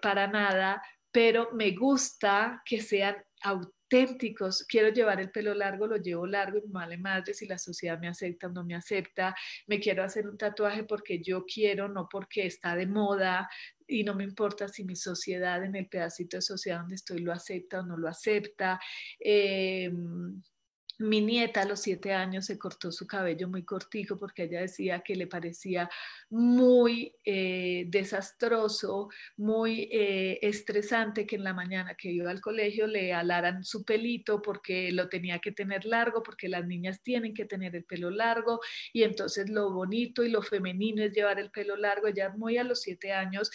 para 0.03 0.27
nada, 0.27 0.83
pero 1.13 1.51
me 1.53 1.71
gusta 1.77 2.61
que 2.65 2.81
sean 2.81 3.17
auténticos. 3.41 3.78
Quiero 3.89 4.89
llevar 4.91 5.21
el 5.21 5.31
pelo 5.31 5.55
largo, 5.55 5.87
lo 5.87 5.97
llevo 5.97 6.27
largo 6.27 6.59
y 6.59 6.67
me 6.67 6.73
vale 6.73 6.99
madre 6.99 7.35
si 7.35 7.47
la 7.47 7.59
sociedad 7.59 7.99
me 7.99 8.09
acepta 8.09 8.47
o 8.47 8.51
no 8.51 8.65
me 8.65 8.75
acepta. 8.75 9.35
Me 9.67 9.81
quiero 9.81 10.03
hacer 10.03 10.29
un 10.29 10.37
tatuaje 10.37 10.85
porque 10.85 11.21
yo 11.23 11.45
quiero, 11.45 11.89
no 11.89 12.09
porque 12.11 12.47
está 12.47 12.77
de 12.77 12.87
moda 12.87 13.49
y 13.87 14.05
no 14.05 14.15
me 14.15 14.25
importa 14.25 14.69
si 14.69 14.85
mi 14.85 14.95
sociedad 14.95 15.65
en 15.65 15.75
el 15.75 15.89
pedacito 15.89 16.37
de 16.37 16.43
sociedad 16.43 16.81
donde 16.81 16.97
estoy 16.97 17.21
lo 17.21 17.33
acepta 17.33 17.81
o 17.81 17.83
no 17.87 17.97
lo 17.97 18.09
acepta. 18.09 18.79
Em, 19.19 20.43
mi 20.99 21.21
nieta 21.21 21.63
a 21.63 21.65
los 21.65 21.81
siete 21.81 22.13
años 22.13 22.47
se 22.47 22.59
cortó 22.59 22.91
su 22.91 23.07
cabello 23.07 23.49
muy 23.49 23.65
cortico 23.65 24.17
porque 24.17 24.45
ella 24.45 24.61
decía 24.61 25.01
que 25.01 25.15
le 25.15 25.27
parecía 25.27 25.89
muy 26.31 27.15
eh, 27.25 27.85
desastroso, 27.89 29.09
muy 29.37 29.89
eh, 29.93 30.39
estresante 30.43 31.27
que 31.27 31.37
en 31.37 31.45
la 31.45 31.55
mañana 31.55 31.95
que 31.95 32.11
iba 32.11 32.31
al 32.31 32.41
colegio 32.41 32.87
le 32.87 33.13
alaran 33.13 33.65
su 33.65 33.85
pelito 33.85 34.43
porque 34.43 34.91
lo 34.93 35.09
tenía 35.09 35.39
que 35.39 35.53
tener 35.53 35.85
largo, 35.85 36.23
porque 36.23 36.49
las 36.49 36.67
niñas 36.67 37.03
tienen 37.03 37.33
que 37.33 37.45
tener 37.45 37.77
el 37.77 37.85
pelo 37.85 38.11
largo 38.11 38.61
y 38.93 39.05
entonces 39.05 39.49
lo 39.49 39.73
bonito 39.73 40.25
y 40.25 40.31
lo 40.31 40.43
femenino 40.43 41.03
es 41.03 41.13
llevar 41.13 41.39
el 41.39 41.51
pelo 41.51 41.77
largo. 41.77 42.09
Ella 42.09 42.31
muy 42.37 42.59
a 42.59 42.65
los 42.65 42.83
siete 42.83 43.13
años 43.13 43.51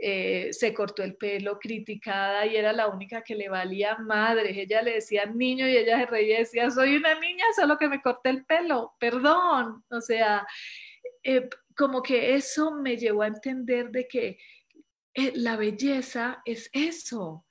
eh, 0.00 0.48
se 0.52 0.72
cortó 0.72 1.02
el 1.02 1.16
pelo, 1.16 1.58
criticada 1.58 2.46
y 2.46 2.56
era 2.56 2.72
la 2.72 2.88
única 2.88 3.22
que 3.22 3.34
le 3.34 3.48
valía 3.48 3.96
madre. 3.98 4.60
Ella 4.60 4.82
le 4.82 4.94
decía 4.94 5.26
niño 5.26 5.68
y 5.68 5.76
ella 5.76 5.98
se 5.98 6.06
reía 6.06 6.36
y 6.36 6.38
decía, 6.40 6.70
soy 6.70 6.96
una 6.96 7.18
niña, 7.18 7.44
solo 7.56 7.76
que 7.78 7.88
me 7.88 8.00
corté 8.00 8.30
el 8.30 8.44
pelo, 8.44 8.94
perdón. 9.00 9.84
O 9.90 10.00
sea, 10.00 10.46
eh, 11.22 11.48
como 11.76 12.02
que 12.02 12.34
eso 12.34 12.72
me 12.72 12.96
llevó 12.96 13.22
a 13.22 13.28
entender 13.28 13.90
de 13.90 14.06
que 14.06 14.38
eh, 15.14 15.32
la 15.34 15.56
belleza 15.56 16.42
es 16.44 16.70
eso, 16.72 17.44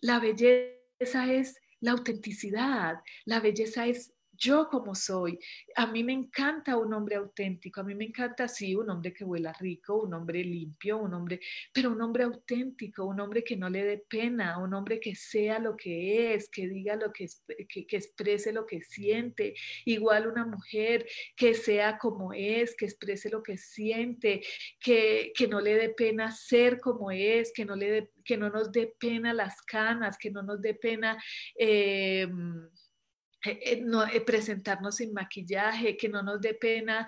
la 0.00 0.20
belleza 0.20 1.32
es 1.32 1.60
la 1.80 1.92
autenticidad, 1.92 3.00
la 3.24 3.40
belleza 3.40 3.86
es 3.86 4.12
yo 4.38 4.68
como 4.68 4.94
soy. 4.94 5.38
A 5.74 5.86
mí 5.86 6.04
me 6.04 6.12
encanta 6.12 6.76
un 6.76 6.94
hombre 6.94 7.16
auténtico, 7.16 7.80
a 7.80 7.84
mí 7.84 7.94
me 7.94 8.04
encanta, 8.04 8.46
sí, 8.46 8.74
un 8.74 8.88
hombre 8.88 9.12
que 9.12 9.24
huela 9.24 9.52
rico, 9.52 10.02
un 10.02 10.14
hombre 10.14 10.44
limpio, 10.44 10.98
un 10.98 11.12
hombre, 11.12 11.40
pero 11.72 11.90
un 11.90 12.00
hombre 12.00 12.24
auténtico, 12.24 13.04
un 13.04 13.20
hombre 13.20 13.42
que 13.42 13.56
no 13.56 13.68
le 13.68 13.84
dé 13.84 13.98
pena, 13.98 14.58
un 14.58 14.72
hombre 14.74 15.00
que 15.00 15.14
sea 15.14 15.58
lo 15.58 15.76
que 15.76 16.34
es, 16.34 16.48
que 16.48 16.68
diga 16.68 16.96
lo 16.96 17.12
que, 17.12 17.26
que, 17.68 17.86
que 17.86 17.96
exprese 17.96 18.52
lo 18.52 18.64
que 18.64 18.82
siente. 18.82 19.54
Igual 19.84 20.28
una 20.28 20.46
mujer 20.46 21.06
que 21.36 21.54
sea 21.54 21.98
como 21.98 22.32
es, 22.32 22.76
que 22.76 22.84
exprese 22.84 23.30
lo 23.30 23.42
que 23.42 23.58
siente, 23.58 24.42
que, 24.78 25.32
que 25.34 25.48
no 25.48 25.60
le 25.60 25.74
dé 25.74 25.88
pena 25.90 26.30
ser 26.30 26.80
como 26.80 27.10
es, 27.10 27.52
que 27.52 27.64
no, 27.64 27.74
le 27.74 28.10
que 28.24 28.36
no 28.36 28.50
nos 28.50 28.70
dé 28.70 28.94
pena 28.98 29.32
las 29.32 29.62
canas, 29.62 30.18
que 30.18 30.30
no 30.30 30.42
nos 30.42 30.60
dé 30.60 30.74
pena... 30.74 31.20
Eh, 31.58 32.28
eh, 33.44 33.58
eh, 33.62 33.80
no, 33.84 34.04
eh, 34.04 34.20
presentarnos 34.20 34.96
sin 34.96 35.12
maquillaje, 35.12 35.96
que 35.96 36.08
no 36.08 36.22
nos 36.22 36.40
dé 36.40 36.54
pena 36.54 37.06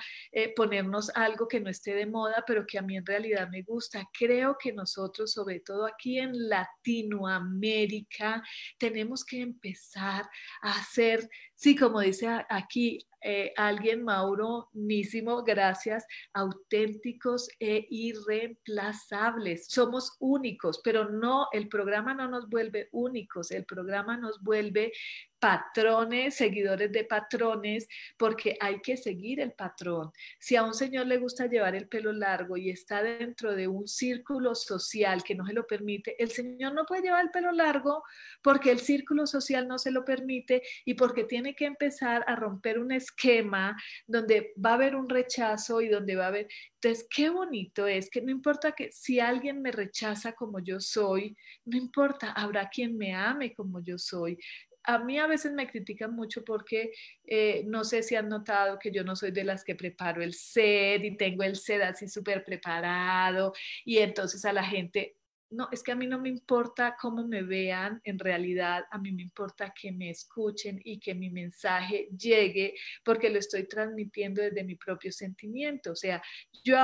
ponernos 0.55 1.11
algo 1.15 1.49
que 1.49 1.61
no 1.61 1.69
esté 1.71 1.95
de 1.95 2.07
moda, 2.07 2.45
pero 2.47 2.65
que 2.67 2.79
a 2.79 2.83
mí 2.83 2.97
en 2.97 3.05
realidad 3.05 3.49
me 3.51 3.63
gusta. 3.63 4.09
Creo 4.17 4.57
que 4.59 4.73
nosotros, 4.73 5.33
sobre 5.33 5.61
todo 5.61 5.87
aquí 5.87 6.19
en 6.19 6.49
Latinoamérica, 6.49 8.43
tenemos 8.79 9.25
que 9.25 9.41
empezar 9.41 10.29
a 10.63 10.83
ser 10.85 11.29
Sí, 11.61 11.77
como 11.77 12.01
dice 12.01 12.27
aquí 12.49 13.07
eh, 13.23 13.53
alguien, 13.57 14.03
Mauro 14.03 14.71
Nísimo, 14.73 15.45
gracias, 15.45 16.07
auténticos 16.33 17.51
e 17.61 17.87
irreemplazables. 17.91 19.67
Somos 19.69 20.17
únicos, 20.21 20.81
pero 20.83 21.11
no, 21.11 21.49
el 21.53 21.69
programa 21.69 22.15
no 22.15 22.29
nos 22.29 22.49
vuelve 22.49 22.89
únicos, 22.93 23.51
el 23.51 23.67
programa 23.67 24.17
nos 24.17 24.43
vuelve 24.43 24.93
patrones, 25.39 26.35
seguidores 26.35 26.93
de 26.93 27.05
patrones, 27.05 27.89
porque 28.19 28.57
hay 28.61 28.81
que 28.81 28.97
seguir 28.97 29.41
el 29.41 29.53
patrón. 29.53 30.13
Si 30.39 30.55
a 30.55 30.63
un 30.63 30.75
señor 30.75 31.07
le 31.07 31.17
gusta 31.17 31.47
llevar 31.47 31.75
el 31.75 31.89
pelo 31.89 32.13
largo 32.13 32.57
y 32.59 32.69
está 32.71 33.03
dentro 33.03 33.55
de 33.55 33.67
un 33.67 33.89
círculo 33.89 34.55
social 34.55 35.23
que 35.25 35.35
no 35.35 35.47
se 35.47 35.55
lo 35.55 35.67
permite, 35.67 36.23
el 36.23 36.31
señor 36.31 36.75
no 36.75 36.85
puede 36.85 37.03
llevar 37.03 37.25
el 37.25 37.31
pelo 37.31 37.53
largo 37.53 38.03
porque 38.43 38.71
el 38.71 38.81
círculo 38.81 39.27
social 39.27 39.67
no 39.67 39.79
se 39.79 39.91
lo 39.91 40.05
permite 40.05 40.63
y 40.85 40.95
porque 40.95 41.25
tiene 41.25 41.50
que 41.55 41.67
empezar 41.67 42.25
a 42.27 42.37
romper 42.37 42.79
un 42.79 42.93
esquema 42.93 43.77
donde 44.07 44.53
va 44.65 44.71
a 44.71 44.75
haber 44.75 44.97
un 44.97 45.09
rechazo 45.09 45.81
y 45.81 45.89
donde 45.89 46.17
va 46.17 46.25
a 46.25 46.29
haber... 46.29 46.49
Entonces, 46.75 47.07
qué 47.15 47.31
bonito 47.31 47.87
es 47.87 48.11
que 48.11 48.23
no 48.23 48.31
importa 48.31 48.73
que 48.73 48.91
si 48.93 49.21
alguien 49.21 49.63
me 49.63 49.73
rechaza 49.73 50.33
como 50.33 50.61
yo 50.61 50.81
soy, 50.81 51.37
no 51.65 51.77
importa, 51.77 52.33
habrá 52.33 52.69
quien 52.69 52.97
me 52.97 53.15
ame 53.15 53.55
como 53.55 53.81
yo 53.83 53.99
soy. 53.99 54.39
A 54.85 54.99
mí 54.99 55.19
a 55.19 55.27
veces 55.27 55.53
me 55.53 55.69
critican 55.69 56.15
mucho 56.15 56.43
porque 56.43 56.93
eh, 57.25 57.65
no 57.67 57.85
sé 57.85 58.03
si 58.03 58.17
han 58.17 58.29
notado 58.29 58.79
que 58.79 58.91
yo 58.91 59.05
no 59.05 59.15
soy 59.15 59.31
de 59.31 59.45
las 59.45 59.63
que 59.63 59.75
preparo 59.75 60.23
el 60.23 60.33
set 60.33 61.05
y 61.05 61.17
tengo 61.17 61.43
el 61.43 61.57
set 61.57 61.83
así 61.83 62.09
súper 62.09 62.45
preparado 62.45 63.53
y 63.85 63.99
entonces 63.99 64.45
a 64.47 64.53
la 64.55 64.65
gente, 64.65 65.17
no, 65.51 65.69
es 65.73 65.83
que 65.83 65.93
a 65.93 65.97
mí 65.97 66.07
no 66.07 66.19
me 66.19 66.29
importa 66.29 66.97
cómo 67.01 67.27
me 67.27 67.43
vean, 67.43 68.01
en 68.05 68.19
realidad 68.19 68.85
a 68.91 68.99
mí 68.99 69.13
me 69.13 69.23
importa 69.23 69.73
que 69.75 69.93
me 69.93 70.11
escuchen 70.11 70.81
y 70.85 70.99
que 71.01 71.15
mi 71.15 71.31
mensaje 71.31 72.09
llegue 72.17 72.75
porque 73.05 73.31
lo 73.31 73.39
estoy 73.39 73.67
transmitiendo 73.67 74.43
desde 74.43 74.65
mi 74.65 74.77
propio 74.77 75.11
sentimiento. 75.11 75.93
O 75.93 75.97
sea, 75.97 76.23
yo 76.65 76.79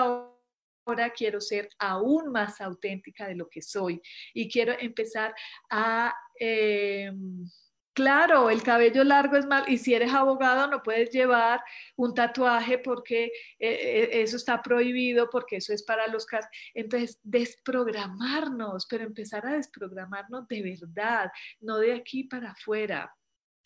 ahora 0.84 1.10
quiero 1.10 1.40
ser 1.40 1.68
aún 1.78 2.32
más 2.32 2.60
auténtica 2.60 3.28
de 3.28 3.36
lo 3.36 3.48
que 3.48 3.62
soy 3.62 4.00
y 4.34 4.48
quiero 4.48 4.74
empezar 4.78 5.34
a... 5.70 6.14
Em, 6.38 7.48
Claro, 7.96 8.50
el 8.50 8.62
cabello 8.62 9.04
largo 9.04 9.36
es 9.38 9.46
mal 9.46 9.64
y 9.68 9.78
si 9.78 9.94
eres 9.94 10.12
abogado 10.12 10.66
no 10.68 10.82
puedes 10.82 11.10
llevar 11.10 11.62
un 11.96 12.12
tatuaje 12.12 12.76
porque 12.78 13.24
eh, 13.24 13.30
eh, 13.58 14.08
eso 14.22 14.36
está 14.36 14.60
prohibido, 14.60 15.30
porque 15.30 15.56
eso 15.56 15.72
es 15.72 15.82
para 15.82 16.06
los 16.06 16.26
casos. 16.26 16.50
Entonces, 16.74 17.18
desprogramarnos, 17.22 18.86
pero 18.86 19.04
empezar 19.04 19.46
a 19.46 19.54
desprogramarnos 19.54 20.46
de 20.46 20.62
verdad, 20.62 21.30
no 21.60 21.78
de 21.78 21.94
aquí 21.94 22.24
para 22.24 22.50
afuera. 22.50 23.16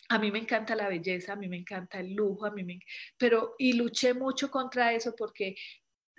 A 0.09 0.18
mí 0.20 0.31
me 0.31 0.39
encanta 0.39 0.76
la 0.76 0.89
belleza, 0.89 1.33
a 1.33 1.37
mí 1.37 1.49
me 1.49 1.57
encanta 1.57 1.99
el 1.99 2.14
lujo, 2.14 2.47
a 2.47 2.53
mí 2.53 2.62
me, 2.62 2.78
pero 3.18 3.57
y 3.59 3.72
luché 3.72 4.14
mucho 4.14 4.49
contra 4.51 4.93
eso 4.93 5.14
porque 5.16 5.57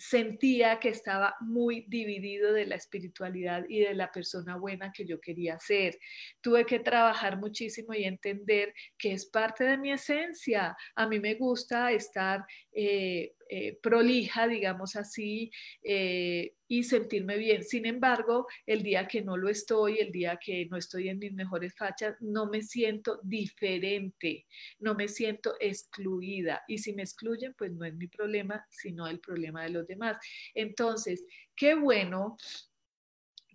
sentía 0.01 0.79
que 0.79 0.89
estaba 0.89 1.35
muy 1.41 1.85
dividido 1.87 2.53
de 2.53 2.65
la 2.65 2.73
espiritualidad 2.73 3.65
y 3.69 3.81
de 3.81 3.93
la 3.93 4.11
persona 4.11 4.57
buena 4.57 4.91
que 4.91 5.05
yo 5.05 5.21
quería 5.21 5.59
ser. 5.59 5.99
Tuve 6.41 6.65
que 6.65 6.79
trabajar 6.79 7.37
muchísimo 7.37 7.93
y 7.93 8.05
entender 8.05 8.73
que 8.97 9.13
es 9.13 9.27
parte 9.27 9.63
de 9.63 9.77
mi 9.77 9.91
esencia. 9.91 10.75
A 10.95 11.07
mí 11.07 11.19
me 11.19 11.35
gusta 11.35 11.91
estar 11.91 12.43
eh, 12.73 13.35
eh, 13.49 13.77
prolija, 13.81 14.47
digamos 14.47 14.95
así, 14.95 15.51
eh, 15.83 16.53
y 16.69 16.83
sentirme 16.83 17.37
bien. 17.37 17.65
Sin 17.65 17.85
embargo, 17.85 18.47
el 18.65 18.81
día 18.81 19.09
que 19.09 19.21
no 19.21 19.35
lo 19.35 19.49
estoy, 19.49 19.97
el 19.99 20.11
día 20.13 20.37
que 20.37 20.67
no 20.67 20.77
estoy 20.77 21.09
en 21.09 21.19
mis 21.19 21.33
mejores 21.33 21.75
fachas, 21.75 22.15
no 22.21 22.45
me 22.45 22.61
siento 22.61 23.19
diferente, 23.23 24.45
no 24.79 24.95
me 24.95 25.09
siento 25.09 25.55
excluida. 25.59 26.63
Y 26.67 26.77
si 26.77 26.93
me 26.93 27.03
excluyen, 27.03 27.53
pues 27.57 27.73
no 27.73 27.83
es 27.83 27.93
mi 27.93 28.07
problema, 28.07 28.65
sino 28.69 29.05
el 29.07 29.19
problema 29.19 29.63
de 29.63 29.71
los 29.71 29.85
demás. 29.85 30.17
Entonces, 30.53 31.25
qué 31.55 31.75
bueno 31.75 32.37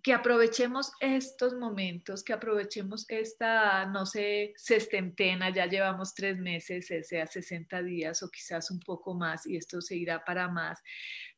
que 0.07 0.13
aprovechemos 0.13 0.93
estos 1.01 1.53
momentos, 1.53 2.23
que 2.23 2.31
aprovechemos 2.31 3.03
esta, 3.09 3.85
no 3.87 4.05
sé, 4.05 4.53
sestentena, 4.55 5.49
ya 5.49 5.65
llevamos 5.65 6.13
tres 6.13 6.37
meses, 6.37 6.87
sea 6.87 7.27
60 7.27 7.83
días 7.83 8.23
o 8.23 8.29
quizás 8.31 8.71
un 8.71 8.79
poco 8.79 9.15
más, 9.15 9.45
y 9.45 9.57
esto 9.57 9.81
se 9.81 9.97
irá 9.97 10.23
para 10.23 10.47
más, 10.47 10.81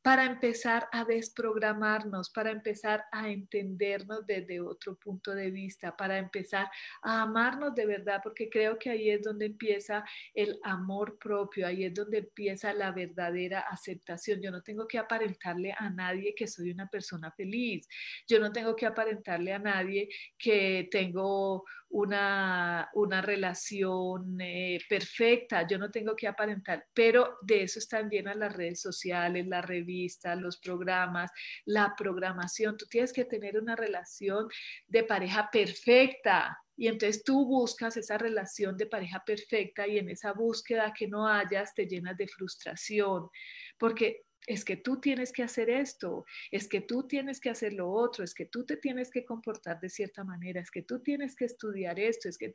para 0.02 0.26
empezar 0.26 0.88
a 0.92 1.04
desprogramarnos, 1.04 2.30
para 2.30 2.52
empezar 2.52 3.04
a 3.12 3.30
entendernos 3.30 4.26
desde 4.26 4.62
otro 4.62 4.96
punto 4.98 5.34
de 5.34 5.52
vista, 5.52 5.98
para 5.98 6.18
empezar 6.18 6.70
a 7.02 7.24
amarnos 7.24 7.76
de 7.76 7.86
verdad, 7.86 8.22
porque 8.24 8.50
creo 8.50 8.78
que 8.80 8.92
ahí 8.92 9.10
es 9.10 9.24
donde 9.24 9.48
empieza 9.48 10.06
el 10.34 10.60
amor 10.64 11.18
propio, 11.20 11.68
ahí 11.68 11.86
es 11.86 11.94
donde 11.94 12.20
empieza 12.20 12.72
la 12.74 12.92
verdadera 12.92 13.62
aceptación. 13.62 14.42
Yo 14.42 14.52
no 14.52 14.62
tengo 14.62 14.88
que 14.88 15.00
aparentarle 15.00 15.74
a 15.78 15.90
nadie 15.90 16.34
que 16.36 16.48
soy 16.48 16.72
una 16.72 16.88
persona 16.88 17.32
feliz, 17.32 17.88
yo 18.28 18.40
no 18.40 18.52
tengo 18.52 18.59
que 18.76 18.86
aparentarle 18.86 19.54
a 19.54 19.60
nadie 19.60 20.10
que 20.38 20.88
tengo 20.92 21.64
una, 21.90 22.90
una 22.94 23.22
relación 23.22 24.40
eh, 24.40 24.80
perfecta, 24.88 25.66
yo 25.68 25.78
no 25.78 25.90
tengo 25.90 26.16
que 26.16 26.28
aparentar, 26.28 26.86
pero 26.94 27.38
de 27.42 27.64
eso 27.64 27.80
están 27.80 28.10
llenas 28.10 28.36
las 28.36 28.56
redes 28.56 28.82
sociales, 28.82 29.48
las 29.48 29.66
revistas, 29.66 30.40
los 30.40 30.58
programas, 30.58 31.32
la 31.66 31.96
programación. 31.98 32.78
Tú 32.78 32.86
tienes 32.86 33.12
que 33.12 33.26
tener 33.26 33.58
una 33.60 33.76
relación 33.76 34.48
de 34.88 35.04
pareja 35.04 35.50
perfecta. 35.52 36.58
Y 36.78 36.88
entonces 36.88 37.24
tú 37.24 37.46
buscas 37.46 37.98
esa 37.98 38.18
relación 38.18 38.78
de 38.78 38.86
pareja 38.86 39.22
perfecta 39.26 39.86
y 39.86 39.98
en 39.98 40.10
esa 40.10 40.32
búsqueda 40.32 40.94
que 40.98 41.08
no 41.08 41.28
hayas 41.28 41.74
te 41.74 41.86
llenas 41.88 42.16
de 42.16 42.28
frustración, 42.28 43.30
porque 43.78 44.22
es 44.48 44.66
que 44.66 44.78
tú 44.78 45.00
tienes 45.00 45.32
que 45.32 45.44
hacer 45.44 45.70
esto, 45.70 46.26
es 46.52 46.68
que 46.68 46.82
tú 46.82 47.08
tienes 47.08 47.40
que 47.40 47.50
hacer 47.50 47.74
lo 47.74 47.90
otro, 47.92 48.24
es 48.24 48.34
que 48.34 48.46
tú 48.46 48.66
te 48.66 48.78
tienes 48.78 49.12
que 49.12 49.26
comportar 49.26 49.80
de 49.80 49.90
cierta 49.90 50.24
manera, 50.24 50.62
es 50.62 50.72
que 50.72 50.82
tú 50.82 51.02
tienes 51.02 51.36
que 51.36 51.46
estudiar 51.46 52.00
esto, 52.00 52.30
es 52.30 52.38
que 52.38 52.52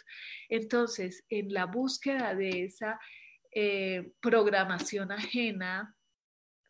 entonces 0.49 1.24
en 1.28 1.53
la 1.53 1.66
búsqueda 1.66 2.35
de 2.35 2.64
esa 2.64 2.99
eh, 3.53 4.12
programación 4.20 5.12
ajena 5.12 5.95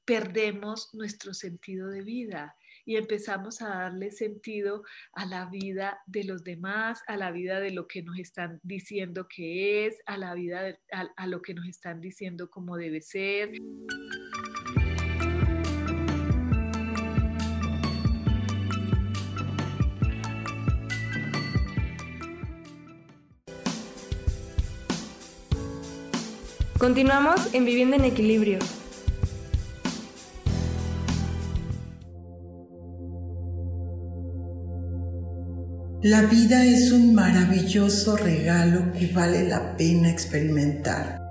perdemos 0.04 0.90
nuestro 0.92 1.32
sentido 1.32 1.88
de 1.88 2.02
vida 2.02 2.54
y 2.84 2.96
empezamos 2.96 3.62
a 3.62 3.68
darle 3.68 4.10
sentido 4.10 4.84
a 5.14 5.24
la 5.24 5.46
vida 5.46 6.00
de 6.06 6.24
los 6.24 6.44
demás, 6.44 7.00
a 7.06 7.16
la 7.16 7.30
vida 7.30 7.60
de 7.60 7.70
lo 7.70 7.86
que 7.88 8.02
nos 8.02 8.18
están 8.18 8.60
diciendo 8.62 9.26
que 9.26 9.86
es, 9.86 10.02
a 10.04 10.18
la 10.18 10.34
vida, 10.34 10.78
a 11.16 11.26
lo 11.26 11.40
que 11.40 11.54
nos 11.54 11.66
están 11.66 12.02
diciendo 12.02 12.50
cómo 12.50 12.76
debe 12.76 13.00
ser. 13.00 13.52
Continuamos 26.84 27.54
en 27.54 27.64
Vivienda 27.64 27.96
en 27.96 28.04
Equilibrio. 28.04 28.58
La 36.02 36.20
vida 36.26 36.62
es 36.62 36.92
un 36.92 37.14
maravilloso 37.14 38.18
regalo 38.18 38.92
que 38.92 39.06
vale 39.06 39.48
la 39.48 39.78
pena 39.78 40.10
experimentar. 40.10 41.22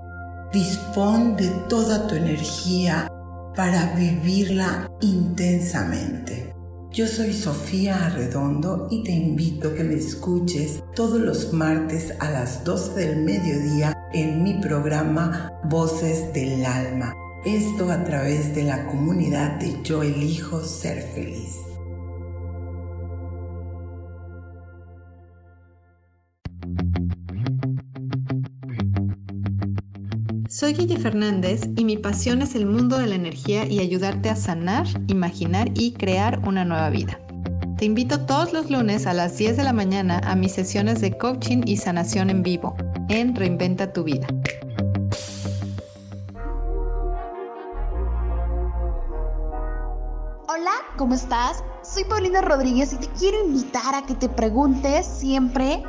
Dispón 0.52 1.36
de 1.36 1.48
toda 1.68 2.08
tu 2.08 2.16
energía 2.16 3.06
para 3.54 3.94
vivirla 3.94 4.90
intensamente. 5.02 6.52
Yo 6.94 7.08
soy 7.08 7.32
Sofía 7.32 8.06
Arredondo 8.06 8.86
y 8.88 9.02
te 9.02 9.10
invito 9.10 9.70
a 9.70 9.74
que 9.74 9.82
me 9.82 9.96
escuches 9.96 10.80
todos 10.94 11.20
los 11.20 11.52
martes 11.52 12.14
a 12.20 12.30
las 12.30 12.62
12 12.62 12.94
del 12.94 13.16
mediodía 13.24 13.98
en 14.12 14.44
mi 14.44 14.54
programa 14.60 15.50
Voces 15.64 16.32
del 16.32 16.64
Alma. 16.64 17.12
Esto 17.44 17.90
a 17.90 18.04
través 18.04 18.54
de 18.54 18.62
la 18.62 18.86
comunidad 18.86 19.58
de 19.58 19.82
Yo 19.82 20.04
elijo 20.04 20.62
ser 20.62 21.02
feliz. 21.02 21.56
Soy 30.54 30.72
Guille 30.72 31.00
Fernández 31.00 31.62
y 31.74 31.84
mi 31.84 31.96
pasión 31.96 32.40
es 32.40 32.54
el 32.54 32.64
mundo 32.64 32.96
de 32.96 33.08
la 33.08 33.16
energía 33.16 33.66
y 33.66 33.80
ayudarte 33.80 34.30
a 34.30 34.36
sanar, 34.36 34.86
imaginar 35.08 35.68
y 35.74 35.94
crear 35.94 36.38
una 36.46 36.64
nueva 36.64 36.90
vida. 36.90 37.18
Te 37.76 37.86
invito 37.86 38.24
todos 38.24 38.52
los 38.52 38.70
lunes 38.70 39.08
a 39.08 39.14
las 39.14 39.36
10 39.36 39.56
de 39.56 39.64
la 39.64 39.72
mañana 39.72 40.20
a 40.22 40.36
mis 40.36 40.52
sesiones 40.52 41.00
de 41.00 41.18
coaching 41.18 41.62
y 41.66 41.76
sanación 41.78 42.30
en 42.30 42.44
vivo 42.44 42.76
en 43.08 43.34
Reinventa 43.34 43.92
tu 43.92 44.04
vida. 44.04 44.28
Hola, 50.46 50.70
¿cómo 50.96 51.14
estás? 51.14 51.64
Soy 51.82 52.04
Paulina 52.04 52.42
Rodríguez 52.42 52.92
y 52.92 52.96
te 52.98 53.08
quiero 53.18 53.44
invitar 53.44 53.96
a 53.96 54.06
que 54.06 54.14
te 54.14 54.28
preguntes 54.28 55.04
siempre 55.04 55.82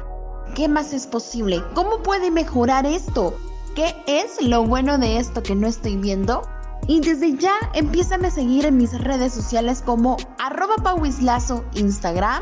¿Qué 0.55 0.67
más 0.67 0.93
es 0.93 1.05
posible? 1.05 1.61
¿Cómo 1.73 2.01
puede 2.01 2.31
mejorar 2.31 2.85
esto? 2.85 3.35
¿Qué 3.75 3.93
es 4.07 4.41
lo 4.41 4.63
bueno 4.63 4.97
de 4.97 5.17
esto 5.17 5.43
que 5.43 5.53
no 5.53 5.67
estoy 5.67 5.97
viendo? 5.97 6.41
Y 6.87 7.01
desde 7.01 7.35
ya 7.35 7.55
empiezan 7.73 8.23
a 8.23 8.31
seguir 8.31 8.65
en 8.65 8.77
mis 8.77 8.97
redes 8.97 9.33
sociales 9.33 9.81
como 9.85 10.15
arroba 10.39 10.77
pauislazo 10.77 11.65
Instagram, 11.73 12.41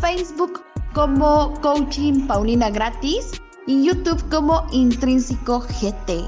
Facebook 0.00 0.64
como 0.94 1.54
Coaching 1.60 2.26
Paulina 2.26 2.70
Gratis 2.70 3.30
y 3.68 3.86
YouTube 3.86 4.20
como 4.30 4.66
Intrínseco 4.72 5.60
GT. 5.60 6.26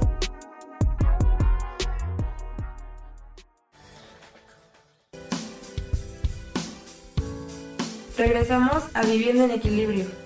Regresamos 8.17 8.83
a 8.93 9.01
Viviendo 9.01 9.43
en 9.43 9.51
Equilibrio. 9.51 10.20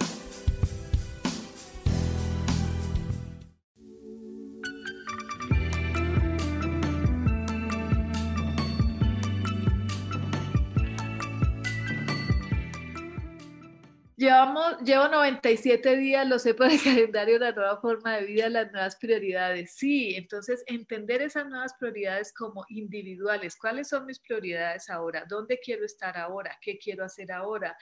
Llevamos, 14.25 14.79
llevo 14.83 15.07
97 15.07 15.97
días, 15.97 16.27
lo 16.27 16.39
sé 16.39 16.55
por 16.55 16.65
el 16.71 16.81
calendario, 16.83 17.37
la 17.37 17.51
nueva 17.51 17.79
forma 17.79 18.17
de 18.17 18.25
vida, 18.25 18.49
las 18.49 18.71
nuevas 18.71 18.95
prioridades. 18.95 19.75
Sí, 19.75 20.15
entonces 20.15 20.63
entender 20.65 21.21
esas 21.21 21.47
nuevas 21.47 21.75
prioridades 21.75 22.33
como 22.33 22.65
individuales. 22.69 23.55
¿Cuáles 23.55 23.87
son 23.87 24.07
mis 24.07 24.19
prioridades 24.19 24.89
ahora? 24.89 25.25
¿Dónde 25.29 25.59
quiero 25.59 25.85
estar 25.85 26.17
ahora? 26.17 26.57
¿Qué 26.59 26.79
quiero 26.79 27.05
hacer 27.05 27.31
ahora? 27.31 27.77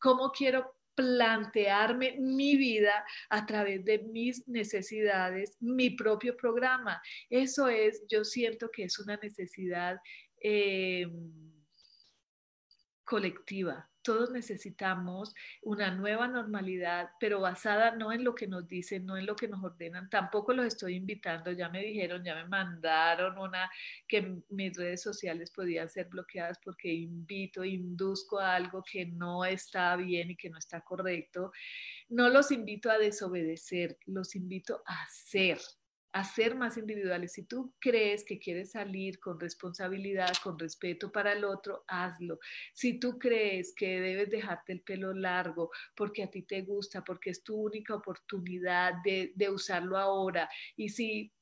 ¿Cómo 0.00 0.32
quiero 0.32 0.74
plantearme 0.96 2.16
mi 2.18 2.56
vida 2.56 3.04
a 3.30 3.46
través 3.46 3.84
de 3.84 4.00
mis 4.00 4.48
necesidades, 4.48 5.56
mi 5.60 5.90
propio 5.90 6.36
programa? 6.36 7.00
Eso 7.30 7.68
es, 7.68 8.02
yo 8.08 8.24
siento 8.24 8.68
que 8.68 8.82
es 8.82 8.98
una 8.98 9.16
necesidad 9.18 10.00
eh, 10.40 11.06
colectiva 13.04 13.88
todos 14.04 14.30
necesitamos 14.30 15.34
una 15.62 15.90
nueva 15.90 16.28
normalidad, 16.28 17.10
pero 17.18 17.40
basada 17.40 17.96
no 17.96 18.12
en 18.12 18.22
lo 18.22 18.34
que 18.34 18.46
nos 18.46 18.68
dicen, 18.68 19.06
no 19.06 19.16
en 19.16 19.26
lo 19.26 19.34
que 19.34 19.48
nos 19.48 19.64
ordenan. 19.64 20.10
Tampoco 20.10 20.52
los 20.52 20.66
estoy 20.66 20.94
invitando, 20.94 21.50
ya 21.50 21.68
me 21.70 21.82
dijeron, 21.82 22.22
ya 22.22 22.34
me 22.34 22.46
mandaron 22.46 23.38
una 23.38 23.70
que 24.06 24.36
mis 24.50 24.76
redes 24.76 25.02
sociales 25.02 25.50
podían 25.50 25.88
ser 25.88 26.08
bloqueadas 26.08 26.58
porque 26.62 26.92
invito, 26.92 27.64
induzco 27.64 28.38
a 28.38 28.54
algo 28.54 28.84
que 28.84 29.06
no 29.06 29.44
está 29.44 29.96
bien 29.96 30.30
y 30.30 30.36
que 30.36 30.50
no 30.50 30.58
está 30.58 30.82
correcto. 30.82 31.50
No 32.10 32.28
los 32.28 32.50
invito 32.52 32.90
a 32.90 32.98
desobedecer, 32.98 33.98
los 34.06 34.36
invito 34.36 34.82
a 34.86 35.02
hacer 35.02 35.58
a 36.14 36.22
ser 36.22 36.54
más 36.54 36.76
individuales. 36.78 37.32
Si 37.32 37.42
tú 37.42 37.74
crees 37.80 38.24
que 38.24 38.38
quieres 38.38 38.70
salir 38.70 39.18
con 39.18 39.40
responsabilidad, 39.40 40.32
con 40.44 40.56
respeto 40.56 41.10
para 41.10 41.32
el 41.32 41.44
otro, 41.44 41.84
hazlo. 41.88 42.38
Si 42.72 43.00
tú 43.00 43.18
crees 43.18 43.74
que 43.76 44.00
debes 44.00 44.30
dejarte 44.30 44.72
el 44.72 44.82
pelo 44.82 45.12
largo 45.12 45.70
porque 45.96 46.22
a 46.22 46.30
ti 46.30 46.42
te 46.42 46.62
gusta, 46.62 47.02
porque 47.02 47.30
es 47.30 47.42
tu 47.42 47.56
única 47.56 47.96
oportunidad 47.96 48.94
de, 49.04 49.32
de 49.34 49.50
usarlo 49.50 49.98
ahora, 49.98 50.48
y 50.76 50.88
si 50.90 51.32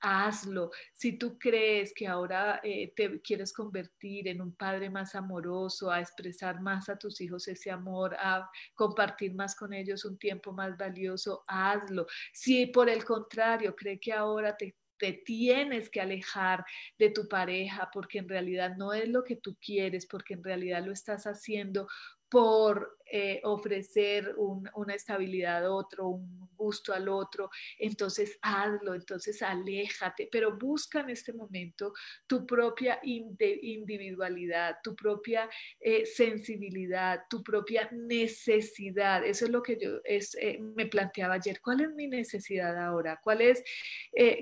hazlo. 0.00 0.70
Si 0.92 1.18
tú 1.18 1.38
crees 1.38 1.92
que 1.94 2.06
ahora 2.06 2.60
eh, 2.62 2.92
te 2.94 3.20
quieres 3.22 3.52
convertir 3.52 4.28
en 4.28 4.40
un 4.40 4.54
padre 4.54 4.90
más 4.90 5.14
amoroso, 5.14 5.90
a 5.90 6.00
expresar 6.00 6.60
más 6.60 6.88
a 6.88 6.96
tus 6.98 7.20
hijos 7.20 7.48
ese 7.48 7.70
amor, 7.70 8.14
a 8.18 8.48
compartir 8.74 9.34
más 9.34 9.54
con 9.56 9.72
ellos 9.72 10.04
un 10.04 10.18
tiempo 10.18 10.52
más 10.52 10.76
valioso, 10.76 11.44
hazlo. 11.46 12.06
Si 12.32 12.66
por 12.66 12.88
el 12.88 13.04
contrario 13.04 13.74
cree 13.76 13.98
que 14.00 14.12
ahora 14.12 14.56
te 14.56 14.76
te 14.98 15.12
tienes 15.12 15.88
que 15.90 16.00
alejar 16.00 16.64
de 16.98 17.10
tu 17.10 17.28
pareja 17.28 17.88
porque 17.92 18.18
en 18.18 18.28
realidad 18.28 18.76
no 18.76 18.92
es 18.92 19.08
lo 19.08 19.24
que 19.24 19.36
tú 19.36 19.56
quieres, 19.64 20.06
porque 20.06 20.34
en 20.34 20.44
realidad 20.44 20.84
lo 20.84 20.92
estás 20.92 21.24
haciendo 21.26 21.86
por 22.28 22.98
eh, 23.10 23.40
ofrecer 23.44 24.34
una 24.36 24.94
estabilidad 24.94 25.64
a 25.64 25.72
otro, 25.72 26.08
un 26.08 26.46
gusto 26.54 26.92
al 26.92 27.08
otro, 27.08 27.48
entonces 27.78 28.38
hazlo, 28.42 28.94
entonces 28.94 29.40
aléjate, 29.40 30.28
pero 30.30 30.58
busca 30.58 31.00
en 31.00 31.10
este 31.10 31.32
momento 31.32 31.94
tu 32.26 32.44
propia 32.44 33.00
individualidad, 33.02 34.76
tu 34.82 34.94
propia 34.94 35.48
eh, 35.80 36.04
sensibilidad, 36.04 37.22
tu 37.30 37.42
propia 37.42 37.88
necesidad. 37.92 39.24
Eso 39.24 39.46
es 39.46 39.50
lo 39.50 39.62
que 39.62 39.78
yo 39.80 40.00
eh, 40.04 40.58
me 40.58 40.84
planteaba 40.84 41.34
ayer. 41.34 41.62
¿Cuál 41.62 41.80
es 41.80 41.90
mi 41.94 42.08
necesidad 42.08 42.76
ahora? 42.76 43.18
¿Cuál 43.22 43.40
es, 43.40 43.64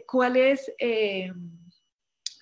cuál 0.06 0.36
es 0.36 0.72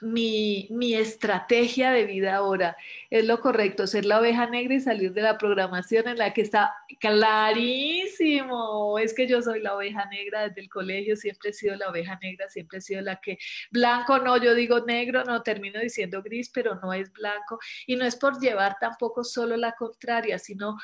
mi, 0.00 0.68
mi, 0.70 0.94
estrategia 0.94 1.92
de 1.92 2.04
vida 2.04 2.36
ahora 2.36 2.76
es 3.10 3.24
lo 3.24 3.40
correcto, 3.40 3.86
ser 3.86 4.04
la 4.04 4.20
oveja 4.20 4.46
negra 4.46 4.74
y 4.74 4.80
salir 4.80 5.12
de 5.12 5.22
la 5.22 5.38
programación 5.38 6.08
en 6.08 6.18
la 6.18 6.32
que 6.32 6.42
está 6.42 6.74
clarísimo. 7.00 8.98
Es 8.98 9.14
que 9.14 9.26
yo 9.26 9.40
soy 9.42 9.60
la 9.60 9.76
oveja 9.76 10.06
negra 10.06 10.48
desde 10.48 10.60
el 10.60 10.68
colegio, 10.68 11.16
siempre 11.16 11.50
he 11.50 11.52
sido 11.52 11.76
la 11.76 11.88
oveja 11.88 12.18
negra, 12.20 12.48
siempre 12.48 12.78
he 12.78 12.80
sido 12.80 13.02
la 13.02 13.20
que 13.20 13.38
blanco, 13.70 14.18
no, 14.18 14.36
yo 14.36 14.54
digo 14.54 14.80
negro, 14.80 15.24
no, 15.24 15.42
termino 15.42 15.80
diciendo 15.80 16.22
gris, 16.22 16.50
pero 16.50 16.74
no 16.76 16.92
es 16.92 17.12
blanco. 17.12 17.58
Y 17.86 17.96
no 17.96 18.04
es 18.04 18.16
por 18.16 18.40
llevar 18.40 18.76
tampoco 18.80 19.24
solo 19.24 19.56
la 19.56 19.72
contraria, 19.72 20.38
sino 20.38 20.76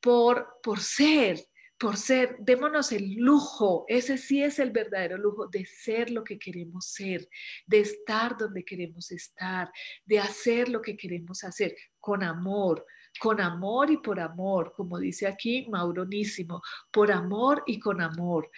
por, 0.00 0.60
por 0.62 0.80
ser 0.80 1.38
por 1.78 1.96
ser, 1.96 2.36
démonos 2.38 2.90
el 2.92 3.14
lujo, 3.16 3.84
ese 3.88 4.16
sí 4.16 4.42
es 4.42 4.58
el 4.58 4.70
verdadero 4.70 5.18
lujo 5.18 5.46
de 5.46 5.66
ser 5.66 6.10
lo 6.10 6.24
que 6.24 6.38
queremos 6.38 6.86
ser, 6.86 7.28
de 7.66 7.80
estar 7.80 8.36
donde 8.36 8.64
queremos 8.64 9.10
estar, 9.10 9.70
de 10.04 10.18
hacer 10.18 10.68
lo 10.68 10.80
que 10.80 10.96
queremos 10.96 11.44
hacer 11.44 11.76
con 12.00 12.22
amor, 12.22 12.86
con 13.20 13.40
amor 13.40 13.90
y 13.90 13.98
por 13.98 14.20
amor, 14.20 14.72
como 14.74 14.98
dice 14.98 15.26
aquí 15.26 15.66
Mauronísimo, 15.70 16.62
por 16.90 17.12
amor 17.12 17.62
y 17.66 17.78
con 17.78 18.00
amor, 18.00 18.50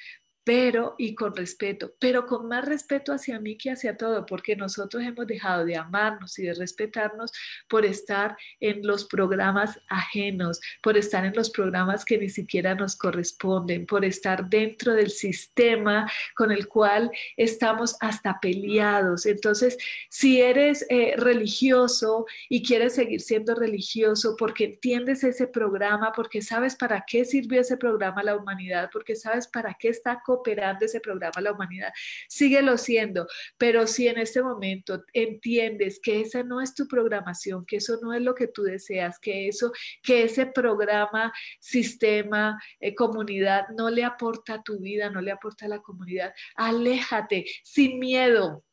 pero 0.49 0.95
y 0.97 1.15
con 1.15 1.37
respeto, 1.37 1.93
pero 1.99 2.25
con 2.25 2.49
más 2.49 2.65
respeto 2.65 3.13
hacia 3.13 3.39
mí 3.39 3.59
que 3.59 3.71
hacia 3.71 3.99
todo, 3.99 4.25
porque 4.25 4.57
nosotros 4.57 5.03
hemos 5.03 5.27
dejado 5.27 5.67
de 5.67 5.77
amarnos 5.77 6.39
y 6.39 6.45
de 6.45 6.55
respetarnos 6.55 7.33
por 7.69 7.85
estar 7.85 8.35
en 8.59 8.87
los 8.87 9.05
programas 9.05 9.79
ajenos, 9.91 10.59
por 10.83 10.97
estar 10.97 11.27
en 11.27 11.35
los 11.35 11.51
programas 11.51 12.03
que 12.07 12.17
ni 12.17 12.31
siquiera 12.31 12.75
nos 12.75 12.97
corresponden, 12.97 13.85
por 13.85 14.07
estar 14.07 14.49
dentro 14.49 14.95
del 14.95 15.11
sistema 15.11 16.11
con 16.35 16.51
el 16.51 16.67
cual 16.67 17.11
estamos 17.37 17.97
hasta 18.01 18.41
peleados. 18.41 19.27
Entonces, 19.27 19.77
si 20.09 20.41
eres 20.41 20.87
eh, 20.89 21.13
religioso 21.19 22.25
y 22.49 22.63
quieres 22.63 22.95
seguir 22.95 23.21
siendo 23.21 23.55
religioso 23.55 24.35
porque 24.39 24.65
entiendes 24.65 25.25
ese 25.25 25.47
programa, 25.47 26.13
porque 26.17 26.41
sabes 26.41 26.75
para 26.75 27.05
qué 27.07 27.27
sirvió 27.27 27.61
ese 27.61 27.77
programa 27.77 28.23
a 28.23 28.25
la 28.25 28.37
humanidad, 28.37 28.89
porque 28.91 29.15
sabes 29.15 29.47
para 29.47 29.75
qué 29.75 29.89
está 29.89 30.23
operando 30.39 30.85
ese 30.85 31.01
programa 31.01 31.41
la 31.41 31.53
humanidad. 31.53 31.93
Síguelo 32.29 32.79
siendo, 32.79 33.27
pero 33.57 33.87
si 33.87 34.09
en 34.09 34.19
este 34.19 34.43
momento 34.43 35.05
entiendes 35.13 36.01
que 36.03 36.21
esa 36.21 36.43
no 36.43 36.61
es 36.61 36.75
tu 36.75 36.87
programación, 36.87 37.65
que 37.67 37.77
eso 37.77 37.99
no 38.03 38.13
es 38.13 38.23
lo 38.23 38.35
que 38.35 38.49
tú 38.49 38.63
deseas, 38.63 39.19
que 39.19 39.49
eso, 39.49 39.73
que 40.03 40.25
ese 40.25 40.47
programa, 40.47 41.33
sistema, 41.61 42.61
eh, 42.81 42.95
comunidad 42.95 43.69
no 43.77 43.91
le 43.91 44.05
aporta 44.05 44.55
a 44.55 44.63
tu 44.63 44.79
vida, 44.79 45.11
no 45.11 45.21
le 45.21 45.33
aporta 45.33 45.67
a 45.67 45.69
la 45.69 45.81
comunidad, 45.81 46.33
aléjate 46.55 47.45
sin 47.63 47.99
miedo, 47.99 48.65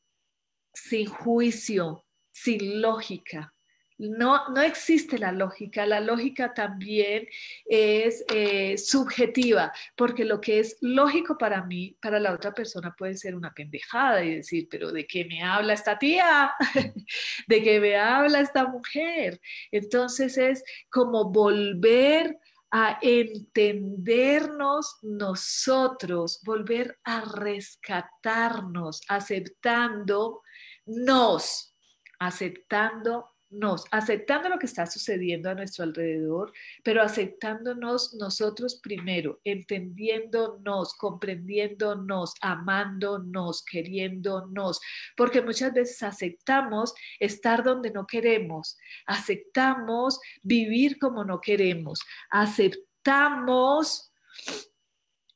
sin 0.73 1.07
juicio, 1.07 2.05
sin 2.31 2.81
lógica. 2.81 3.54
No, 3.97 4.49
no 4.49 4.61
existe 4.61 5.17
la 5.17 5.31
lógica, 5.31 5.85
la 5.85 6.01
lógica 6.01 6.53
también 6.53 7.27
es 7.65 8.25
eh, 8.33 8.77
subjetiva, 8.77 9.71
porque 9.95 10.25
lo 10.25 10.41
que 10.41 10.59
es 10.59 10.77
lógico 10.81 11.37
para 11.37 11.63
mí, 11.63 11.97
para 12.01 12.19
la 12.19 12.33
otra 12.33 12.53
persona 12.53 12.93
puede 12.97 13.15
ser 13.15 13.35
una 13.35 13.53
pendejada 13.53 14.21
y 14.23 14.35
decir, 14.35 14.67
pero 14.69 14.91
¿de 14.91 15.07
qué 15.07 15.23
me 15.23 15.41
habla 15.41 15.73
esta 15.73 15.97
tía? 15.97 16.53
¿De 17.47 17.63
qué 17.63 17.79
me 17.79 17.95
habla 17.95 18.41
esta 18.41 18.67
mujer? 18.67 19.39
Entonces 19.71 20.37
es 20.37 20.63
como 20.89 21.31
volver 21.31 22.37
a 22.71 22.99
entendernos 23.01 24.97
nosotros, 25.03 26.41
volver 26.43 26.99
a 27.05 27.21
rescatarnos, 27.21 29.01
aceptando 29.07 30.41
nos, 30.85 31.73
aceptando 32.19 33.34
nos, 33.49 33.85
aceptando 33.91 34.49
lo 34.49 34.59
que 34.59 34.65
está 34.65 34.85
sucediendo 34.85 35.49
a 35.49 35.55
nuestro 35.55 35.83
alrededor, 35.83 36.51
pero 36.83 37.01
aceptándonos 37.01 38.13
nosotros 38.15 38.79
primero, 38.81 39.39
entendiéndonos, 39.43 40.93
comprendiéndonos, 40.95 42.33
amándonos, 42.41 43.63
queriéndonos, 43.63 44.79
porque 45.15 45.41
muchas 45.41 45.73
veces 45.73 46.03
aceptamos 46.03 46.93
estar 47.19 47.63
donde 47.63 47.91
no 47.91 48.05
queremos, 48.07 48.77
aceptamos 49.05 50.19
vivir 50.41 50.97
como 50.99 51.23
no 51.23 51.39
queremos, 51.39 51.99
aceptamos 52.29 54.11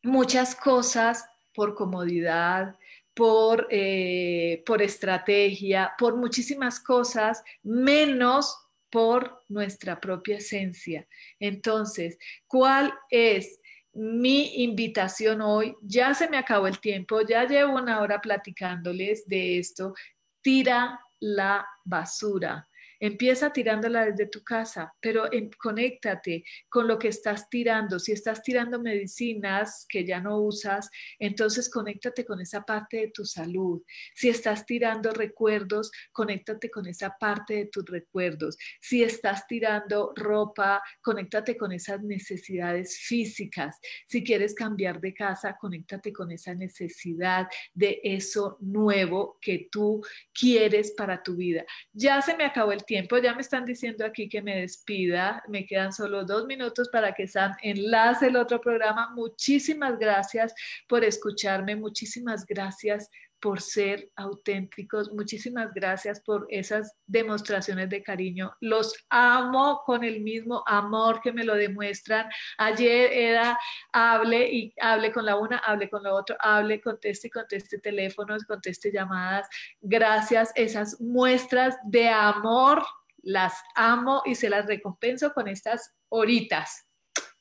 muchas 0.03 0.55
cosas 0.55 1.25
por 1.53 1.75
comodidad, 1.75 2.75
por, 3.19 3.67
eh, 3.69 4.63
por 4.65 4.81
estrategia, 4.81 5.91
por 5.97 6.15
muchísimas 6.15 6.79
cosas, 6.79 7.43
menos 7.63 8.57
por 8.89 9.43
nuestra 9.49 9.99
propia 9.99 10.37
esencia. 10.37 11.05
Entonces, 11.37 12.17
¿cuál 12.47 12.93
es 13.09 13.59
mi 13.91 14.63
invitación 14.63 15.41
hoy? 15.41 15.75
Ya 15.81 16.13
se 16.13 16.29
me 16.29 16.37
acabó 16.37 16.67
el 16.67 16.79
tiempo, 16.79 17.19
ya 17.19 17.45
llevo 17.45 17.75
una 17.75 17.99
hora 17.99 18.21
platicándoles 18.21 19.27
de 19.27 19.59
esto. 19.59 19.93
Tira 20.41 20.97
la 21.19 21.67
basura. 21.83 22.68
Empieza 22.99 23.53
tirándola 23.53 24.05
desde 24.05 24.27
tu 24.27 24.43
casa, 24.43 24.93
pero 24.99 25.31
en, 25.31 25.49
conéctate 25.51 26.43
con 26.67 26.87
lo 26.87 26.99
que 26.99 27.07
estás 27.07 27.49
tirando. 27.49 27.99
Si 27.99 28.11
estás 28.11 28.41
tirando 28.41 28.79
medicinas 28.79 29.85
que 29.87 30.05
ya 30.05 30.19
no 30.19 30.39
usas, 30.39 30.89
entonces 31.17 31.69
conéctate 31.69 32.25
con 32.25 32.41
esa 32.41 32.63
parte 32.63 32.97
de 32.97 33.11
tu 33.11 33.25
salud. 33.25 33.81
Si 34.13 34.29
estás 34.29 34.65
tirando 34.65 35.11
recuerdos, 35.11 35.91
conéctate 36.11 36.69
con 36.69 36.87
esa 36.87 37.15
parte 37.19 37.55
de 37.55 37.65
tus 37.67 37.85
recuerdos. 37.85 38.57
Si 38.81 39.03
estás 39.03 39.47
tirando 39.47 40.13
ropa, 40.15 40.81
conéctate 41.01 41.57
con 41.57 41.71
esas 41.71 42.01
necesidades 42.01 42.97
físicas. 42.97 43.79
Si 44.07 44.23
quieres 44.23 44.53
cambiar 44.53 44.99
de 44.99 45.13
casa, 45.13 45.57
conéctate 45.59 46.11
con 46.11 46.31
esa 46.31 46.53
necesidad 46.53 47.47
de 47.73 47.99
eso 48.03 48.57
nuevo 48.59 49.37
que 49.41 49.67
tú 49.71 50.01
quieres 50.33 50.91
para 50.91 51.23
tu 51.23 51.35
vida. 51.35 51.65
Ya 51.93 52.21
se 52.21 52.35
me 52.35 52.45
acabó 52.45 52.71
el 52.71 52.83
tiempo, 52.89 53.19
ya 53.19 53.35
me 53.35 53.41
están 53.41 53.65
diciendo 53.65 54.03
aquí 54.03 54.27
que 54.27 54.41
me 54.41 54.61
despida, 54.61 55.43
me 55.47 55.63
quedan 55.67 55.93
solo 55.93 56.25
dos 56.25 56.47
minutos 56.47 56.89
para 56.89 57.13
que 57.13 57.27
Sam 57.27 57.51
enlace 57.61 58.25
el 58.25 58.35
otro 58.35 58.59
programa. 58.59 59.11
Muchísimas 59.13 59.99
gracias 59.99 60.55
por 60.87 61.03
escucharme, 61.03 61.75
muchísimas 61.75 62.47
gracias 62.47 63.11
por 63.41 63.61
ser 63.61 64.09
auténticos. 64.15 65.11
Muchísimas 65.11 65.73
gracias 65.73 66.21
por 66.21 66.47
esas 66.49 66.93
demostraciones 67.07 67.89
de 67.89 68.03
cariño. 68.03 68.53
Los 68.59 68.93
amo 69.09 69.81
con 69.85 70.03
el 70.03 70.21
mismo 70.21 70.63
amor 70.65 71.21
que 71.21 71.31
me 71.31 71.43
lo 71.43 71.55
demuestran. 71.55 72.29
Ayer 72.57 73.11
era 73.11 73.57
hable 73.91 74.51
y 74.51 74.73
hable 74.81 75.11
con 75.11 75.25
la 75.25 75.35
una, 75.35 75.57
hable 75.57 75.89
con 75.89 76.03
la 76.03 76.13
otra, 76.13 76.37
hable, 76.39 76.81
conteste 76.81 77.27
y 77.27 77.31
conteste 77.31 77.79
teléfonos, 77.79 78.45
conteste 78.45 78.91
llamadas. 78.91 79.47
Gracias, 79.81 80.51
esas 80.55 80.99
muestras 80.99 81.77
de 81.85 82.09
amor 82.09 82.83
las 83.21 83.61
amo 83.75 84.21
y 84.25 84.35
se 84.35 84.49
las 84.49 84.65
recompenso 84.65 85.33
con 85.33 85.47
estas 85.47 85.93
horitas. 86.09 86.85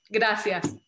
Gracias. 0.09 0.88